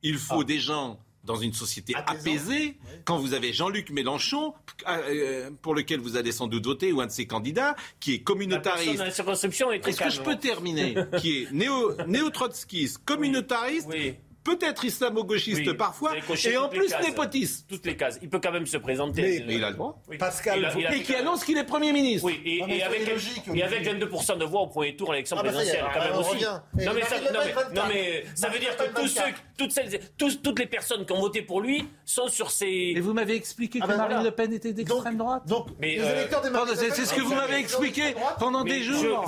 il 0.03 0.17
faut 0.17 0.41
Ah. 0.41 0.45
des 0.45 0.59
gens 0.59 0.99
dans 1.25 1.35
une 1.35 1.53
société 1.53 1.93
Apaisant. 1.95 2.19
apaisée 2.19 2.77
quand 3.03 3.17
vous 3.17 3.33
avez 3.33 3.51
Jean-Luc 3.53 3.89
Mélenchon 3.89 4.53
euh, 4.87 5.49
pour 5.61 5.73
lequel 5.75 5.99
vous 5.99 6.15
allez 6.17 6.31
sans 6.31 6.47
doute 6.47 6.65
voter 6.65 6.91
ou 6.91 7.01
un 7.01 7.07
de 7.07 7.11
ses 7.11 7.25
candidats 7.27 7.75
qui 7.99 8.11
est 8.13 8.17
La 8.17 8.17
personne 8.19 8.25
communautariste. 8.25 8.97
dans 8.97 9.03
la 9.05 9.11
circonscription 9.11 9.71
est 9.71 9.79
très 9.79 9.91
Est-ce 9.91 10.03
que 10.03 10.09
je 10.09 10.21
peux 10.21 10.37
terminer 10.37 10.95
Qui 11.19 11.43
est 11.43 11.51
néo, 11.51 11.93
néo-trotskiste, 12.07 12.99
communautariste, 13.05 13.87
Oui. 13.89 14.15
Peut-être 14.45 14.85
islamo-gauchiste 14.85 15.63
Oui, 15.67 15.73
parfois, 15.73 16.11
et 16.15 16.57
en 16.57 16.69
plus 16.69 16.87
cases. 16.87 17.05
népotiste. 17.05 17.65
Toutes 17.67 17.85
les 17.85 17.97
cases. 17.97 18.17
Il 18.21 18.29
peut 18.29 18.39
quand 18.39 18.51
même 18.53 18.65
se 18.67 18.77
présenter. 18.77 19.21
Mais- 19.21 19.43
Mais 19.47 19.55
il 19.55 19.63
a 19.63 19.71
le 19.71 19.75
droit. 19.75 19.99
oui. 20.07 20.17
Pascal, 20.17 20.59
Il 20.59 20.65
a- 20.65 20.73
il 20.79 20.87
a 20.87 20.95
Et 20.95 21.01
qui 21.03 21.15
annonce 21.15 21.43
qu'il 21.43 21.57
est 21.57 21.65
Premier 21.65 21.91
ministre. 21.91 22.25
Oui, 22.27 22.39
et, 22.45 22.59
Non, 22.61 22.67
mais 22.67 22.77
et 22.77 22.83
avec, 22.83 22.99
soyez 23.01 23.13
logique, 23.13 23.43
et 23.53 23.63
avec 23.63 23.79
Olivier. 23.79 23.93
22% 24.05 24.35
de 24.37 24.45
voix 24.45 24.61
au 24.61 24.67
premier 24.67 24.95
tour 24.95 25.09
à 25.09 25.13
l'élection 25.13 25.35
Ah 25.39 25.43
bah 25.43 25.49
présidentielle, 25.49 25.83
quand 25.93 25.99
même 25.99 26.13
on 26.13 26.19
aussi. 26.19 26.43
Non 26.45 26.93
mais, 26.93 27.01
ça, 27.01 27.15
Marine 27.15 27.25
Le 27.25 27.33
non, 27.33 27.39
Pen, 27.39 27.47
mais, 27.47 27.51
24. 27.53 27.73
non, 27.73 27.81
mais 27.91 28.25
ça 28.35 28.49
veut 28.49 28.59
dire 28.59 28.77
que 28.77 28.83
Pen, 28.83 28.91
tous 28.95 29.07
ceux, 29.07 29.19
24. 29.21 29.41
toutes, 29.57 29.71
celles, 29.71 29.99
tous- 30.17 30.41
toutes 30.43 30.59
les 30.59 30.67
personnes 30.67 31.05
qui 31.05 31.11
ont 31.13 31.19
voté 31.19 31.41
pour 31.41 31.59
lui 31.61 31.87
sont 32.05 32.27
sur 32.27 32.51
ces... 32.51 32.67
Et 32.95 32.99
vous 32.99 33.13
m'avez 33.13 33.35
expliqué 33.35 33.79
Ah 33.81 33.85
que 33.87 33.91
ben 33.91 33.97
Marine. 33.97 34.23
Le 34.23 34.31
Pen 34.31 34.53
était 34.53 34.73
d'extrême 34.73 35.17
droite. 35.17 35.43
Donc, 35.47 35.67
les 35.81 35.99
euh, 35.99 36.11
électeurs 36.19 36.41
des 36.41 36.49
C'est 36.75 37.05
ce 37.05 37.13
que 37.13 37.21
vous 37.21 37.33
m'avez 37.33 37.57
expliqué 37.57 38.13
pendant 38.39 38.63
des 38.63 38.83
jours. 38.83 39.25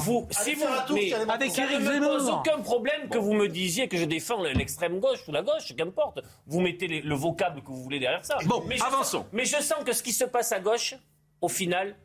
avec 1.29 1.51
ça 1.51 1.63
Éric 1.63 1.79
ne 1.79 1.85
me 1.85 1.93
Zemmour. 1.93 2.11
pose 2.17 2.29
aucun 2.29 2.59
problème 2.61 3.09
que 3.09 3.17
vous 3.17 3.33
me 3.33 3.47
disiez 3.47 3.87
que 3.87 3.97
je 3.97 4.05
défends 4.05 4.43
l'extrême 4.43 4.99
gauche 5.09 5.27
ou 5.27 5.31
la 5.31 5.41
gauche, 5.41 5.73
qu'importe. 5.75 6.19
Vous 6.45 6.59
mettez 6.61 6.87
les- 6.87 7.01
le 7.01 7.15
vocable 7.15 7.61
que 7.61 7.67
vous 7.67 7.81
voulez 7.83 7.99
derrière 7.99 8.25
ça. 8.25 8.37
Bon, 8.45 8.63
mais 8.67 8.81
avançons. 8.81 9.25
mais 9.31 9.45
je 9.45 9.61
sens 9.61 9.83
que 9.85 9.93
ce 9.93 10.03
qui 10.03 10.13
se 10.13 10.25
passe 10.25 10.51
à 10.51 10.59
gauche, 10.59 10.95
au 11.41 11.47
final, 11.49 11.95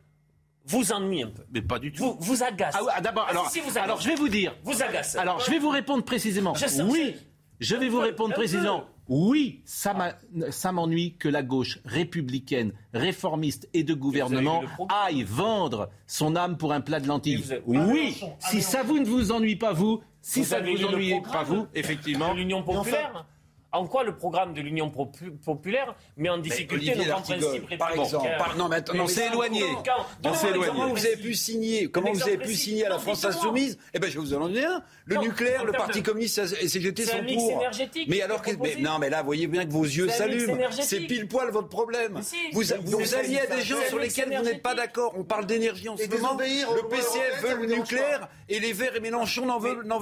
vous 0.65 0.91
ennuie 0.93 1.23
un 1.23 1.27
peu. 1.29 1.43
Mais 1.51 1.61
pas 1.61 1.79
du 1.79 1.91
tout. 1.91 2.03
Vous, 2.03 2.17
vous 2.19 2.43
agace. 2.43 2.75
Ah 2.77 2.83
ouais, 2.83 2.91
d'abord, 3.01 3.25
Ah, 3.27 3.31
alors, 3.31 3.49
si, 3.49 3.59
si, 3.59 3.59
vous 3.61 3.71
agace. 3.71 3.83
alors 3.83 3.99
je 4.01 4.07
vais 4.09 4.15
vous 4.15 4.29
dire. 4.29 4.55
Vous 4.63 4.81
agace. 4.81 5.15
Alors 5.15 5.39
je 5.41 5.51
vais 5.51 5.59
vous 5.59 5.69
répondre 5.69 6.03
précisément. 6.03 6.53
Je 6.53 6.81
oui, 6.83 7.15
je- 7.59 7.75
vais 7.75 7.89
vous 7.89 7.99
répondre 7.99 8.33
précisément. 8.33 8.85
Oui, 9.09 9.61
ça 9.65 10.71
m'ennuie 10.71 11.17
que 11.17 11.27
la 11.27 11.43
gauche 11.43 11.79
républicaine, 11.83 12.71
réformiste 12.93 13.67
et 13.73 13.83
de 13.83 13.93
gouvernement 13.93 14.63
aille 14.87 15.23
vendre 15.23 15.89
son 16.07 16.37
âme 16.37 16.57
pour 16.57 16.71
un 16.71 16.79
plat 16.79 17.01
de 17.01 17.07
lentilles. 17.09 17.43
Oui, 17.65 18.17
ah, 18.23 18.27
si 18.49 18.61
ça 18.61 18.81
vous 18.83 18.99
ne 18.99 19.05
vous 19.05 19.33
ennuie 19.33 19.57
pas 19.57 19.73
vous, 19.73 20.01
si 20.23 20.39
Vous 20.39 20.45
ça 20.47 20.61
ne 20.61 20.71
vous 20.71 20.85
ennuie 20.85 21.21
pas 21.21 21.43
vous, 21.43 21.67
effectivement. 21.75 22.33
l'Union 22.33 22.63
populaire. 22.63 23.25
En 23.73 23.87
quoi 23.87 24.03
le 24.03 24.15
programme 24.15 24.53
de 24.53 24.61
l'Union 24.61 24.89
Popu- 24.89 25.31
populaire 25.43 25.95
met 26.15 26.29
en 26.29 26.37
difficulté 26.37 26.95
nos 26.95 27.05
principes 27.05 27.77
par 27.77 27.91
exemple. 27.91 28.29
Par- 28.37 28.55
non, 28.55 28.69
mais 28.69 28.75
attends, 28.77 29.07
ça, 29.07 29.25
éloigné. 29.25 29.63
Comment 30.21 30.89
vous 30.89 31.05
avez 31.05 31.17
pu 31.17 31.33
signer 31.33 31.87
Comment 31.89 32.11
vous 32.11 32.21
avez 32.23 32.37
pu 32.37 32.53
signer 32.53 32.85
à 32.85 32.89
la 32.89 32.99
France 32.99 33.25
insoumise? 33.25 33.77
Eh 33.93 33.99
ben, 33.99 34.09
je 34.09 34.13
vais 34.13 34.19
vous 34.19 34.33
en 34.33 34.41
donner 34.41 34.63
un. 34.63 34.81
Le 35.05 35.15
Non, 35.15 35.21
nucléaire, 35.23 35.65
le 35.65 35.71
Parti 35.71 36.01
de- 36.01 36.05
communiste 36.05 36.39
et 36.61 36.67
CGT 36.67 37.03
C'est 37.05 37.11
sont 37.17 37.23
pour. 37.35 37.51
énergétique 37.51 38.07
Mais 38.07 38.21
alors, 38.21 38.41
non, 38.79 38.99
mais 38.99 39.09
là, 39.09 39.19
vous 39.21 39.25
voyez 39.25 39.47
bien 39.47 39.65
que 39.65 39.71
vos 39.71 39.83
yeux 39.83 40.07
C'est 40.09 40.17
s'allument. 40.17 40.55
C'est 40.71 40.99
pile 41.01 41.27
poil 41.27 41.49
votre 41.51 41.67
problème. 41.69 42.21
Vous, 42.53 42.63
C'est- 42.63 42.77
vous 42.77 43.03
c'est- 43.05 43.15
alliez 43.17 43.39
à 43.39 43.47
des 43.47 43.55
c'est 43.61 43.61
gens 43.65 43.77
sur 43.89 43.99
lesquels 43.99 44.33
vous 44.37 44.43
n'êtes 44.43 44.61
pas 44.61 44.75
d'accord. 44.75 45.13
On 45.17 45.23
parle 45.23 45.45
d'énergie 45.45 45.89
en 45.89 45.97
ce 45.97 46.07
moment. 46.07 46.37
Le 46.37 46.87
PCF 46.89 47.41
veut 47.41 47.55
le 47.65 47.65
nucléaire 47.75 48.29
et 48.49 48.59
les 48.59 48.71
Verts 48.73 48.95
et 48.95 48.99
Mélenchon 48.99 49.45
n'en 49.45 49.59
veulent, 49.59 49.83
n'en 49.85 49.99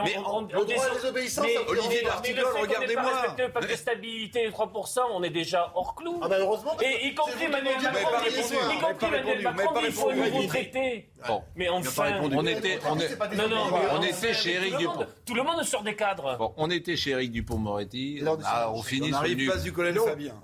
veulent 0.00 0.02
pas. 0.04 0.10
Mais, 0.10 0.18
on, 0.18 0.36
on, 0.36 0.40
le 0.42 0.48
droit 0.48 0.84
à 0.84 0.88
la 0.88 0.94
désobéissance, 0.94 1.46
Olivier 1.68 2.02
D'Artigol, 2.02 2.44
regardez-moi. 2.60 3.12
le 3.38 3.48
pacte 3.52 3.70
de 3.70 3.76
stabilité, 3.76 4.48
3%, 4.50 4.98
on 5.12 5.22
est 5.22 5.30
déjà 5.30 5.72
hors 5.74 5.94
clou. 5.94 6.18
Ah, 6.22 6.26
malheureusement. 6.28 6.76
Et 6.82 7.06
y 7.08 7.14
compris 7.14 7.44
Emmanuel 7.44 7.76
Macron, 7.82 8.10
y 8.26 8.80
compris 8.80 9.06
Emmanuel 9.06 9.42
Macron, 9.42 9.80
il 9.84 9.92
faut 9.92 10.10
un 10.10 10.14
nouveau 10.16 10.42
traité. 10.46 11.08
Bon. 11.26 11.42
Mais 11.54 11.68
enfin, 11.68 12.20
On 12.20 12.46
était, 12.46 12.80
on 12.88 12.98
est- 12.98 13.36
non, 13.36 13.48
non, 13.48 13.66
mais 13.70 13.78
on 13.92 14.02
était 14.02 14.34
chez 14.34 14.54
Éric 14.54 14.70
tout 14.72 14.74
le 14.74 14.78
Dupont. 14.80 14.94
monde- 14.96 15.08
Tout 15.24 15.34
le 15.34 15.42
monde 15.44 15.62
sort 15.62 15.82
des 15.84 15.94
cadres. 15.94 16.36
Bon, 16.36 16.52
on 16.56 16.68
était 16.70 16.96
chez 16.96 17.10
Éric 17.10 17.30
Dupont-Moretti. 17.30 18.22
Ah, 18.44 18.72
on 18.72 18.82
finit 18.82 19.06
On 19.06 19.08
sur 19.10 19.16
arrive 19.18 19.36
du- 19.36 19.46
place 19.46 19.62
du 19.62 19.72
colonel 19.72 19.94
Non. 19.94 20.06
Fabien. 20.06 20.34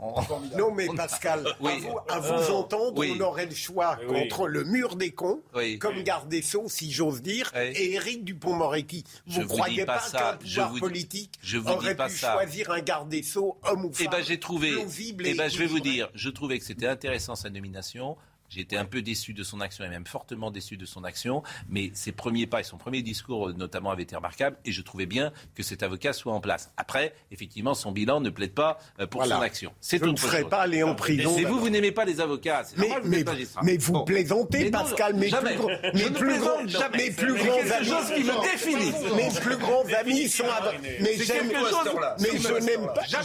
Non, 0.57 0.71
mais 0.73 0.87
Pascal, 0.97 1.45
Oui. 1.61 1.73
à 1.73 1.79
vous, 1.79 1.99
à 2.09 2.19
vous 2.21 2.53
Euh, 2.53 2.57
entendre, 2.57 2.93
oui. 2.97 3.17
on 3.19 3.25
aurait 3.25 3.47
le 3.47 3.55
choix 3.57 3.99
Oui. 4.09 4.21
entre 4.25 4.47
le 4.47 4.63
mur 4.65 4.95
des 4.95 5.11
cons, 5.11 5.41
Oui. 5.55 5.79
comme 5.81 6.01
garde 6.05 6.29
des 6.29 6.43
Sceaux, 6.43 6.69
si 6.69 6.93
j'ose 6.93 7.23
dire, 7.23 7.51
Oui. 7.57 7.73
et 7.75 7.95
Éric 7.95 8.23
Dupont-Moretti. 8.25 9.03
Je 9.39 9.43
Vous 9.43 9.49
vous 9.49 9.55
croyez 9.57 9.81
dis 9.81 9.85
pas 9.87 9.99
qu'un 9.99 10.39
Je 10.45 10.49
pouvoir 10.55 10.69
vous 10.69 10.75
dis- 10.75 10.81
politique 10.81 11.35
je 11.43 11.59
vous 11.59 11.69
aurait 11.71 11.91
dis 11.91 11.97
pas 11.97 12.09
pu 12.09 12.17
ça. 12.17 12.33
choisir 12.35 12.71
un 12.71 12.81
garde 12.81 13.09
des 13.09 13.23
Sceaux, 13.23 13.59
homme 13.65 13.85
ou 13.87 13.93
femme 13.93 14.07
Eh 14.07 14.09
ben, 14.11 14.25
j'ai 14.25 14.39
trouvé. 14.41 14.73
plausible 14.73 15.27
Eh 15.27 15.31
et 15.31 15.35
ben, 15.35 15.49
je 15.51 15.59
vais 15.59 15.67
vous 15.67 15.81
dire, 15.81 16.09
je 16.15 16.29
trouvais 16.31 16.59
que 16.59 16.65
c'était 16.65 16.87
intéressant 16.89 17.35
sa 17.37 17.51
nomination. 17.51 18.17
J'ai 18.49 18.61
été 18.63 18.77
un 18.77 18.85
peu 18.87 19.03
déçu 19.03 19.35
de 19.35 19.43
son 19.43 19.61
action 19.61 19.85
et 19.85 19.89
même 19.89 20.07
fortement 20.07 20.51
déçu 20.51 20.77
de 20.77 20.87
son 20.87 21.05
action, 21.05 21.43
mais 21.69 21.91
ses 21.95 22.13
premiers 22.13 22.47
pas 22.47 22.61
et 22.61 22.65
son 22.65 22.79
premier 22.79 23.03
discours 23.03 23.49
euh, 23.49 23.53
notamment 23.53 23.91
avaient 23.91 24.03
été 24.05 24.17
remarquables 24.17 24.57
et 24.65 24.73
je 24.73 24.81
trouvais 24.83 25.07
bien 25.07 25.33
que 25.55 25.63
cet 25.63 25.83
avocat 25.83 26.13
soit 26.15 26.33
en 26.33 26.41
place. 26.41 26.73
Après, 26.77 27.15
effectivement, 27.31 27.75
son 27.75 27.93
bilan 27.93 28.21
ne 28.21 28.31
plaide 28.31 28.55
pas 28.55 28.79
euh, 29.01 29.07
pour 29.07 29.21
Voilà. 29.21 29.37
son 29.37 29.43
action. 29.43 29.73
C'est 29.81 29.99
Je 29.99 30.05
ne 30.09 30.17
ferai 30.17 30.41
chose. 30.43 30.51
pas 30.51 30.63
aller 30.63 30.83
en 30.83 30.95
prison. 30.95 31.35
C'est 31.37 31.45
vous, 31.45 31.59
vous 31.61 31.69
n'aimez 31.69 31.93
pas 31.93 32.05
les 32.07 32.21
avocats. 32.21 32.63
C'est 32.65 32.79
Mais, 32.79 32.87
normal, 32.89 33.03
vous 33.05 33.11
mais, 33.11 33.17
n'êtes 33.19 33.27
pas 33.27 33.33
magistrat. 33.33 33.61
mais 33.65 33.77
vous 33.77 33.93
Bon. 33.93 34.05
plaisantez, 34.05 34.65
Mais 34.65 34.71
Pascal, 34.71 35.15
mes 35.15 35.29
jamais. 35.29 35.57
plus, 35.57 35.65
Je 35.95 36.05
mes 36.05 36.11
ne 36.11 36.17
plus 36.17 36.39
grands, 36.39 36.67
jamais. 36.67 36.97
mes 36.99 37.11
plus 37.11 37.35
grands 37.35 37.71
amis, 37.77 37.87
chose 37.89 38.11
qui 38.15 38.25
me 38.25 38.43
définit. 38.51 38.93
mes 39.17 39.41
plus 39.41 39.57
grands 39.57 39.85
amis 40.01 40.29
sont, 40.29 40.45
mais 41.01 41.17
j'aime, 41.19 41.49
mais 41.49 42.39
je 42.39 42.65
n'aime 42.65 42.87
pas, 42.87 43.05
n'aime 43.05 43.19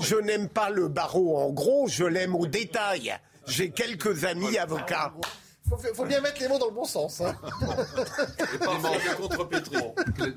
je 0.00 0.16
n'aime 0.16 0.48
pas 0.48 0.70
le 0.70 0.88
barreau 0.88 1.38
en 1.38 1.50
gros, 1.50 1.86
je 1.88 2.04
l'aime 2.04 2.34
au 2.34 2.46
détail. 2.46 2.83
J'ai 3.46 3.70
quelques 3.70 4.24
amis 4.24 4.56
avocats. 4.58 5.12
Faut, 5.68 5.78
faut 5.94 6.04
bien 6.04 6.20
mettre 6.20 6.40
les 6.42 6.48
mots 6.48 6.58
dans 6.58 6.66
le 6.68 6.74
bon 6.74 6.84
sens. 6.84 7.22
hein. 7.22 7.34
Clément, 8.60 8.92
contre-pétri. 9.16 9.76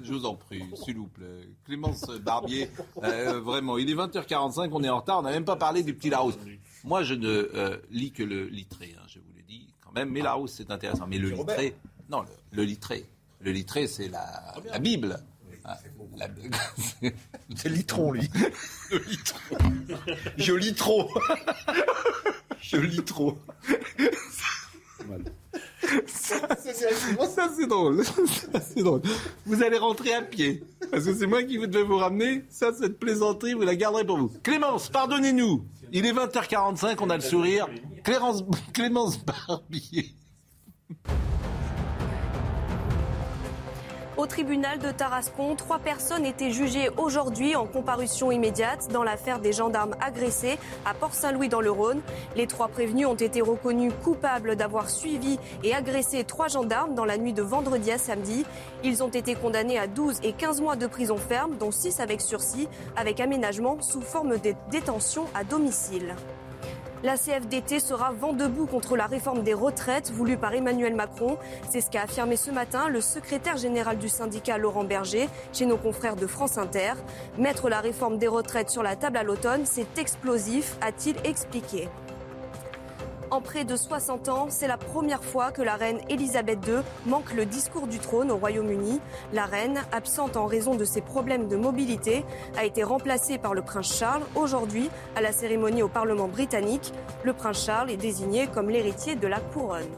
Je 0.04 0.14
vous 0.14 0.26
en 0.26 0.36
prie, 0.36 0.64
s'il 0.84 0.96
vous 0.98 1.08
plaît. 1.08 1.50
Clémence 1.66 2.06
Barbier, 2.22 2.70
euh, 3.04 3.40
vraiment, 3.42 3.78
il 3.78 3.90
est 3.90 3.96
20h45, 3.96 4.70
on 4.72 4.84
est 4.84 4.90
en 4.90 4.98
retard, 5.00 5.20
on 5.20 5.24
n'a 5.24 5.32
même 5.32 5.44
pas 5.46 5.58
parlé 5.58 5.84
du 5.84 5.94
petit 5.94 6.10
Larousse. 6.10 6.38
Moi, 6.86 7.04
je 7.04 7.14
ne 7.14 7.28
euh, 7.28 7.78
lis 7.90 8.12
que 8.12 8.24
le 8.24 8.46
littré, 8.48 8.96
hein, 8.98 9.04
je 9.08 9.20
vous 9.20 9.34
le 9.36 9.42
dis 9.44 9.74
quand 9.82 9.92
même, 9.92 10.10
mais 10.10 10.22
Larousse, 10.22 10.54
c'est 10.56 10.72
intéressant. 10.72 11.08
Mais 11.08 11.18
le 11.18 11.30
littré, 11.30 11.76
non, 12.10 12.22
le, 12.22 12.28
le 12.52 12.64
littré, 12.64 13.06
le 13.42 13.52
littré, 13.52 13.88
c'est 13.88 14.08
la, 14.08 14.56
la 14.72 14.80
Bible. 14.80 15.20
Ah, 15.66 15.78
la- 16.18 16.28
C'est 17.56 17.70
Litron, 17.70 18.12
lui. 18.12 18.30
le 18.92 18.98
litron. 18.98 19.38
Je 20.38 20.54
lis 20.54 20.74
trop. 20.74 21.10
Je 22.62 22.78
lis 22.78 23.04
trop. 23.04 23.38
Ça, 26.08 27.50
c'est 27.56 27.68
drôle. 27.68 28.04
Ça, 28.04 28.60
c'est 28.62 28.84
drôle. 28.84 29.02
Vous 29.46 29.64
allez 29.64 29.78
rentrer 29.78 30.14
à 30.14 30.22
pied. 30.22 30.64
Parce 30.92 31.06
que 31.06 31.14
c'est 31.14 31.28
moi 31.28 31.44
qui 31.44 31.58
devais 31.58 31.84
vous 31.84 31.98
ramener. 31.98 32.44
Ça, 32.50 32.74
cette 32.74 33.00
plaisanterie, 33.00 33.54
vous 33.54 33.62
la 33.62 33.76
garderez 33.76 34.06
pour 34.06 34.18
vous. 34.18 34.32
Clémence, 34.44 34.90
pardonnez-nous. 34.90 35.66
Il 35.94 36.06
est 36.06 36.12
20h45, 36.14 36.98
on 37.00 37.10
a 37.10 37.16
le 37.16 37.22
sourire. 37.22 37.68
Clémence, 38.04 38.44
Clémence 38.74 39.18
Barbier. 39.24 40.14
Au 44.18 44.26
tribunal 44.26 44.80
de 44.80 44.90
Tarascon, 44.90 45.56
trois 45.56 45.78
personnes 45.78 46.26
étaient 46.26 46.50
jugées 46.50 46.90
aujourd'hui 46.98 47.56
en 47.56 47.68
comparution 47.68 48.32
immédiate 48.32 48.88
dans 48.92 49.04
l'affaire 49.04 49.38
des 49.38 49.54
gendarmes 49.54 49.96
agressés 50.02 50.58
à 50.86 50.96
Port-Saint-Louis 50.96 51.50
dans 51.50 51.62
le 51.62 51.70
Rhône. 51.70 52.02
Les 52.36 52.48
trois 52.48 52.68
prévenus 52.68 53.06
ont 53.06 53.14
été 53.14 53.42
reconnus 53.42 53.94
coupables 54.04 54.56
d'avoir 54.56 54.90
suivi 54.90 55.38
et 55.64 55.76
agressé 55.76 56.24
trois 56.24 56.48
gendarmes 56.48 56.96
dans 56.96 57.06
la 57.06 57.20
nuit 57.20 57.34
de 57.34 57.44
vendredi 57.44 57.92
à 57.92 58.00
samedi. 58.00 58.44
Ils 58.84 59.04
ont 59.04 59.10
été 59.10 59.36
condamnés 59.36 59.78
à 59.78 59.86
12 59.86 60.22
et 60.24 60.34
15 60.34 60.62
mois 60.62 60.76
de 60.76 60.88
prison 60.88 61.18
ferme, 61.18 61.56
dont 61.60 61.72
6 61.72 62.00
avec 62.00 62.20
sursis, 62.22 62.68
avec 62.96 63.20
aménagement 63.20 63.80
sous 63.82 64.02
forme 64.02 64.40
de 64.40 64.56
détention 64.72 65.26
à 65.36 65.44
domicile. 65.44 66.16
La 67.04 67.16
CFDT 67.16 67.80
sera 67.80 68.12
vent 68.12 68.34
debout 68.34 68.66
contre 68.66 68.98
la 68.98 69.06
réforme 69.06 69.44
des 69.44 69.54
retraites 69.54 70.12
voulue 70.12 70.38
par 70.38 70.54
Emmanuel 70.56 70.96
Macron. 70.96 71.38
C'est 71.70 71.82
ce 71.82 71.92
qu'a 71.92 72.02
affirmé 72.02 72.38
ce 72.38 72.50
matin 72.50 72.90
le 72.90 73.02
secrétaire 73.02 73.58
général 73.58 74.00
du 74.00 74.10
syndicat 74.10 74.58
Laurent 74.58 74.84
Berger 74.84 75.30
chez 75.54 75.68
nos 75.68 75.78
confrères 75.78 76.16
de 76.16 76.26
France 76.26 76.58
Inter. 76.58 76.94
Mettre 77.38 77.70
la 77.70 77.82
réforme 77.82 78.18
des 78.18 78.28
retraites 78.28 78.72
sur 78.72 78.82
la 78.82 78.96
table 78.96 79.18
à 79.18 79.24
l'automne, 79.24 79.62
c'est 79.66 80.00
explosif, 80.00 80.76
a-t-il 80.82 81.16
expliqué. 81.24 81.88
En 83.30 83.42
près 83.42 83.66
de 83.66 83.76
60 83.76 84.30
ans, 84.30 84.48
c'est 84.50 84.68
la 84.68 84.78
première 84.78 85.22
fois 85.22 85.52
que 85.52 85.62
la 85.62 85.76
reine 85.76 86.00
Elisabeth 86.10 86.66
II 86.66 86.78
manque 87.06 87.34
le 87.34 87.46
discours 87.46 87.88
du 87.88 88.00
trône 88.00 88.32
au 88.32 88.38
Royaume-Uni. 88.38 89.02
La 89.34 89.46
reine, 89.46 89.82
absente 89.92 90.38
en 90.38 90.46
raison 90.46 90.76
de 90.76 90.86
ses 90.86 91.02
problèmes 91.02 91.50
de 91.50 91.58
mobilité, 91.58 92.24
a 92.58 92.64
été 92.64 92.84
remplacée 92.84 93.38
par 93.38 93.54
le 93.54 93.62
prince 93.62 93.98
Charles 93.98 94.24
aujourd'hui 94.36 94.90
à 95.18 95.22
la 95.22 95.34
cérémonie 95.34 95.84
au 95.84 95.90
Parlement 95.90 96.30
britannique. 96.30 96.94
Le 97.26 97.34
prince 97.34 97.66
Charles 97.66 97.92
est 97.92 97.98
désigné 97.98 98.48
comme 98.48 98.70
l'héritier 98.70 99.16
de 99.18 99.28
la 99.28 99.42
couronne. 99.42 99.90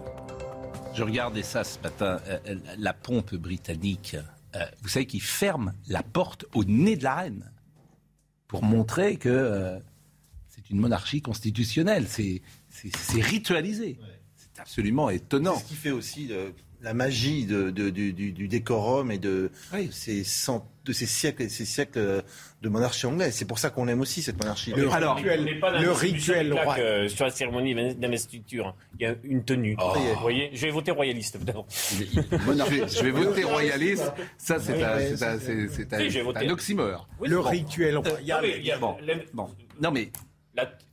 Je 0.95 1.03
regardais 1.03 1.43
ça 1.43 1.63
ce 1.63 1.79
matin, 1.81 2.19
euh, 2.27 2.39
euh, 2.47 2.55
la 2.79 2.93
pompe 2.93 3.35
britannique. 3.35 4.15
Euh, 4.55 4.65
vous 4.81 4.89
savez 4.89 5.05
qu'ils 5.05 5.21
ferment 5.21 5.71
la 5.87 6.01
porte 6.01 6.45
au 6.55 6.63
nez 6.63 6.95
de 6.95 7.03
la 7.03 7.13
reine 7.13 7.51
pour 8.47 8.63
montrer 8.63 9.17
que 9.17 9.79
c'est 10.47 10.71
une 10.71 10.79
monarchie 10.79 11.21
constitutionnelle. 11.21 12.07
C'est- 12.97 13.21
ritualisé. 13.21 13.97
C'est 14.35 14.61
absolument 14.61 15.09
étonnant. 15.09 15.55
C'est 15.55 15.63
ce 15.63 15.67
qui 15.69 15.75
fait 15.75 15.91
aussi 15.91 16.27
euh, 16.31 16.49
la 16.81 16.93
magie 16.93 17.45
de, 17.45 17.71
de- 17.71 17.89
du, 17.89 18.13
du- 18.13 18.31
du 18.31 18.47
décorum 18.47 19.11
et 19.11 19.17
de, 19.17 19.51
Oui. 19.73 19.87
de 19.87 19.91
ces, 19.91 20.23
cent- 20.23 20.65
de 20.85 20.93
ces 20.93 21.05
siècles 21.05 21.43
et 21.43 21.49
ces 21.49 21.65
siècles 21.65 21.99
euh, 21.99 22.21
de 22.61 22.69
monarchie 22.69 23.05
anglaise. 23.05 23.35
C'est 23.35 23.45
pour 23.45 23.59
ça 23.59 23.69
qu'on 23.69 23.87
aime 23.89 23.99
aussi 24.01 24.21
cette 24.21 24.37
monarchie. 24.39 24.71
Le 24.75 24.89
Alors, 24.91 25.15
rituel, 25.17 25.59
pas 25.59 25.77
le 25.79 25.91
rituel 25.91 26.53
roi. 26.53 26.77
euh, 26.79 27.07
sur 27.09 27.25
la 27.25 27.31
cérémonie 27.31 27.75
d'investiture. 27.95 28.75
Il 28.97 29.03
y 29.03 29.05
a 29.05 29.15
une 29.23 29.43
tenue. 29.43 29.75
Vous 29.79 30.21
voyez 30.21 30.49
Je 30.53 30.61
vais 30.65 30.71
voter 30.71 30.91
royaliste, 30.91 31.37
je, 31.39 31.97
vais, 32.69 32.87
je 32.87 33.03
vais 33.03 33.11
voter 33.11 33.43
royaliste. 33.43 34.11
Ça, 34.37 34.57
c'est 34.59 34.81
un, 34.83 36.49
oxymore. 36.49 37.07
Oui, 37.19 37.29
Le 37.29 37.37
bon. 37.37 37.43
rituel 37.43 37.93
Non, 37.95 38.01
royal. 38.01 38.39
mais 38.41 38.55
il 38.57 38.65
y 38.65 38.71
a- 38.71 38.77
Bon. 38.77 38.97
Non, 39.81 39.91
mais 39.91 40.11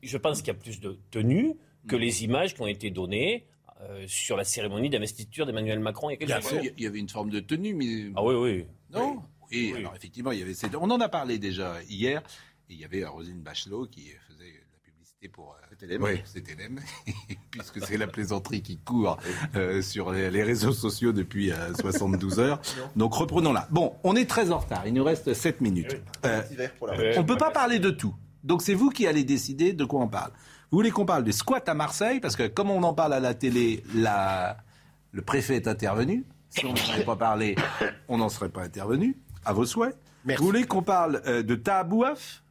je 0.03 0.17
pense 0.17 0.39
qu'il 0.39 0.49
y 0.49 0.51
a 0.51 0.55
plus 0.55 0.81
de 0.81 0.99
tenues 1.11 1.55
que 1.89 1.97
les 1.97 2.25
images 2.25 2.55
qui 2.55 2.63
ont 2.63 2.67
été 2.67 2.91
données 2.91 3.47
euh, 3.83 4.05
sur 4.09 4.37
la 4.37 4.45
cérémonie 4.45 4.91
d'investiture 4.91 5.47
d'Emmanuel 5.47 5.79
Macron 5.81 6.09
il 6.11 6.15
y 6.15 6.17
a 6.33 6.41
quelques 6.41 6.49
jours. 6.51 6.61
il 6.77 6.83
y 6.83 6.87
avait 6.87 6.99
une 6.99 7.09
forme 7.09 7.31
de 7.31 7.41
tenue, 7.41 7.75
mais 7.75 8.11
Ah 8.17 8.25
oui, 8.25 8.35
oui. 8.35 8.67
Non 8.93 9.23
Oui, 9.51 9.71
Oui. 9.73 9.79
alors 9.81 9.95
effectivement, 9.95 10.33
il 10.33 10.39
y 10.41 10.43
avait 10.43 10.55
ces- 10.55 10.75
on 10.77 10.91
en 10.91 11.01
a 11.01 11.09
parlé 11.09 11.39
déjà 11.39 11.75
hier. 11.89 12.23
Et 12.69 12.75
il 12.75 12.81
y 12.81 12.85
avait 12.85 13.05
Roselyne 13.05 13.43
Bachelot 13.43 13.87
qui 13.87 14.09
faisait 14.29 14.45
la 14.73 14.81
publicité 14.83 15.29
pour 15.29 15.55
euh, 15.55 15.75
CTLM. 15.77 16.03
Oui, 16.03 16.21
CTLM, 16.25 16.81
puisque 17.53 17.85
c'est 17.87 17.97
la 17.97 18.09
plaisanterie 18.09 18.61
qui 18.63 18.79
court 18.79 19.19
euh, 19.55 19.83
sur 19.83 20.11
les, 20.11 20.31
les 20.33 20.43
réseaux 20.43 20.73
sociaux 20.73 21.13
depuis 21.13 21.53
euh, 21.53 21.73
72 21.75 22.41
heures. 22.41 22.61
Donc 22.97 23.15
reprenons-la. 23.15 23.69
Bon, 23.71 23.95
on 24.03 24.17
est 24.17 24.29
très 24.29 24.51
en 24.51 24.59
retard. 24.59 24.85
Il 24.87 24.95
nous 24.95 25.05
reste 25.05 25.33
7 25.33 25.61
minutes. 25.61 25.97
Euh, 26.25 26.43
Hiver 26.51 26.75
pour 26.75 26.89
la 26.89 26.95
Euh, 26.99 27.13
on 27.19 27.23
ne 27.23 27.27
peut 27.27 27.37
pas 27.37 27.51
parler 27.53 27.79
de 27.79 27.91
tout. 27.91 28.15
Donc 28.43 28.63
c'est 28.63 28.75
vous 28.75 28.91
qui 28.91 29.07
allez 29.07 29.23
décider 29.23 29.73
de 29.73 29.85
quoi 29.85 30.01
on 30.01 30.09
parle. 30.09 30.33
Vous 30.71 30.79
voulez 30.79 30.91
qu'on 30.91 31.07
parle 31.07 31.25
des 31.25 31.33
squats 31.33 31.63
à 31.67 31.75
Marseille? 31.75 32.21
Parce 32.21 32.37
que 32.37 32.47
comme 32.47 32.71
on 32.71 32.83
en 32.83 32.93
parle 32.95 33.13
à 33.15 33.21
la 33.21 33.35
télé, 33.35 33.83
la- 33.95 34.57
le 35.13 35.23
préfet 35.23 35.57
est 35.57 35.69
intervenu. 35.69 36.25
Si 36.51 36.65
on 36.67 36.71
n'en 36.73 36.93
avait 36.95 37.05
pas 37.05 37.17
parlé, 37.17 37.55
on 38.09 38.19
n'en 38.19 38.29
serait 38.29 38.49
pas 38.49 38.63
intervenu. 38.63 39.17
À 39.45 39.53
vos 39.53 39.65
souhaits. 39.67 39.97
Merci. 40.25 40.41
Vous 40.43 40.47
voulez 40.49 40.65
qu'on 40.65 40.83
parle 40.83 41.23
euh, 41.27 41.43
de 41.43 41.55
Tahabouaf 41.55 42.43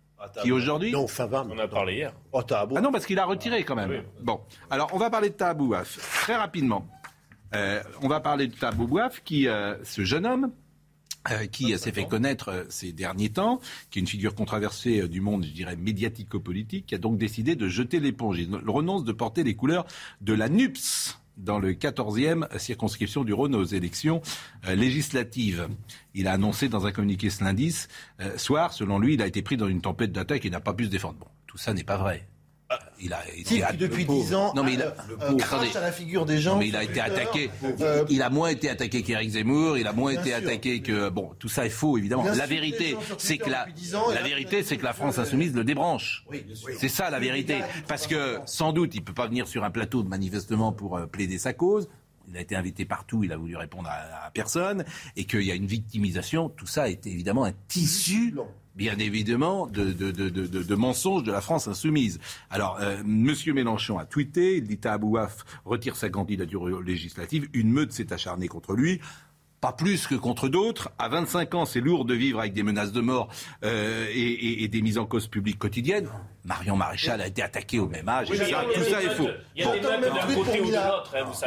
qui 0.41 0.51
aujourd'hui... 0.51 0.91
Non, 0.91 1.07
ça 1.07 1.28
va. 1.28 1.45
On 1.49 1.59
a 1.59 1.68
parlé 1.68 1.95
hier. 1.95 2.13
Oh. 2.32 2.41
Ah 2.51 2.66
non, 2.82 2.91
parce 2.91 3.05
qu'il 3.05 3.20
a 3.20 3.26
retiré 3.26 3.63
quand 3.63 3.76
même. 3.76 3.89
Oui. 3.89 3.97
Bon, 4.22 4.39
alors 4.72 4.89
on 4.93 4.97
va 4.97 5.09
parler 5.09 5.30
de 5.30 5.36
Tahabouaf 5.36 5.97
très 6.24 6.36
rapidement. 6.36 6.88
Euh, 7.53 7.82
on 8.01 8.07
va 8.07 8.22
parler 8.22 8.47
de 8.47 8.55
Tahabouaf, 8.55 9.22
qui, 9.24 9.47
euh, 9.47 9.76
ce 9.84 10.03
jeune 10.03 10.26
homme, 10.26 10.51
euh, 11.32 11.45
qui 11.47 11.73
euh, 11.73 11.78
s'est 11.78 11.91
fait 11.91 12.05
connaître 12.05 12.49
euh, 12.49 12.63
ces 12.69 12.91
derniers 12.91 13.30
temps, 13.30 13.59
qui 13.89 13.99
est 13.99 14.01
une 14.01 14.07
figure 14.07 14.36
controversée 14.36 15.01
euh, 15.01 15.07
du 15.07 15.21
monde, 15.21 15.45
je 15.45 15.51
dirais, 15.51 15.76
médiatico-politique, 15.76 16.86
qui 16.88 16.95
a 16.95 16.97
donc 16.97 17.17
décidé 17.17 17.55
de 17.55 17.67
jeter 17.67 17.99
l'éponge. 17.99 18.39
Il 18.39 18.53
renonce 18.67 19.03
de 19.03 19.11
porter 19.11 19.43
les 19.43 19.55
couleurs 19.55 19.86
de 20.21 20.34
la 20.34 20.49
NUPS 20.49 21.19
dans 21.38 21.59
le 21.59 21.73
14e 21.73 22.57
circonscription 22.57 23.26
du 23.26 23.34
Rhône 23.34 23.55
aux 23.55 23.65
élections 23.65 24.21
législatives. 24.65 25.67
Il 26.13 26.28
a 26.28 26.32
annoncé 26.32 26.69
dans 26.69 26.86
un 26.86 26.93
communiqué 26.93 27.30
ce 27.30 27.43
lundi 27.43 27.76
soir, 28.38 28.71
selon 28.71 28.99
lui, 28.99 29.15
il 29.15 29.21
a 29.21 29.28
été 29.28 29.41
pris 29.41 29.57
dans 29.57 29.67
une 29.67 29.82
tempête 29.82 30.13
d'attaque 30.13 30.45
et 30.45 30.49
n'a 30.49 30.61
pas 30.61 30.73
pu 30.73 30.86
se 30.86 30.89
défendre. 30.89 31.17
Bon, 31.19 31.28
tout 31.45 31.57
ça 31.57 31.73
n'est 31.73 31.84
pas 31.84 31.97
vrai. 31.97 32.26
Il 32.99 33.13
a 33.13 33.22
été 33.36 33.63
depuis 33.78 34.05
dix 34.05 34.34
ans. 34.34 34.53
Non 34.55 34.63
mais 34.63 34.74
il 34.74 34.82
a, 34.82 34.95
euh, 35.22 35.36
crache 35.38 35.76
à 35.76 35.82
la 35.82 35.91
figure 35.91 36.26
des 36.26 36.39
gens. 36.39 36.57
mais 36.57 36.68
il 36.68 36.76
a 36.76 36.84
été 36.84 36.99
attaqué. 36.99 37.49
Il 38.09 38.22
a 38.22 38.30
moins 38.30 38.49
été 38.49 38.70
attaqué 38.70 39.03
qu'Éric 39.03 39.32
Zemmour. 39.32 39.78
Il 39.78 39.88
a 39.88 39.93
moins 39.93 40.11
été 40.11 40.34
attaqué 40.34 40.82
que 40.82 41.09
bon. 41.09 41.32
Tout 41.39 41.49
ça 41.49 41.66
est 41.66 41.70
faux 41.70 41.97
évidemment. 41.97 42.24
la 42.24 42.45
vérité, 42.45 42.97
c'est 43.18 43.38
que 43.38 43.49
la, 43.49 43.68
la 44.13 44.22
vérité, 44.22 44.63
c'est 44.63 44.78
que 44.78 44.84
la 44.84 44.93
France 44.93 45.20
insoumise 45.20 45.53
le 45.53 45.63
débranche. 45.63 46.26
c'est 46.80 46.89
ça 46.89 47.09
la 47.09 47.20
vérité. 47.20 47.59
Parce 47.88 48.07
que 48.07 48.39
sans 48.45 48.74
doute, 48.74 48.95
il 48.95 49.03
peut 49.03 49.13
pas 49.13 49.28
venir 49.28 49.47
sur 49.47 49.63
un 49.63 49.72
plateau 49.72 50.03
manifestement 50.03 50.72
pour 50.72 50.99
plaider 51.11 51.38
sa 51.38 51.53
cause 51.53 51.88
il 52.28 52.38
a 52.38 52.41
été 52.41 52.55
invité 52.55 52.86
partout, 52.86 53.24
il 53.24 53.32
a 53.32 53.38
voulu 53.38 53.55
répondre 53.55 53.89
à, 53.89 54.32
personne, 54.32 54.84
et 55.16 55.26
qu'il 55.26 55.43
y 55.43 55.51
a 55.51 55.55
une 55.55 55.68
victimisation, 55.68 56.49
tout 56.49 56.66
ça 56.66 56.89
est 56.89 57.05
évidemment 57.07 57.45
un 57.45 57.53
tissu 57.68 58.34
bien 58.76 58.97
évidemment, 58.99 59.67
de, 59.67 60.76
mensonges 60.76 61.23
de 61.23 61.32
la 61.32 61.41
France 61.41 61.67
insoumise. 61.67 62.19
Alors, 62.49 62.78
euh, 62.82 62.99
M. 62.99 63.34
Mélenchon 63.53 63.97
a 63.97 64.05
tweeté, 64.05 64.57
il 64.57 64.67
dit 64.67 64.80
à 64.84 64.93
Abouaf 64.93 65.45
retire 65.63 65.95
sa 65.95 66.09
candidature 66.09 66.82
législative, 66.82 67.47
une 67.53 67.71
meute 67.71 67.91
s'est 67.91 68.11
acharnée 68.13 68.47
contre 68.47 68.73
lui 68.73 68.99
pas 69.61 69.73
plus 69.73 70.05
que 70.05 70.13
contre 70.13 70.47
d'autres. 70.47 70.91
À 70.99 71.09
25 71.09 71.55
ans, 71.55 71.65
c'est 71.65 71.82
lourd 71.82 72.05
de 72.05 72.13
vivre 72.13 72.39
avec 72.39 72.53
des 72.53 72.61
menaces 72.61 72.91
de 72.91 73.01
mort 73.01 73.30
euh, 73.63 74.05
et, 74.13 74.67
des 74.67 74.82
mises 74.84 74.99
en 74.99 75.07
cause 75.07 75.28
publiques 75.28 75.57
quotidiennes. 75.57 76.07
Marion 76.45 76.75
Maréchal 76.75 77.21
a 77.21 77.27
été 77.27 77.41
attaquée 77.41 77.79
au 77.79 77.87
même 77.87 78.07
âge. 78.07 78.27
tout 78.27 78.35
ça 78.35 79.03
est 79.03 79.09
faux. 79.09 79.27
Hein, 79.27 79.71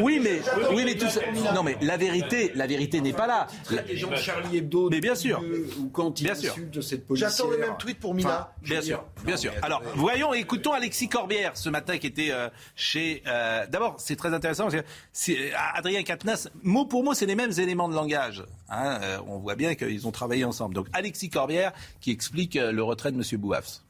oui, 0.00 0.20
mais, 0.22 0.40
oui, 0.72 0.82
mais 0.84 0.94
tout 0.96 1.08
ça. 1.08 1.20
Non, 1.54 1.62
mais 1.62 1.76
la 1.80 1.96
vérité, 1.96 2.52
la 2.54 2.66
vérité 2.66 3.00
n'est 3.00 3.12
pas 3.12 3.26
là. 3.26 3.46
Les 3.86 3.96
gens 3.96 4.10
de 4.10 4.16
Charlie 4.16 4.58
Hebdo. 4.58 4.90
Mais 4.90 5.00
bien 5.00 5.14
sûr. 5.14 5.42
Ou 5.78 5.88
quand 5.88 6.20
ils 6.20 6.30
insultent 6.30 6.80
cette 6.82 7.06
policière. 7.06 7.30
J'attends 7.30 7.50
le 7.50 7.58
même 7.58 7.76
tweet 7.78 8.00
pour 8.00 8.14
Mila. 8.14 8.52
bien 8.62 8.82
sûr, 8.82 9.04
bien 9.24 9.36
sûr. 9.36 9.52
Alors, 9.62 9.82
voyons, 9.94 10.34
écoutons 10.34 10.72
Alexis 10.72 11.08
Corbière 11.08 11.56
ce 11.56 11.68
matin 11.68 11.98
qui 11.98 12.06
était 12.06 12.30
euh, 12.30 12.48
chez. 12.76 13.22
Euh, 13.26 13.66
d'abord, 13.66 13.96
c'est 13.98 14.16
très 14.16 14.32
intéressant 14.34 14.64
parce 14.64 14.74
que 14.74 15.54
Adrien 15.76 16.02
Quatennens, 16.02 16.50
mot 16.62 16.84
pour 16.84 17.04
mot, 17.04 17.14
c'est 17.14 17.26
les 17.26 17.34
mêmes 17.34 17.52
éléments 17.58 17.88
de 17.88 17.94
langage 17.94 18.18
Hein, 18.68 18.98
euh, 19.02 19.18
on 19.26 19.38
voit 19.38 19.54
bien 19.54 19.74
qu'ils 19.74 20.06
ont 20.06 20.10
travaillé 20.10 20.44
ensemble. 20.44 20.74
Donc 20.74 20.88
Alexis 20.92 21.30
Corbière 21.30 21.72
qui 22.00 22.10
explique 22.10 22.56
euh, 22.56 22.72
le 22.72 22.82
retrait 22.82 23.12
de 23.12 23.16
M. 23.16 23.40
Bouafs 23.40 23.82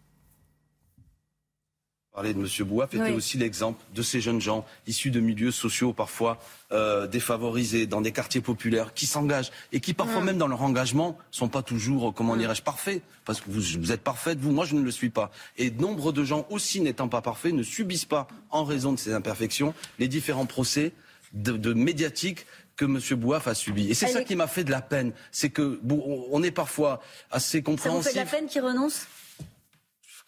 parler 2.19 2.35
de 2.35 2.41
M. 2.41 2.67
Bouaf 2.67 2.93
était 2.95 3.13
aussi 3.13 3.39
l'exemple 3.39 3.81
de 3.95 4.03
ces 4.03 4.21
jeunes 4.21 4.41
gens 4.41 4.67
issus 4.89 5.13
de 5.13 5.21
milieux 5.21 5.53
sociaux 5.53 5.93
parfois 5.93 6.41
euh, 6.73 7.07
défavorisés, 7.07 7.87
dans 7.87 8.01
des 8.01 8.11
quartiers 8.11 8.41
populaires, 8.41 8.93
qui 8.93 9.07
s'engagent 9.07 9.53
et 9.71 9.79
qui 9.79 9.95
parfois 9.95 10.21
même 10.21 10.37
dans 10.37 10.49
leur 10.49 10.63
engagement 10.63 11.17
sont 11.31 11.49
pas 11.49 11.63
toujours, 11.63 12.13
comment 12.13 12.37
dirais-je, 12.37 12.63
parfaits. 12.63 13.03
Parce 13.25 13.41
que 13.41 13.53
vous, 13.53 13.61
vous 13.79 13.93
êtes 13.93 14.01
parfaite, 14.01 14.41
vous, 14.41 14.51
moi 14.51 14.65
je 14.65 14.75
ne 14.75 14.83
le 14.83 14.91
suis 14.91 15.11
pas. 15.11 15.31
Et 15.59 15.71
nombre 15.71 16.11
de 16.11 16.25
gens 16.25 16.45
aussi 16.51 16.81
n'étant 16.81 17.09
pas 17.09 17.23
parfaits 17.23 17.55
ne 17.55 17.63
subissent 17.63 18.05
pas, 18.05 18.27
en 18.51 18.65
raison 18.65 18.93
de 18.93 18.99
ces 18.99 19.13
imperfections, 19.13 19.73
les 20.01 20.09
différents 20.09 20.47
procès 20.47 20.91
de, 21.35 21.53
de 21.53 21.73
médiatiques 21.73 22.47
que 22.75 22.85
M. 22.85 22.99
Bouaf 23.17 23.47
a 23.47 23.55
subi. 23.55 23.89
Et 23.91 23.95
c'est 23.95 24.09
ça 24.09 24.25
qui 24.25 24.35
m'a 24.35 24.49
fait 24.49 24.65
de 24.65 24.73
la 24.73 24.83
peine. 24.83 25.13
C'est 25.31 25.51
que 25.51 25.79
on 25.89 26.43
est 26.43 26.51
parfois 26.51 27.01
assez 27.31 27.63
compréhensif. 27.63 28.03
Ça 28.03 28.11
vous 28.11 28.15
fait 28.17 28.25
de 28.25 28.33
la 28.33 28.39
peine 28.39 28.49
qu'il 28.49 28.63
renonce? 28.63 29.07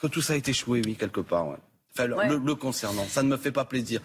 Que 0.00 0.06
tout 0.06 0.22
ça 0.22 0.34
a 0.34 0.36
été 0.36 0.52
échoué, 0.52 0.80
oui, 0.86 0.94
quelque 0.94 1.20
part. 1.20 1.56
Enfin, 1.92 2.06
Le, 2.06 2.38
le 2.38 2.54
concernant. 2.54 3.04
Ça 3.06 3.22
ne 3.22 3.28
me 3.28 3.36
fait 3.36 3.52
pas 3.52 3.64
plaisir. 3.64 4.00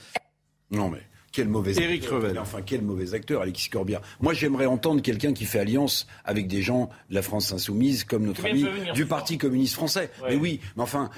Non, 0.71 0.89
mais 0.89 1.01
quel 1.35 1.49
mauvais 1.49 1.77
acteur. 1.77 2.23
Enfin, 2.39 2.59
quel 2.65 2.81
mauvais 2.81 3.13
acteur, 3.13 3.41
Alexis 3.41 3.69
Corbière. 3.69 3.99
Moi, 4.21 4.33
j'aimerais 4.33 4.67
entendre 4.67 5.01
quelqu'un 5.01 5.33
qui 5.33 5.43
fait 5.45 5.59
alliance 5.59 6.07
avec 6.23 6.47
des 6.47 6.61
gens 6.61 6.89
de 7.09 7.15
la 7.15 7.21
France 7.21 7.51
insoumise, 7.51 8.05
comme 8.05 8.25
notre 8.25 8.45
ami 8.45 8.65
du 8.93 9.05
Parti 9.05 9.37
communiste 9.37 9.73
français. 9.75 10.11
Mais 10.27 10.35
oui, 10.35 10.61
mais 10.77 10.83
enfin. 10.83 11.09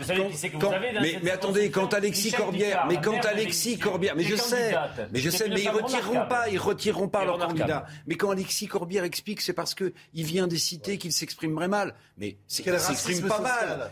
mais, 1.01 1.29
attendez, 1.29 1.69
quand 1.69 1.93
Alexis 1.93 2.31
Corbière, 2.31 2.85
mais 2.89 2.99
quand 2.99 3.23
Alexis 3.25 3.77
Corbière, 3.77 4.15
mais 4.15 4.23
je 4.23 4.35
sais, 4.35 4.75
mais 5.13 5.19
je 5.19 5.29
sais, 5.29 5.49
mais 5.49 5.61
ils 5.61 5.69
retireront 5.69 6.27
pas, 6.27 6.49
ils 6.49 6.57
retireront 6.57 7.07
pas 7.07 7.23
leur 7.23 7.37
candidat. 7.37 7.85
Mais 8.07 8.15
quand 8.15 8.31
Alexis 8.31 8.67
Corbière 8.67 9.03
explique, 9.03 9.41
c'est 9.41 9.53
parce 9.53 9.75
que 9.75 9.93
il 10.15 10.25
vient 10.25 10.47
des 10.47 10.57
cités 10.57 10.97
qu'il 10.97 11.11
s'exprimerait 11.11 11.67
mal. 11.67 11.93
Mais 12.17 12.37
il 12.49 12.79
s'exprime 12.79 13.27
pas 13.27 13.39
mal. 13.39 13.91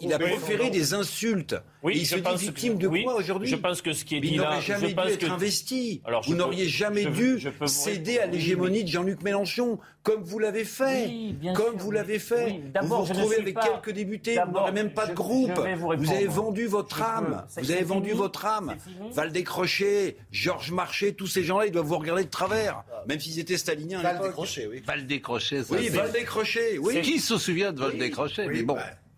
Il, 0.00 0.12
a 0.12 0.18
préféré 0.18 0.70
des 0.70 0.94
insultes. 0.94 1.54
Oui, 1.82 1.98
il 1.98 2.06
se 2.06 2.16
dit 2.16 2.36
victime 2.36 2.78
de 2.78 2.88
quoi 2.88 3.14
aujourd'hui 3.14 3.48
Je 3.48 3.56
pense 3.56 3.80
que 3.82 3.92
ce 3.92 4.04
qui 4.04 4.16
est 4.16 4.20
dit 4.20 4.36
là, 4.36 4.58
jamais 4.60 4.92
dû 4.92 5.00
être 5.08 5.36
investi. 5.44 6.02
vous 6.26 6.34
n'auriez 6.34 6.68
jamais 6.68 7.04
dû 7.06 7.38
céder 7.66 8.18
à 8.18 8.26
l'hégémonie 8.26 8.84
de 8.84 8.88
Jean-Luc 8.88 9.22
Mélenchon, 9.22 9.78
comme 10.02 10.22
vous 10.22 10.38
l'avez 10.38 10.64
fait. 10.64 11.10
comme 11.54 11.76
vous 11.76 11.90
l'avez 11.90 12.18
fait. 12.18 12.60
vous 12.82 12.88
vous 12.88 13.02
retrouvez 13.02 13.36
avec 13.36 13.56
quelques 13.58 13.94
députés, 13.94 14.38
vous 14.46 14.52
n'aurez 14.52 14.72
même 14.72 14.92
pas 14.92 15.06
de 15.06 15.14
groupe. 15.14 15.52
Vous, 15.78 16.10
avez 16.10 16.26
vendu 16.26 16.66
votre 16.66 17.02
âme. 17.02 17.44
Vous 17.56 17.70
avez 17.70 17.84
vendu 17.84 18.12
votre 18.12 18.44
âme. 18.46 18.76
Valdécrochet, 19.12 20.16
Georges 20.30 20.72
Marché, 20.72 21.14
tous 21.14 21.26
ces 21.26 21.44
gens-là, 21.44 21.66
ils 21.66 21.72
doivent 21.72 21.86
vous 21.86 21.98
regarder 21.98 22.24
de 22.24 22.30
travers, 22.30 22.84
même 23.08 23.20
s'ils 23.20 23.38
étaient 23.38 23.56
staliniens 23.56 24.00
à 24.00 24.12
l'époque. 24.12 24.36
Valdécrochet, 24.36 24.66
oui. 24.66 24.82
Valdécrochet, 24.86 25.62
oui. 25.70 25.88
Valdécrochet, 25.88 26.78
oui. 26.78 27.02
Qui 27.02 27.18
se 27.18 27.38
souvient 27.38 27.72
de 27.72 27.80
Valdécrochet 27.80 28.46
Mais 28.46 28.62
bon. 28.62 28.76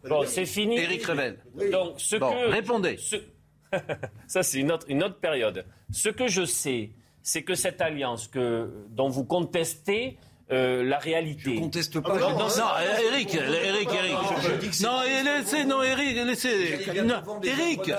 Bon, 0.08 0.24
c'est 0.26 0.46
fini. 0.46 0.78
Éric 0.78 1.04
Revel. 1.04 1.38
Donc, 1.70 1.94
ce 1.98 2.16
bon, 2.16 2.30
que, 2.30 2.50
répondez. 2.50 2.96
Ça, 4.26 4.42
c'est 4.42 4.58
une 4.58 4.72
autre, 4.72 4.86
une 4.88 5.02
autre 5.02 5.18
période. 5.18 5.64
Ce 5.90 6.08
que 6.08 6.28
je 6.28 6.44
sais, 6.44 6.90
c'est 7.22 7.42
que 7.42 7.54
cette 7.54 7.80
alliance 7.80 8.28
que, 8.28 8.86
dont 8.90 9.08
vous 9.08 9.24
contestez 9.24 10.18
euh, 10.52 10.84
la 10.84 10.98
réalité. 10.98 11.56
Je 11.56 11.60
conteste 11.60 11.98
pas. 11.98 12.18
non, 12.20 12.38
non, 12.38 12.48
Eric, 13.08 13.34
Eric, 13.34 13.88
Eric. 13.92 14.80
Non, 14.80 15.00
laissez, 15.02 15.64
non, 15.64 15.82
Eric, 15.82 16.16
laissez. 16.24 16.88
Eric. 17.42 17.90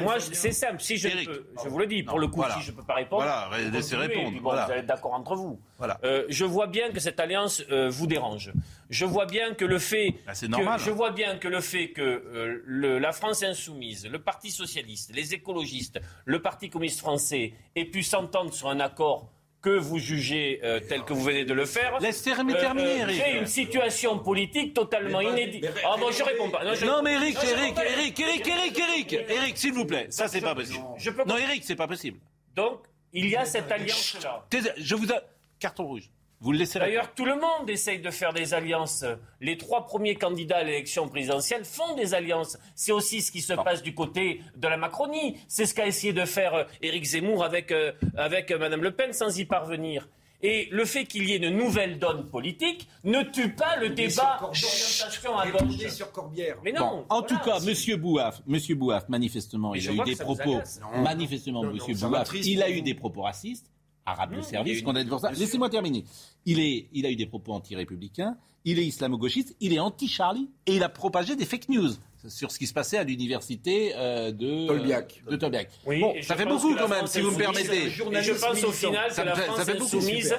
Moi, 0.00 0.16
c'est 0.18 0.50
simple. 0.50 0.80
Si 0.80 0.96
je 0.96 1.08
peux, 1.24 1.46
je 1.62 1.68
vous 1.68 1.78
le 1.78 1.86
dis, 1.86 2.02
pour 2.02 2.18
le 2.18 2.26
coup, 2.26 2.42
si 2.56 2.62
je 2.64 2.72
ne 2.72 2.76
peux 2.76 2.82
pas 2.82 2.94
répondre. 2.94 3.22
Voilà, 3.22 3.70
laissez 3.70 3.94
répondre. 3.94 4.36
Vous 4.40 4.50
allez 4.50 4.80
être 4.80 4.86
d'accord 4.86 5.14
entre 5.14 5.36
vous. 5.36 5.60
Voilà. 5.78 6.00
Euh, 6.02 6.24
je 6.28 6.44
vois 6.44 6.66
bien 6.66 6.90
que 6.90 6.98
cette 6.98 7.20
alliance 7.20 7.62
euh, 7.70 7.88
vous 7.88 8.08
dérange. 8.08 8.52
Je 8.90 9.04
vois 9.04 9.26
bien 9.26 9.54
que 9.54 9.64
le 9.64 9.78
fait. 9.78 10.14
Bah, 10.26 10.32
normal, 10.48 10.80
je 10.80 10.90
vois 10.90 11.10
bien 11.10 11.36
que 11.38 11.46
le 11.46 11.60
fait 11.60 11.90
que 11.90 12.62
le, 12.64 12.98
la 12.98 13.12
France 13.12 13.44
insoumise, 13.44 14.08
le 14.10 14.18
Parti 14.18 14.50
socialiste, 14.50 15.12
les 15.14 15.34
écologistes, 15.34 16.00
le 16.24 16.42
Parti 16.42 16.68
communiste 16.68 17.00
français 17.00 17.52
aient 17.76 17.84
pu 17.84 18.02
s'entendre 18.02 18.52
sur 18.52 18.68
un 18.68 18.80
accord 18.80 19.30
que 19.66 19.78
vous 19.78 19.98
jugez 19.98 20.60
euh, 20.62 20.78
tel 20.78 21.02
que 21.02 21.12
vous 21.12 21.24
venez 21.24 21.44
de 21.44 21.52
le 21.52 21.66
faire. 21.66 21.98
Laissez 21.98 22.30
euh, 22.30 22.52
terminer, 22.52 22.98
Eric. 22.98 23.20
C'est 23.20 23.32
une 23.32 23.46
situation 23.46 24.16
politique 24.20 24.74
totalement 24.74 25.20
inédite. 25.20 25.66
Ah 25.84 25.96
bon, 25.98 26.12
je 26.12 26.22
réponds 26.22 26.50
pas. 26.50 26.62
Non, 26.84 27.02
mais 27.02 27.14
Eric, 27.14 27.36
Eric, 27.42 27.74
Eric, 27.76 28.20
Eric, 28.20 28.46
Eric, 28.46 28.78
Eric, 28.78 29.12
Eric, 29.28 29.58
s'il 29.58 29.72
vous 29.72 29.84
plaît, 29.84 30.06
ça 30.10 30.28
c'est 30.28 30.40
pas 30.40 30.54
possible. 30.54 30.84
Non, 31.26 31.36
Eric, 31.36 31.64
c'est 31.64 31.74
pas 31.74 31.88
possible. 31.88 32.20
Donc, 32.54 32.82
il 33.12 33.28
y 33.28 33.34
a 33.34 33.44
cette 33.44 33.70
alliance-là. 33.72 34.46
Je 34.76 34.94
vous 34.94 35.10
ai... 35.10 35.16
Carton 35.58 35.86
rouge. 35.86 36.10
Vous 36.40 36.52
le 36.52 36.58
laissez 36.58 36.78
D'ailleurs, 36.78 37.14
tout 37.14 37.24
le 37.24 37.34
monde 37.34 37.68
essaye 37.68 38.00
de 38.00 38.10
faire 38.10 38.32
des 38.32 38.52
alliances. 38.52 39.04
Les 39.40 39.56
trois 39.56 39.86
premiers 39.86 40.16
candidats 40.16 40.58
à 40.58 40.64
l'élection 40.64 41.08
présidentielle 41.08 41.64
font 41.64 41.94
des 41.94 42.14
alliances. 42.14 42.58
C'est 42.74 42.92
aussi 42.92 43.22
ce 43.22 43.32
qui 43.32 43.40
se 43.40 43.54
passe 43.54 43.82
du 43.82 43.94
côté 43.94 44.42
de 44.56 44.68
la 44.68 44.76
Macronie. 44.76 45.38
C'est 45.48 45.64
ce 45.66 45.74
qu'a 45.74 45.86
essayé 45.86 46.12
de 46.12 46.24
faire 46.24 46.54
euh, 46.54 46.64
Éric 46.82 47.04
Zemmour 47.04 47.42
avec, 47.42 47.72
euh, 47.72 47.92
avec 48.16 48.50
euh, 48.50 48.58
Mme 48.58 48.82
Le 48.82 48.90
Pen 48.90 49.12
sans 49.12 49.38
y 49.38 49.46
parvenir. 49.46 50.08
Et 50.42 50.68
le 50.70 50.84
fait 50.84 51.06
qu'il 51.06 51.28
y 51.28 51.32
ait 51.32 51.38
une 51.38 51.56
nouvelle 51.56 51.98
donne 51.98 52.26
politique 52.28 52.86
ne 53.04 53.22
tue 53.22 53.54
pas 53.54 53.76
le 53.76 53.88
débat 53.88 54.38
d'orientation 54.40 55.38
à 55.38 55.50
gauche. 55.50 55.88
sur 55.88 56.12
Corbière. 56.12 56.58
Mais 56.62 56.72
non. 56.72 57.06
en 57.08 57.22
tout 57.22 57.38
cas, 57.38 57.58
Monsieur 57.60 57.96
Bouaf, 57.96 58.42
Monsieur 58.46 58.74
Bouaf, 58.74 59.08
manifestement, 59.08 59.74
il 59.74 59.88
a 59.88 59.92
eu 59.92 60.04
des 60.04 60.16
propos. 60.16 60.60
Manifestement, 60.96 61.62
Monsieur 61.62 61.94
Bouaf, 61.94 62.28
il 62.34 62.62
a 62.62 62.68
eu 62.68 62.82
des 62.82 62.94
propos 62.94 63.22
racistes 63.22 63.70
arabe 64.06 64.36
de 64.36 64.40
service, 64.40 64.82
qu'on 64.82 64.94
a 64.94 65.04
pour 65.04 65.20
ça. 65.20 65.32
Laissez-moi 65.32 65.68
terminer. 65.68 66.04
Il, 66.46 66.60
est, 66.60 66.88
il 66.92 67.04
a 67.04 67.10
eu 67.10 67.16
des 67.16 67.26
propos 67.26 67.52
anti-républicains, 67.52 68.36
il 68.64 68.78
est 68.78 68.86
islamo-gauchiste, 68.86 69.56
il 69.60 69.72
est 69.72 69.78
anti-Charlie 69.78 70.48
et 70.66 70.76
il 70.76 70.82
a 70.82 70.88
propagé 70.88 71.36
des 71.36 71.44
fake 71.44 71.68
news 71.68 71.90
sur 72.28 72.50
ce 72.50 72.58
qui 72.58 72.66
se 72.66 72.72
passait 72.72 72.98
à 72.98 73.04
l'université 73.04 73.92
euh, 73.94 74.32
de 74.32 74.66
Tolbiac. 74.66 75.22
De 75.28 75.36
Tolbiac. 75.36 75.70
Oui, 75.86 76.00
bon, 76.00 76.14
ça 76.22 76.36
fait 76.36 76.46
beaucoup 76.46 76.74
quand 76.74 76.88
même, 76.88 77.06
si 77.06 77.20
vous 77.20 77.30
me 77.30 77.36
permettez. 77.36 77.86
Et 77.86 77.90
je 77.90 78.32
pense 78.32 78.64
au 78.64 78.72
final 78.72 79.12
que 79.12 79.20
la 79.20 79.34
France 79.36 79.68
insoumise 79.68 80.36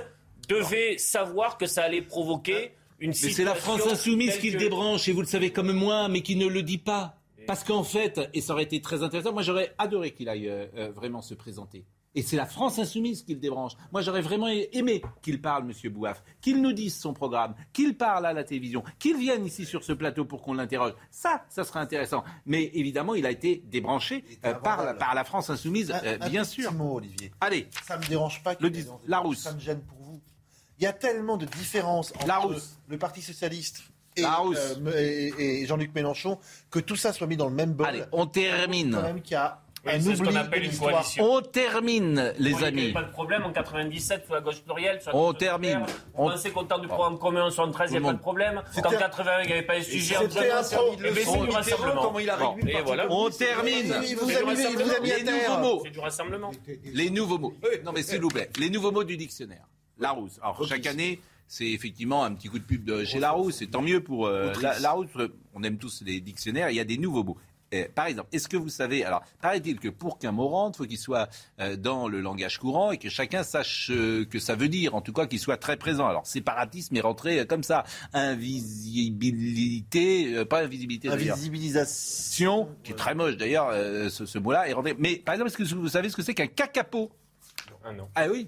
devait 0.50 0.98
savoir 0.98 1.58
que 1.58 1.66
ça 1.66 1.84
allait 1.84 2.02
provoquer 2.02 2.72
une 3.00 3.14
situation... 3.14 3.44
Mais 3.44 3.50
c'est 3.50 3.56
la 3.56 3.56
France 3.56 3.86
insoumise 3.86 4.38
qui 4.38 4.50
le 4.50 4.60
débranche, 4.60 5.08
et 5.08 5.12
vous 5.12 5.22
le 5.22 5.28
savez 5.28 5.52
comme 5.52 5.72
moi, 5.72 6.08
mais 6.10 6.22
qui 6.22 6.36
ne 6.36 6.48
le 6.48 6.64
dit 6.64 6.78
pas. 6.78 7.16
Parce 7.46 7.64
qu'en 7.64 7.84
fait, 7.84 8.20
et 8.34 8.42
ça 8.42 8.54
aurait 8.54 8.64
été 8.64 8.82
très 8.82 9.04
intéressant, 9.04 9.32
moi 9.32 9.42
j'aurais 9.42 9.74
adoré 9.78 10.12
qu'il 10.12 10.28
aille 10.28 10.50
euh, 10.50 10.66
euh, 10.76 10.92
vraiment 10.92 11.22
se 11.22 11.34
présenter. 11.34 11.86
Et 12.18 12.24
c'est 12.24 12.36
la 12.36 12.48
France 12.48 12.80
insoumise 12.80 13.22
qui 13.22 13.36
le 13.36 13.40
débranche. 13.40 13.74
Moi, 13.92 14.02
j'aurais 14.02 14.24
vraiment 14.24 14.48
aimé 14.48 15.04
qu'il 15.22 15.40
parle, 15.40 15.70
M. 15.70 15.92
Bouaf, 15.94 16.24
qu'il 16.42 16.64
nous 16.64 16.74
dise 16.74 16.98
son 16.98 17.14
programme, 17.14 17.54
qu'il 17.74 17.96
parle 17.96 18.26
à 18.26 18.34
la 18.34 18.44
télévision, 18.44 18.84
qu'il 18.98 19.18
vienne 19.18 19.46
ici 19.46 19.66
sur 19.66 19.84
ce 19.84 19.94
plateau 19.94 20.26
pour 20.26 20.42
qu'on 20.42 20.56
l'interroge. 20.56 20.94
Ça, 21.12 21.46
ça 21.48 21.64
serait 21.64 21.80
intéressant. 21.80 22.24
Mais 22.48 22.72
évidemment, 22.74 23.14
il 23.14 23.28
a 23.28 23.30
été 23.30 23.62
débranché 23.68 24.26
euh, 24.46 24.56
par, 24.56 24.84
la, 24.84 24.96
par, 24.96 25.14
la, 25.14 25.26
France 25.26 25.52
insoumise, 25.52 25.94
euh, 26.04 26.18
bien 26.28 26.44
sûr. 26.44 26.74
Mot, 26.74 26.96
Olivier. 26.96 27.32
Allez. 27.40 27.68
Ça 27.86 27.98
ne 27.98 28.04
me 28.04 28.08
dérange 28.08 28.42
pas. 28.42 28.56
Le, 28.60 28.72
la 29.06 29.20
rousse. 29.20 29.42
Ça 29.42 29.54
me 29.54 29.60
gêne 29.60 29.82
pour 29.82 30.00
vous. 30.00 30.20
Il 30.80 30.86
y 30.86 30.88
a 30.88 30.94
tellement 30.94 31.38
de 31.38 31.46
différences 31.46 32.14
entre 32.16 32.60
le 32.88 32.98
Parti 32.98 33.22
socialiste 33.22 33.84
et, 34.16 34.26
euh, 34.26 34.92
et, 34.98 35.62
et 35.62 35.66
Jean-Luc 35.68 35.94
Mélenchon, 35.94 36.40
que 36.72 36.80
tout 36.80 36.96
ça 36.96 37.14
soit 37.14 37.28
mis 37.28 37.38
dans 37.38 37.48
le 37.48 37.54
même 37.54 37.74
bol. 37.74 37.86
Allez, 37.86 38.04
on 38.12 38.26
termine. 38.26 38.92
Quand 38.92 39.04
même 39.04 39.22
qu'il 39.22 39.34
y 39.34 39.36
a 39.36 39.62
Oui, 39.88 39.94
un 39.96 40.02
c'est 40.02 40.16
ce 40.16 40.38
appelle 40.38 40.64
une 40.66 40.78
coalition. 40.78 41.24
On 41.26 41.42
termine, 41.42 42.34
les 42.38 42.52
Vous 42.52 42.58
voyez 42.58 42.72
qu'il 42.74 42.76
n'y 42.82 42.84
amis. 42.86 42.94
pas 42.94 43.04
de 43.04 43.12
problème 43.12 43.44
en 43.44 43.52
97 43.52 44.26
sous 44.28 44.34
la 44.34 44.42
gauche 44.42 44.62
plurielle. 44.62 45.02
sur 45.02 45.12
la 45.12 45.18
On 45.18 45.34
termine. 45.34 45.84
On- 46.14 46.28
On 46.28 46.30
pensait 46.32 46.52
qu'au 46.52 46.64
temps 46.64 46.80
du 46.80 46.88
programme 46.88 47.18
commun 47.18 47.46
en 47.46 47.50
73, 47.52 47.90
il 47.90 47.94
n'y 47.94 47.98
avait 47.98 48.06
pas 48.08 48.14
de 48.14 48.20
problème. 48.20 48.62
Un- 48.76 48.82
81, 48.82 49.42
il 49.42 49.48
n'y 49.48 49.54
avait 49.54 49.62
pas 49.64 49.78
de 49.80 49.84
sujet. 49.84 50.18
en 50.18 50.22
C'était 50.22 50.40
un 50.40 50.44
eh 50.44 50.48
ben, 50.48 50.64
c'est 50.64 51.40
du 51.46 51.50
rassemblement. 51.50 52.02
comment 52.04 52.20
il 52.20 52.30
a 52.30 52.38
Bon, 52.38 52.50
réduit 52.54 52.64
le 52.64 52.70
Et 52.70 52.74
parti 52.74 52.86
voilà. 52.88 53.08
On 53.10 53.30
termine. 53.30 53.96
Il 54.08 54.16
vous 54.16 54.30
C'est 54.30 54.36
a 54.36 54.40
du 54.40 54.46
mis, 54.46 54.52
il 54.70 54.78
vous 54.78 54.92
a 54.92 55.00
mis 55.00 55.12
à 55.12 55.18
Les 55.18 55.24
nouveaux 55.24 55.58
mots. 55.62 55.82
C'est 55.84 55.92
du 55.92 56.00
rassemblement. 56.00 56.52
Les 56.94 57.10
nouveaux 57.10 57.38
mots. 57.38 57.54
Non, 57.84 57.92
mais 57.94 58.04
s'il 58.04 58.22
vous 58.22 58.30
plaît, 58.30 58.50
les 58.60 58.70
nouveaux 58.70 58.92
mots 58.92 59.04
du 59.04 59.18
dictionnaire. 59.18 59.66
Larousse. 60.00 60.40
Alors, 60.44 60.64
chaque 60.68 60.86
année, 60.86 61.20
c'est 61.48 61.66
effectivement 61.68 62.24
un 62.24 62.34
petit 62.34 62.50
coup 62.50 62.60
de 62.60 62.64
pub 62.64 62.84
de 62.84 63.04
chez 63.04 63.20
Larousse. 63.20 63.62
Et 63.62 63.68
tant 63.68 63.82
mieux 63.82 64.04
pour 64.04 64.28
euh, 64.28 64.54
la, 64.62 64.78
Larousse. 64.80 65.08
On 65.56 65.64
aime 65.64 65.78
tous 65.78 66.04
les 66.06 66.20
dictionnaires. 66.20 66.70
Il 66.70 66.76
y 66.76 66.80
a 66.80 66.84
des 66.84 66.98
nouveaux 66.98 67.24
mots. 67.24 67.38
Eh, 67.74 67.84
par 67.86 68.06
exemple, 68.06 68.30
est-ce 68.32 68.48
que 68.48 68.56
vous 68.56 68.70
savez, 68.70 69.04
alors, 69.04 69.22
paraît-il 69.42 69.78
que 69.78 69.90
pour 69.90 70.20
qu'un 70.20 70.32
mot 70.32 70.48
rentre, 70.48 70.80
il 70.80 70.84
faut 70.84 70.88
qu'il 70.88 70.98
soit 70.98 71.28
euh, 71.60 71.76
dans 71.76 72.08
le 72.08 72.22
langage 72.22 72.60
courant 72.60 72.92
et 72.92 72.98
que 72.98 73.10
chacun 73.10 73.44
sache 73.44 73.92
euh, 73.92 74.24
que 74.26 74.40
ça 74.40 74.56
veut 74.56 74.70
dire, 74.70 74.96
en 74.96 75.02
tout 75.02 75.12
cas 75.12 75.26
qu'il 75.26 75.40
soit 75.40 75.58
très 75.58 75.76
présent. 75.76 76.08
Alors, 76.08 76.26
séparatisme 76.26 76.96
est 76.96 77.02
rentré 77.02 77.40
euh, 77.40 77.46
comme 77.46 77.64
ça. 77.64 77.84
Invisibilité, 78.14 80.34
euh, 80.36 80.46
pas 80.46 80.64
invisibilité. 80.64 81.10
Invisibilisation. 81.10 82.70
qui 82.84 82.94
est 82.94 82.96
très 82.96 83.16
moche 83.16 83.36
d'ailleurs, 83.38 83.68
euh, 83.72 84.08
ce, 84.10 84.26
ce 84.26 84.40
mot-là 84.40 84.68
est 84.70 84.74
rentré. 84.74 84.96
Mais 84.98 85.18
par 85.18 85.36
exemple, 85.36 85.52
est-ce 85.52 85.58
que 85.58 85.76
vous 85.76 85.90
savez 85.90 86.10
ce 86.10 86.16
que 86.16 86.24
c'est 86.24 86.34
qu'un 86.34 86.48
cacapo? 86.48 87.12
Ah 87.84 87.92
non. 87.92 88.08
Ah 88.16 88.28
oui? 88.30 88.48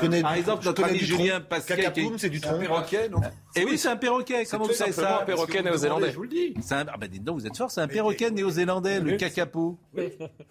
Connais 0.00 0.22
Par 0.22 0.34
exemple, 0.34 0.64
notre 0.64 0.84
ami 0.84 0.98
Julien. 0.98 1.40
Pascal. 1.40 1.92
C'est 2.16 2.30
du 2.30 2.40
tronc. 2.40 2.58
perroquet, 2.58 3.08
non 3.08 3.20
Et 3.54 3.64
oui, 3.64 3.76
c'est 3.76 3.88
un 3.88 3.96
perroquet. 3.96 4.44
Comment 4.46 4.64
vous 4.66 4.72
savez 4.72 4.92
ça 4.92 5.22
un 5.22 5.24
perroquet 5.24 5.62
néo-zélandais. 5.62 6.10
Je 6.10 6.16
vous 6.16 6.22
le 6.22 6.28
dis. 6.28 6.54
C'est 6.62 6.74
un... 6.74 6.86
Ah 6.88 6.96
ben 6.96 7.08
dites 7.08 7.24
donc, 7.24 7.40
vous 7.40 7.46
êtes 7.46 7.56
fort, 7.56 7.70
c'est 7.70 7.80
un 7.80 7.88
perroquet 7.88 8.30
néo-zélandais, 8.30 9.00
le 9.00 9.16
cacapo. 9.16 9.78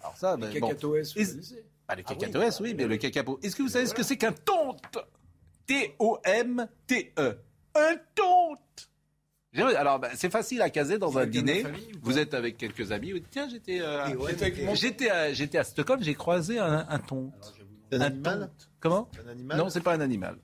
Alors 0.00 0.16
ça, 0.16 0.36
ben. 0.36 0.50
Cacatoès, 0.52 1.14
Ah, 1.88 1.96
le 1.96 2.02
cacatoès, 2.02 2.60
oui, 2.60 2.74
mais 2.76 2.86
le 2.86 2.96
cacapo. 2.96 3.38
Est-ce 3.42 3.56
que 3.56 3.62
vous 3.62 3.68
savez 3.68 3.86
ce 3.86 3.94
que 3.94 4.02
c'est 4.02 4.16
qu'un 4.16 4.32
tonte? 4.32 4.98
T-O-M-T-E. 5.66 7.38
Un 7.76 7.96
tonte 8.14 8.88
Alors, 9.76 9.98
ben, 9.98 10.10
c'est 10.14 10.30
facile 10.30 10.62
à 10.62 10.70
caser 10.70 10.98
dans 10.98 11.18
un 11.18 11.26
dîner. 11.26 11.62
famille 11.62 11.90
Vous 12.02 12.18
êtes 12.18 12.34
avec 12.34 12.56
quelques 12.56 12.92
amis. 12.92 13.22
Tiens, 13.30 13.48
j'étais 13.50 13.80
euh, 13.80 14.14
ouais, 14.14 15.56
à 15.58 15.64
Stockholm, 15.64 16.02
j'ai 16.02 16.14
croisé 16.14 16.58
un, 16.58 16.86
un 16.88 16.98
tonte. 16.98 17.32
Un 17.92 18.00
Un 18.00 18.00
animal. 18.00 18.50
Comment? 18.80 19.10
Un 19.24 19.28
animal? 19.28 19.58
Non, 19.58 19.70
c'est 19.70 19.80
pas 19.80 19.94
un 19.94 20.00
animal. 20.00 20.38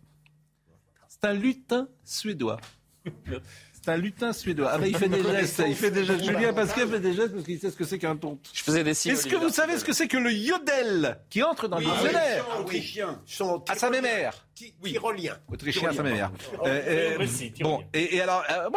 C'est 1.09 1.25
un 1.25 1.33
lutin 1.33 1.89
suédois. 2.05 2.61
C'est 3.91 3.97
un 3.97 4.03
lutin 4.03 4.33
suédois. 4.33 4.71
Ah 4.73 4.79
ben 4.79 4.87
il 4.87 4.97
fait 4.97 5.09
des 5.09 5.23
gestes, 5.41 5.63
il 5.67 5.75
fait 5.75 5.91
des 5.91 6.05
gestes. 6.05 6.25
Julien 6.25 6.53
Pascal 6.53 6.89
fait 6.89 7.01
des 7.01 7.13
gestes 7.13 7.33
parce 7.33 7.45
qu'il 7.45 7.59
sait 7.59 7.71
ce 7.71 7.77
que 7.77 7.85
c'est 7.85 7.99
qu'un 7.99 8.17
tonte. 8.17 8.49
Je 8.53 8.63
faisais 8.63 8.85
des 8.85 8.95
signes. 8.95 9.13
Est-ce 9.13 9.27
que 9.27 9.37
vous 9.37 9.49
savez 9.49 9.79
ce 9.79 9.85
que 9.85 9.93
c'est 9.93 10.07
que 10.07 10.17
le 10.17 10.33
yodel 10.33 11.19
qui 11.29 11.43
entre 11.43 11.67
dans 11.67 11.79
le 11.79 11.85
dictionnaire 11.85 12.47
Autrichien. 12.61 13.21
Chant 13.27 13.65
À 13.69 13.75
sa 13.75 13.91
mémère. 13.91 14.47
Tyrolien. 14.55 15.39
Autrichien 15.49 15.89
à 15.91 15.93
sa 15.93 16.03
mémère. 16.03 16.31
Euh, 16.65 16.67
euh, 16.67 17.19
Récit, 17.19 17.53
bon, 17.61 17.83
et, 17.95 18.17
et 18.17 18.21
alors, 18.21 18.45
euh, 18.51 18.69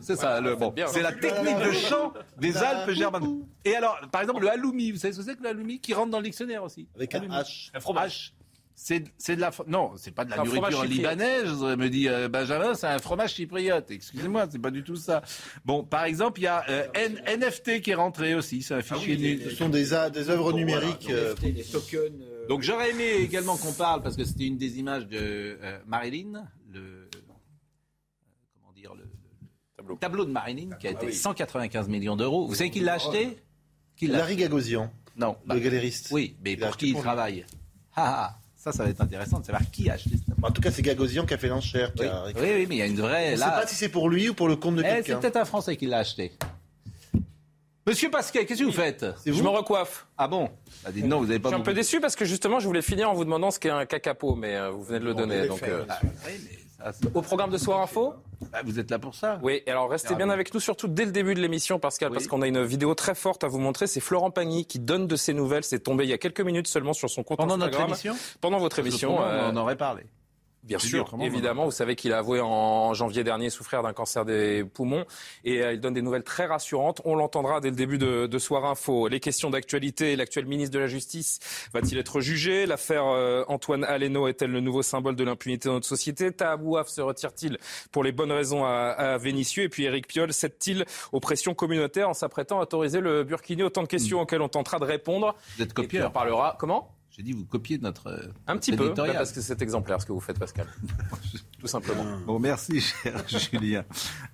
c'est 0.00 0.16
ça, 0.16 0.40
le, 0.40 0.56
bon, 0.56 0.70
bien. 0.70 0.86
c'est 0.88 1.00
la 1.00 1.12
technique 1.12 1.56
de 1.56 1.72
chant 1.72 2.12
des 2.36 2.56
Alpes 2.58 2.90
germaniques. 2.90 3.46
Et 3.64 3.74
alors, 3.74 3.98
par 4.12 4.20
exemple, 4.20 4.42
le 4.42 4.50
halloumi, 4.50 4.92
vous 4.92 4.98
savez 4.98 5.14
ce 5.14 5.20
que 5.20 5.24
c'est 5.24 5.36
que 5.36 5.42
le 5.42 5.48
halloumi 5.48 5.80
qui 5.80 5.94
rentre 5.94 6.10
dans 6.10 6.18
le 6.18 6.24
dictionnaire 6.24 6.62
aussi? 6.62 6.86
Avec 6.94 7.14
un 7.14 7.20
H. 7.20 7.70
Un 7.72 7.80
fromage. 7.80 8.34
C'est 8.82 9.36
de 9.36 9.40
la 9.40 9.50
non, 9.66 9.92
c'est 9.96 10.10
pas 10.10 10.24
de 10.24 10.30
la 10.30 10.36
C'est 10.36 10.42
un 10.42 10.44
fromage 10.46 10.72
nourriture 10.72 10.96
libanaise, 10.96 11.60
me 11.62 11.88
dit 11.88 12.08
euh, 12.08 12.28
Benjamin, 12.28 12.74
c'est 12.74 12.86
un 12.86 12.98
fromage 12.98 13.34
chypriote. 13.34 13.90
Excusez-moi, 13.90 14.46
c'est 14.50 14.58
pas 14.58 14.70
du 14.70 14.82
tout 14.82 14.96
ça. 14.96 15.22
Bon, 15.66 15.84
par 15.84 16.04
exemple, 16.04 16.40
il 16.40 16.44
y 16.44 16.46
a 16.46 16.64
euh, 16.70 16.86
N- 16.94 17.22
NFT 17.38 17.82
qui 17.82 17.90
est 17.90 17.94
rentré 17.94 18.34
aussi, 18.34 18.62
c'est 18.62 18.74
un 18.74 18.80
fichier. 18.82 19.16
nu- 19.18 19.40
Ce 19.42 19.50
sont 19.50 19.68
des, 19.68 19.92
œuvres 19.92 20.52
numériques. 20.54 21.10
euh, 21.10 21.34
des 21.34 21.62
tokens. 21.62 22.10
euh, 22.22 22.46
Donc 22.48 22.62
j'aurais 22.62 22.90
aimé 22.90 23.04
également 23.20 23.56
qu'on 23.58 23.72
parle 23.74 24.02
parce 24.02 24.16
que 24.16 24.24
c'était 24.24 24.46
une 24.46 24.56
des 24.56 24.78
images 24.78 25.06
de 25.06 25.18
euh, 25.62 25.78
Marilyn, 25.86 26.46
le 26.72 26.80
euh, 26.80 27.08
comment 28.54 28.72
dire 28.72 28.94
le, 28.94 29.02
le- 29.02 29.88
le 29.88 29.96
tableau 29.96 30.24
de 30.24 30.30
Marilyn 30.30 30.70
qui 30.80 30.86
a 30.88 30.90
été 30.92 31.12
195 31.12 31.88
millions 31.88 32.16
d'euros. 32.16 32.46
Vous 32.46 32.54
savez 32.54 32.70
qui 32.70 32.80
l'a 32.80 32.94
acheté? 32.94 33.36
Qui 33.96 34.06
l'a 34.06 34.18
Larry 34.18 34.36
Gagosian, 34.36 34.90
Non. 35.16 35.36
bah, 35.44 35.54
le 35.54 35.60
galériste. 35.60 36.08
oui, 36.12 36.36
mais 36.42 36.52
Il 36.54 36.58
pour 36.60 36.76
qui 36.78 36.90
il 36.90 36.96
travaille? 36.96 37.44
Ah, 37.94 38.30
ah, 38.30 38.36
ça, 38.62 38.72
ça 38.72 38.84
va 38.84 38.90
être 38.90 39.00
intéressant 39.00 39.40
de 39.40 39.46
savoir 39.46 39.62
qui 39.70 39.88
a 39.88 39.94
acheté 39.94 40.10
ce 40.10 40.30
tableau. 40.30 40.46
En 40.46 40.50
tout 40.50 40.60
cas, 40.60 40.70
c'est 40.70 40.82
Gagosian 40.82 41.24
qui 41.24 41.32
a 41.32 41.38
fait 41.38 41.48
l'enchère. 41.48 41.92
Oui, 41.98 42.06
a- 42.06 42.24
oui, 42.26 42.32
oui, 42.36 42.66
mais 42.68 42.74
il 42.74 42.78
y 42.78 42.82
a 42.82 42.86
une 42.86 43.00
vraie. 43.00 43.28
On 43.28 43.30
ne 43.32 43.36
sait 43.36 43.40
là, 43.40 43.50
pas 43.52 43.66
si 43.66 43.74
c'est 43.74 43.88
pour 43.88 44.10
lui 44.10 44.28
ou 44.28 44.34
pour 44.34 44.48
le 44.48 44.56
compte 44.56 44.76
de 44.76 44.82
Eh, 44.84 45.02
c'est 45.02 45.18
peut-être 45.18 45.36
un 45.36 45.46
Français 45.46 45.76
qui 45.76 45.86
l'a 45.86 45.98
acheté. 45.98 46.32
Monsieur 47.86 48.10
Pasquet, 48.10 48.44
qu'est-ce 48.44 48.60
que 48.60 48.64
vous 48.66 48.72
faites 48.72 49.06
Je 49.24 49.32
vous 49.32 49.42
me 49.42 49.48
recoiffe. 49.48 50.06
Ah 50.18 50.28
bon 50.28 50.50
bah, 50.84 50.92
dites 50.92 51.06
non, 51.06 51.18
vous 51.18 51.24
n'avez 51.24 51.36
Je 51.38 51.40
pas 51.42 51.48
suis 51.48 51.56
un 51.58 51.60
peu 51.62 51.72
déçu 51.72 52.00
parce 52.00 52.14
que 52.14 52.24
justement, 52.26 52.60
je 52.60 52.66
voulais 52.66 52.82
finir 52.82 53.10
en 53.10 53.14
vous 53.14 53.24
demandant 53.24 53.50
ce 53.50 53.58
qu'est 53.58 53.70
un 53.70 53.86
cacapo, 53.86 54.34
mais 54.36 54.54
euh, 54.56 54.70
vous 54.70 54.82
venez 54.84 55.00
de 55.00 55.04
le 55.06 55.14
donner. 55.14 55.46
Donc, 55.48 55.62
euh, 55.62 55.84
Ah, 55.88 55.98
oui, 56.02 56.32
mais 56.44 56.58
Au 57.14 57.22
programme 57.22 57.50
de 57.50 57.58
Soir 57.58 57.80
Info 57.80 58.14
bah, 58.52 58.60
vous 58.64 58.78
êtes 58.78 58.90
là 58.90 58.98
pour 58.98 59.14
ça 59.14 59.38
Oui, 59.42 59.62
alors 59.66 59.90
restez 59.90 60.14
bien 60.14 60.30
avec 60.30 60.54
nous, 60.54 60.60
surtout 60.60 60.88
dès 60.88 61.04
le 61.04 61.12
début 61.12 61.34
de 61.34 61.40
l'émission, 61.40 61.78
Pascal, 61.78 62.08
Oui. 62.08 62.14
parce 62.14 62.26
qu'on 62.26 62.40
a 62.40 62.46
une 62.46 62.62
vidéo 62.64 62.94
très 62.94 63.14
forte 63.14 63.44
à 63.44 63.48
vous 63.48 63.58
montrer. 63.58 63.86
C'est 63.86 64.00
Florent 64.00 64.30
Pagny 64.30 64.64
qui 64.64 64.78
donne 64.78 65.06
de 65.06 65.14
ses 65.16 65.34
nouvelles. 65.34 65.62
C'est 65.62 65.80
tombé 65.80 66.04
il 66.04 66.10
y 66.10 66.14
a 66.14 66.18
quelques 66.18 66.40
minutes 66.40 66.66
seulement 66.66 66.94
sur 66.94 67.10
son 67.10 67.22
compte 67.22 67.36
Pendant 67.36 67.58
notre 67.58 67.78
émission 67.80 68.14
Pendant 68.40 68.58
votre 68.58 68.78
émission. 68.78 69.12
autrement, 69.12 69.28
euh, 69.30 69.50
On 69.52 69.56
en 69.56 69.60
aurait 69.60 69.76
parlé. 69.76 70.04
Bien 70.62 70.78
sûr, 70.78 71.10
évidemment. 71.22 71.64
Vous 71.64 71.70
savez 71.70 71.96
qu'il 71.96 72.12
a 72.12 72.18
avoué 72.18 72.40
en 72.40 72.92
janvier 72.92 73.24
dernier 73.24 73.48
souffrir 73.48 73.82
d'un 73.82 73.94
cancer 73.94 74.26
des 74.26 74.62
poumons 74.62 75.06
et 75.42 75.62
euh, 75.62 75.72
il 75.72 75.80
donne 75.80 75.94
des 75.94 76.02
nouvelles 76.02 76.22
très 76.22 76.44
rassurantes. 76.44 77.00
On 77.06 77.16
l'entendra 77.16 77.60
dès 77.60 77.70
le 77.70 77.76
début 77.76 77.96
de, 77.96 78.26
de 78.26 78.38
Soir 78.38 78.66
Info. 78.66 79.08
Les 79.08 79.20
questions 79.20 79.48
d'actualité. 79.48 80.16
L'actuel 80.16 80.44
ministre 80.44 80.74
de 80.74 80.78
la 80.78 80.86
Justice 80.86 81.38
va-t-il 81.72 81.96
être 81.98 82.20
jugé? 82.20 82.66
L'affaire 82.66 83.06
euh, 83.06 83.42
Antoine 83.48 83.84
Aleno 83.84 84.28
est-elle 84.28 84.50
le 84.50 84.60
nouveau 84.60 84.82
symbole 84.82 85.16
de 85.16 85.24
l'impunité 85.24 85.68
dans 85.68 85.76
notre 85.76 85.86
société? 85.86 86.30
Tahabouaf 86.30 86.88
se 86.88 87.00
retire-t-il 87.00 87.56
pour 87.90 88.04
les 88.04 88.12
bonnes 88.12 88.32
raisons 88.32 88.64
à, 88.64 88.90
à 88.90 89.16
Vénissieux? 89.18 89.62
Et 89.64 89.68
puis 89.70 89.84
Éric 89.84 90.06
Piolle 90.08 90.32
cède-t-il 90.32 90.84
aux 91.12 91.20
pressions 91.20 91.54
communautaires 91.54 92.10
en 92.10 92.14
s'apprêtant 92.14 92.58
à 92.58 92.62
autoriser 92.64 93.00
le 93.00 93.24
burkini? 93.24 93.62
Autant 93.62 93.82
de 93.82 93.88
questions 93.88 94.20
auxquelles 94.20 94.42
on 94.42 94.48
tentera 94.48 94.78
de 94.78 94.84
répondre. 94.84 95.34
Vous 95.56 95.62
êtes 95.62 95.70
Et 95.70 95.72
puis 95.72 95.80
on 95.80 95.84
copieur. 95.84 96.12
parlera. 96.12 96.56
Comment? 96.58 96.94
J'ai 97.10 97.22
dit, 97.24 97.32
vous 97.32 97.44
copiez 97.44 97.78
notre. 97.78 98.06
euh, 98.06 98.28
Un 98.46 98.56
petit 98.56 98.72
peu, 98.76 98.90
bah, 98.94 99.12
parce 99.12 99.32
que 99.32 99.40
c'est 99.40 99.60
exemplaire 99.62 100.00
ce 100.00 100.06
que 100.06 100.12
vous 100.12 100.20
faites, 100.20 100.38
Pascal. 100.38 100.66
Tout 101.58 101.66
simplement. 101.66 102.04
Bon, 102.26 102.38
merci, 102.38 102.80
cher 102.80 103.22
Julien. 103.28 103.84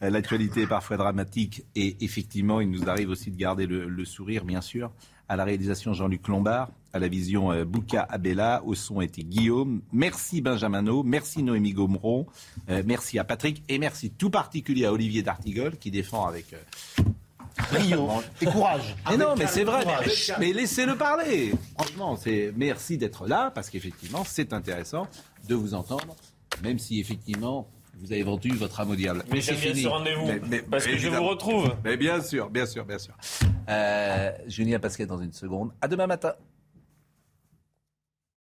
Euh, 0.02 0.10
L'actualité 0.10 0.62
est 0.62 0.66
parfois 0.66 0.96
dramatique 0.98 1.64
et 1.74 1.96
effectivement, 2.04 2.60
il 2.60 2.70
nous 2.70 2.88
arrive 2.88 3.08
aussi 3.08 3.30
de 3.30 3.36
garder 3.36 3.66
le, 3.66 3.88
le 3.88 4.04
sourire, 4.04 4.44
bien 4.44 4.60
sûr. 4.60 4.92
À 5.28 5.34
la 5.36 5.42
réalisation, 5.44 5.92
Jean-Luc 5.92 6.28
Lombard. 6.28 6.70
À 6.92 6.98
la 7.00 7.08
vision, 7.08 7.50
euh, 7.50 7.64
Bouka 7.64 8.02
Abella. 8.02 8.62
Au 8.64 8.74
son 8.74 9.00
était 9.00 9.22
Guillaume. 9.24 9.80
Merci 9.92 10.40
Benjamino. 10.40 11.02
Merci 11.02 11.42
Noémie 11.42 11.72
Gomeron. 11.72 12.26
Euh, 12.68 12.82
merci 12.86 13.18
à 13.18 13.24
Patrick. 13.24 13.64
Et 13.68 13.78
merci 13.78 14.10
tout 14.10 14.30
particulier 14.30 14.84
à 14.84 14.92
Olivier 14.92 15.22
D'Artigol 15.22 15.78
qui 15.78 15.90
défend 15.90 16.26
avec. 16.26 16.52
euh, 16.52 17.02
Brio 17.72 18.08
et 18.40 18.46
courage. 18.46 18.94
mais 19.10 19.16
non, 19.16 19.34
mais 19.36 19.46
c'est 19.46 19.64
vrai. 19.64 19.84
Mais, 19.86 20.36
mais 20.38 20.52
laissez-le 20.52 20.96
parler. 20.96 21.52
Franchement, 21.78 22.16
c'est 22.16 22.52
merci 22.56 22.98
d'être 22.98 23.26
là 23.26 23.50
parce 23.54 23.70
qu'effectivement, 23.70 24.24
c'est 24.26 24.52
intéressant 24.52 25.06
de 25.48 25.54
vous 25.54 25.74
entendre, 25.74 26.14
même 26.62 26.78
si 26.78 27.00
effectivement 27.00 27.68
vous 27.98 28.12
avez 28.12 28.22
vendu 28.22 28.50
votre 28.50 28.78
âme 28.80 28.90
au 28.90 28.94
diable. 28.96 29.24
Mais 29.32 29.40
c'est 29.40 29.52
j'aime 29.52 29.60
bien 29.62 29.70
fini. 29.70 29.82
ce 29.84 29.88
rendez-vous, 29.88 30.26
Mais- 30.26 30.40
mais- 30.50 30.62
parce 30.62 30.84
que 30.86 30.96
je 30.98 31.08
vous 31.08 31.24
retrouve. 31.26 31.74
Mais 31.82 31.96
bien 31.96 32.20
sûr, 32.22 32.50
bien 32.50 32.66
sûr, 32.66 32.84
bien 32.84 32.98
sûr. 32.98 33.14
Euh, 33.68 34.30
Julien 34.46 34.78
Pasquet 34.78 35.06
dans 35.06 35.18
une 35.18 35.32
seconde. 35.32 35.72
À 35.80 35.88
demain 35.88 36.06
matin. 36.06 36.34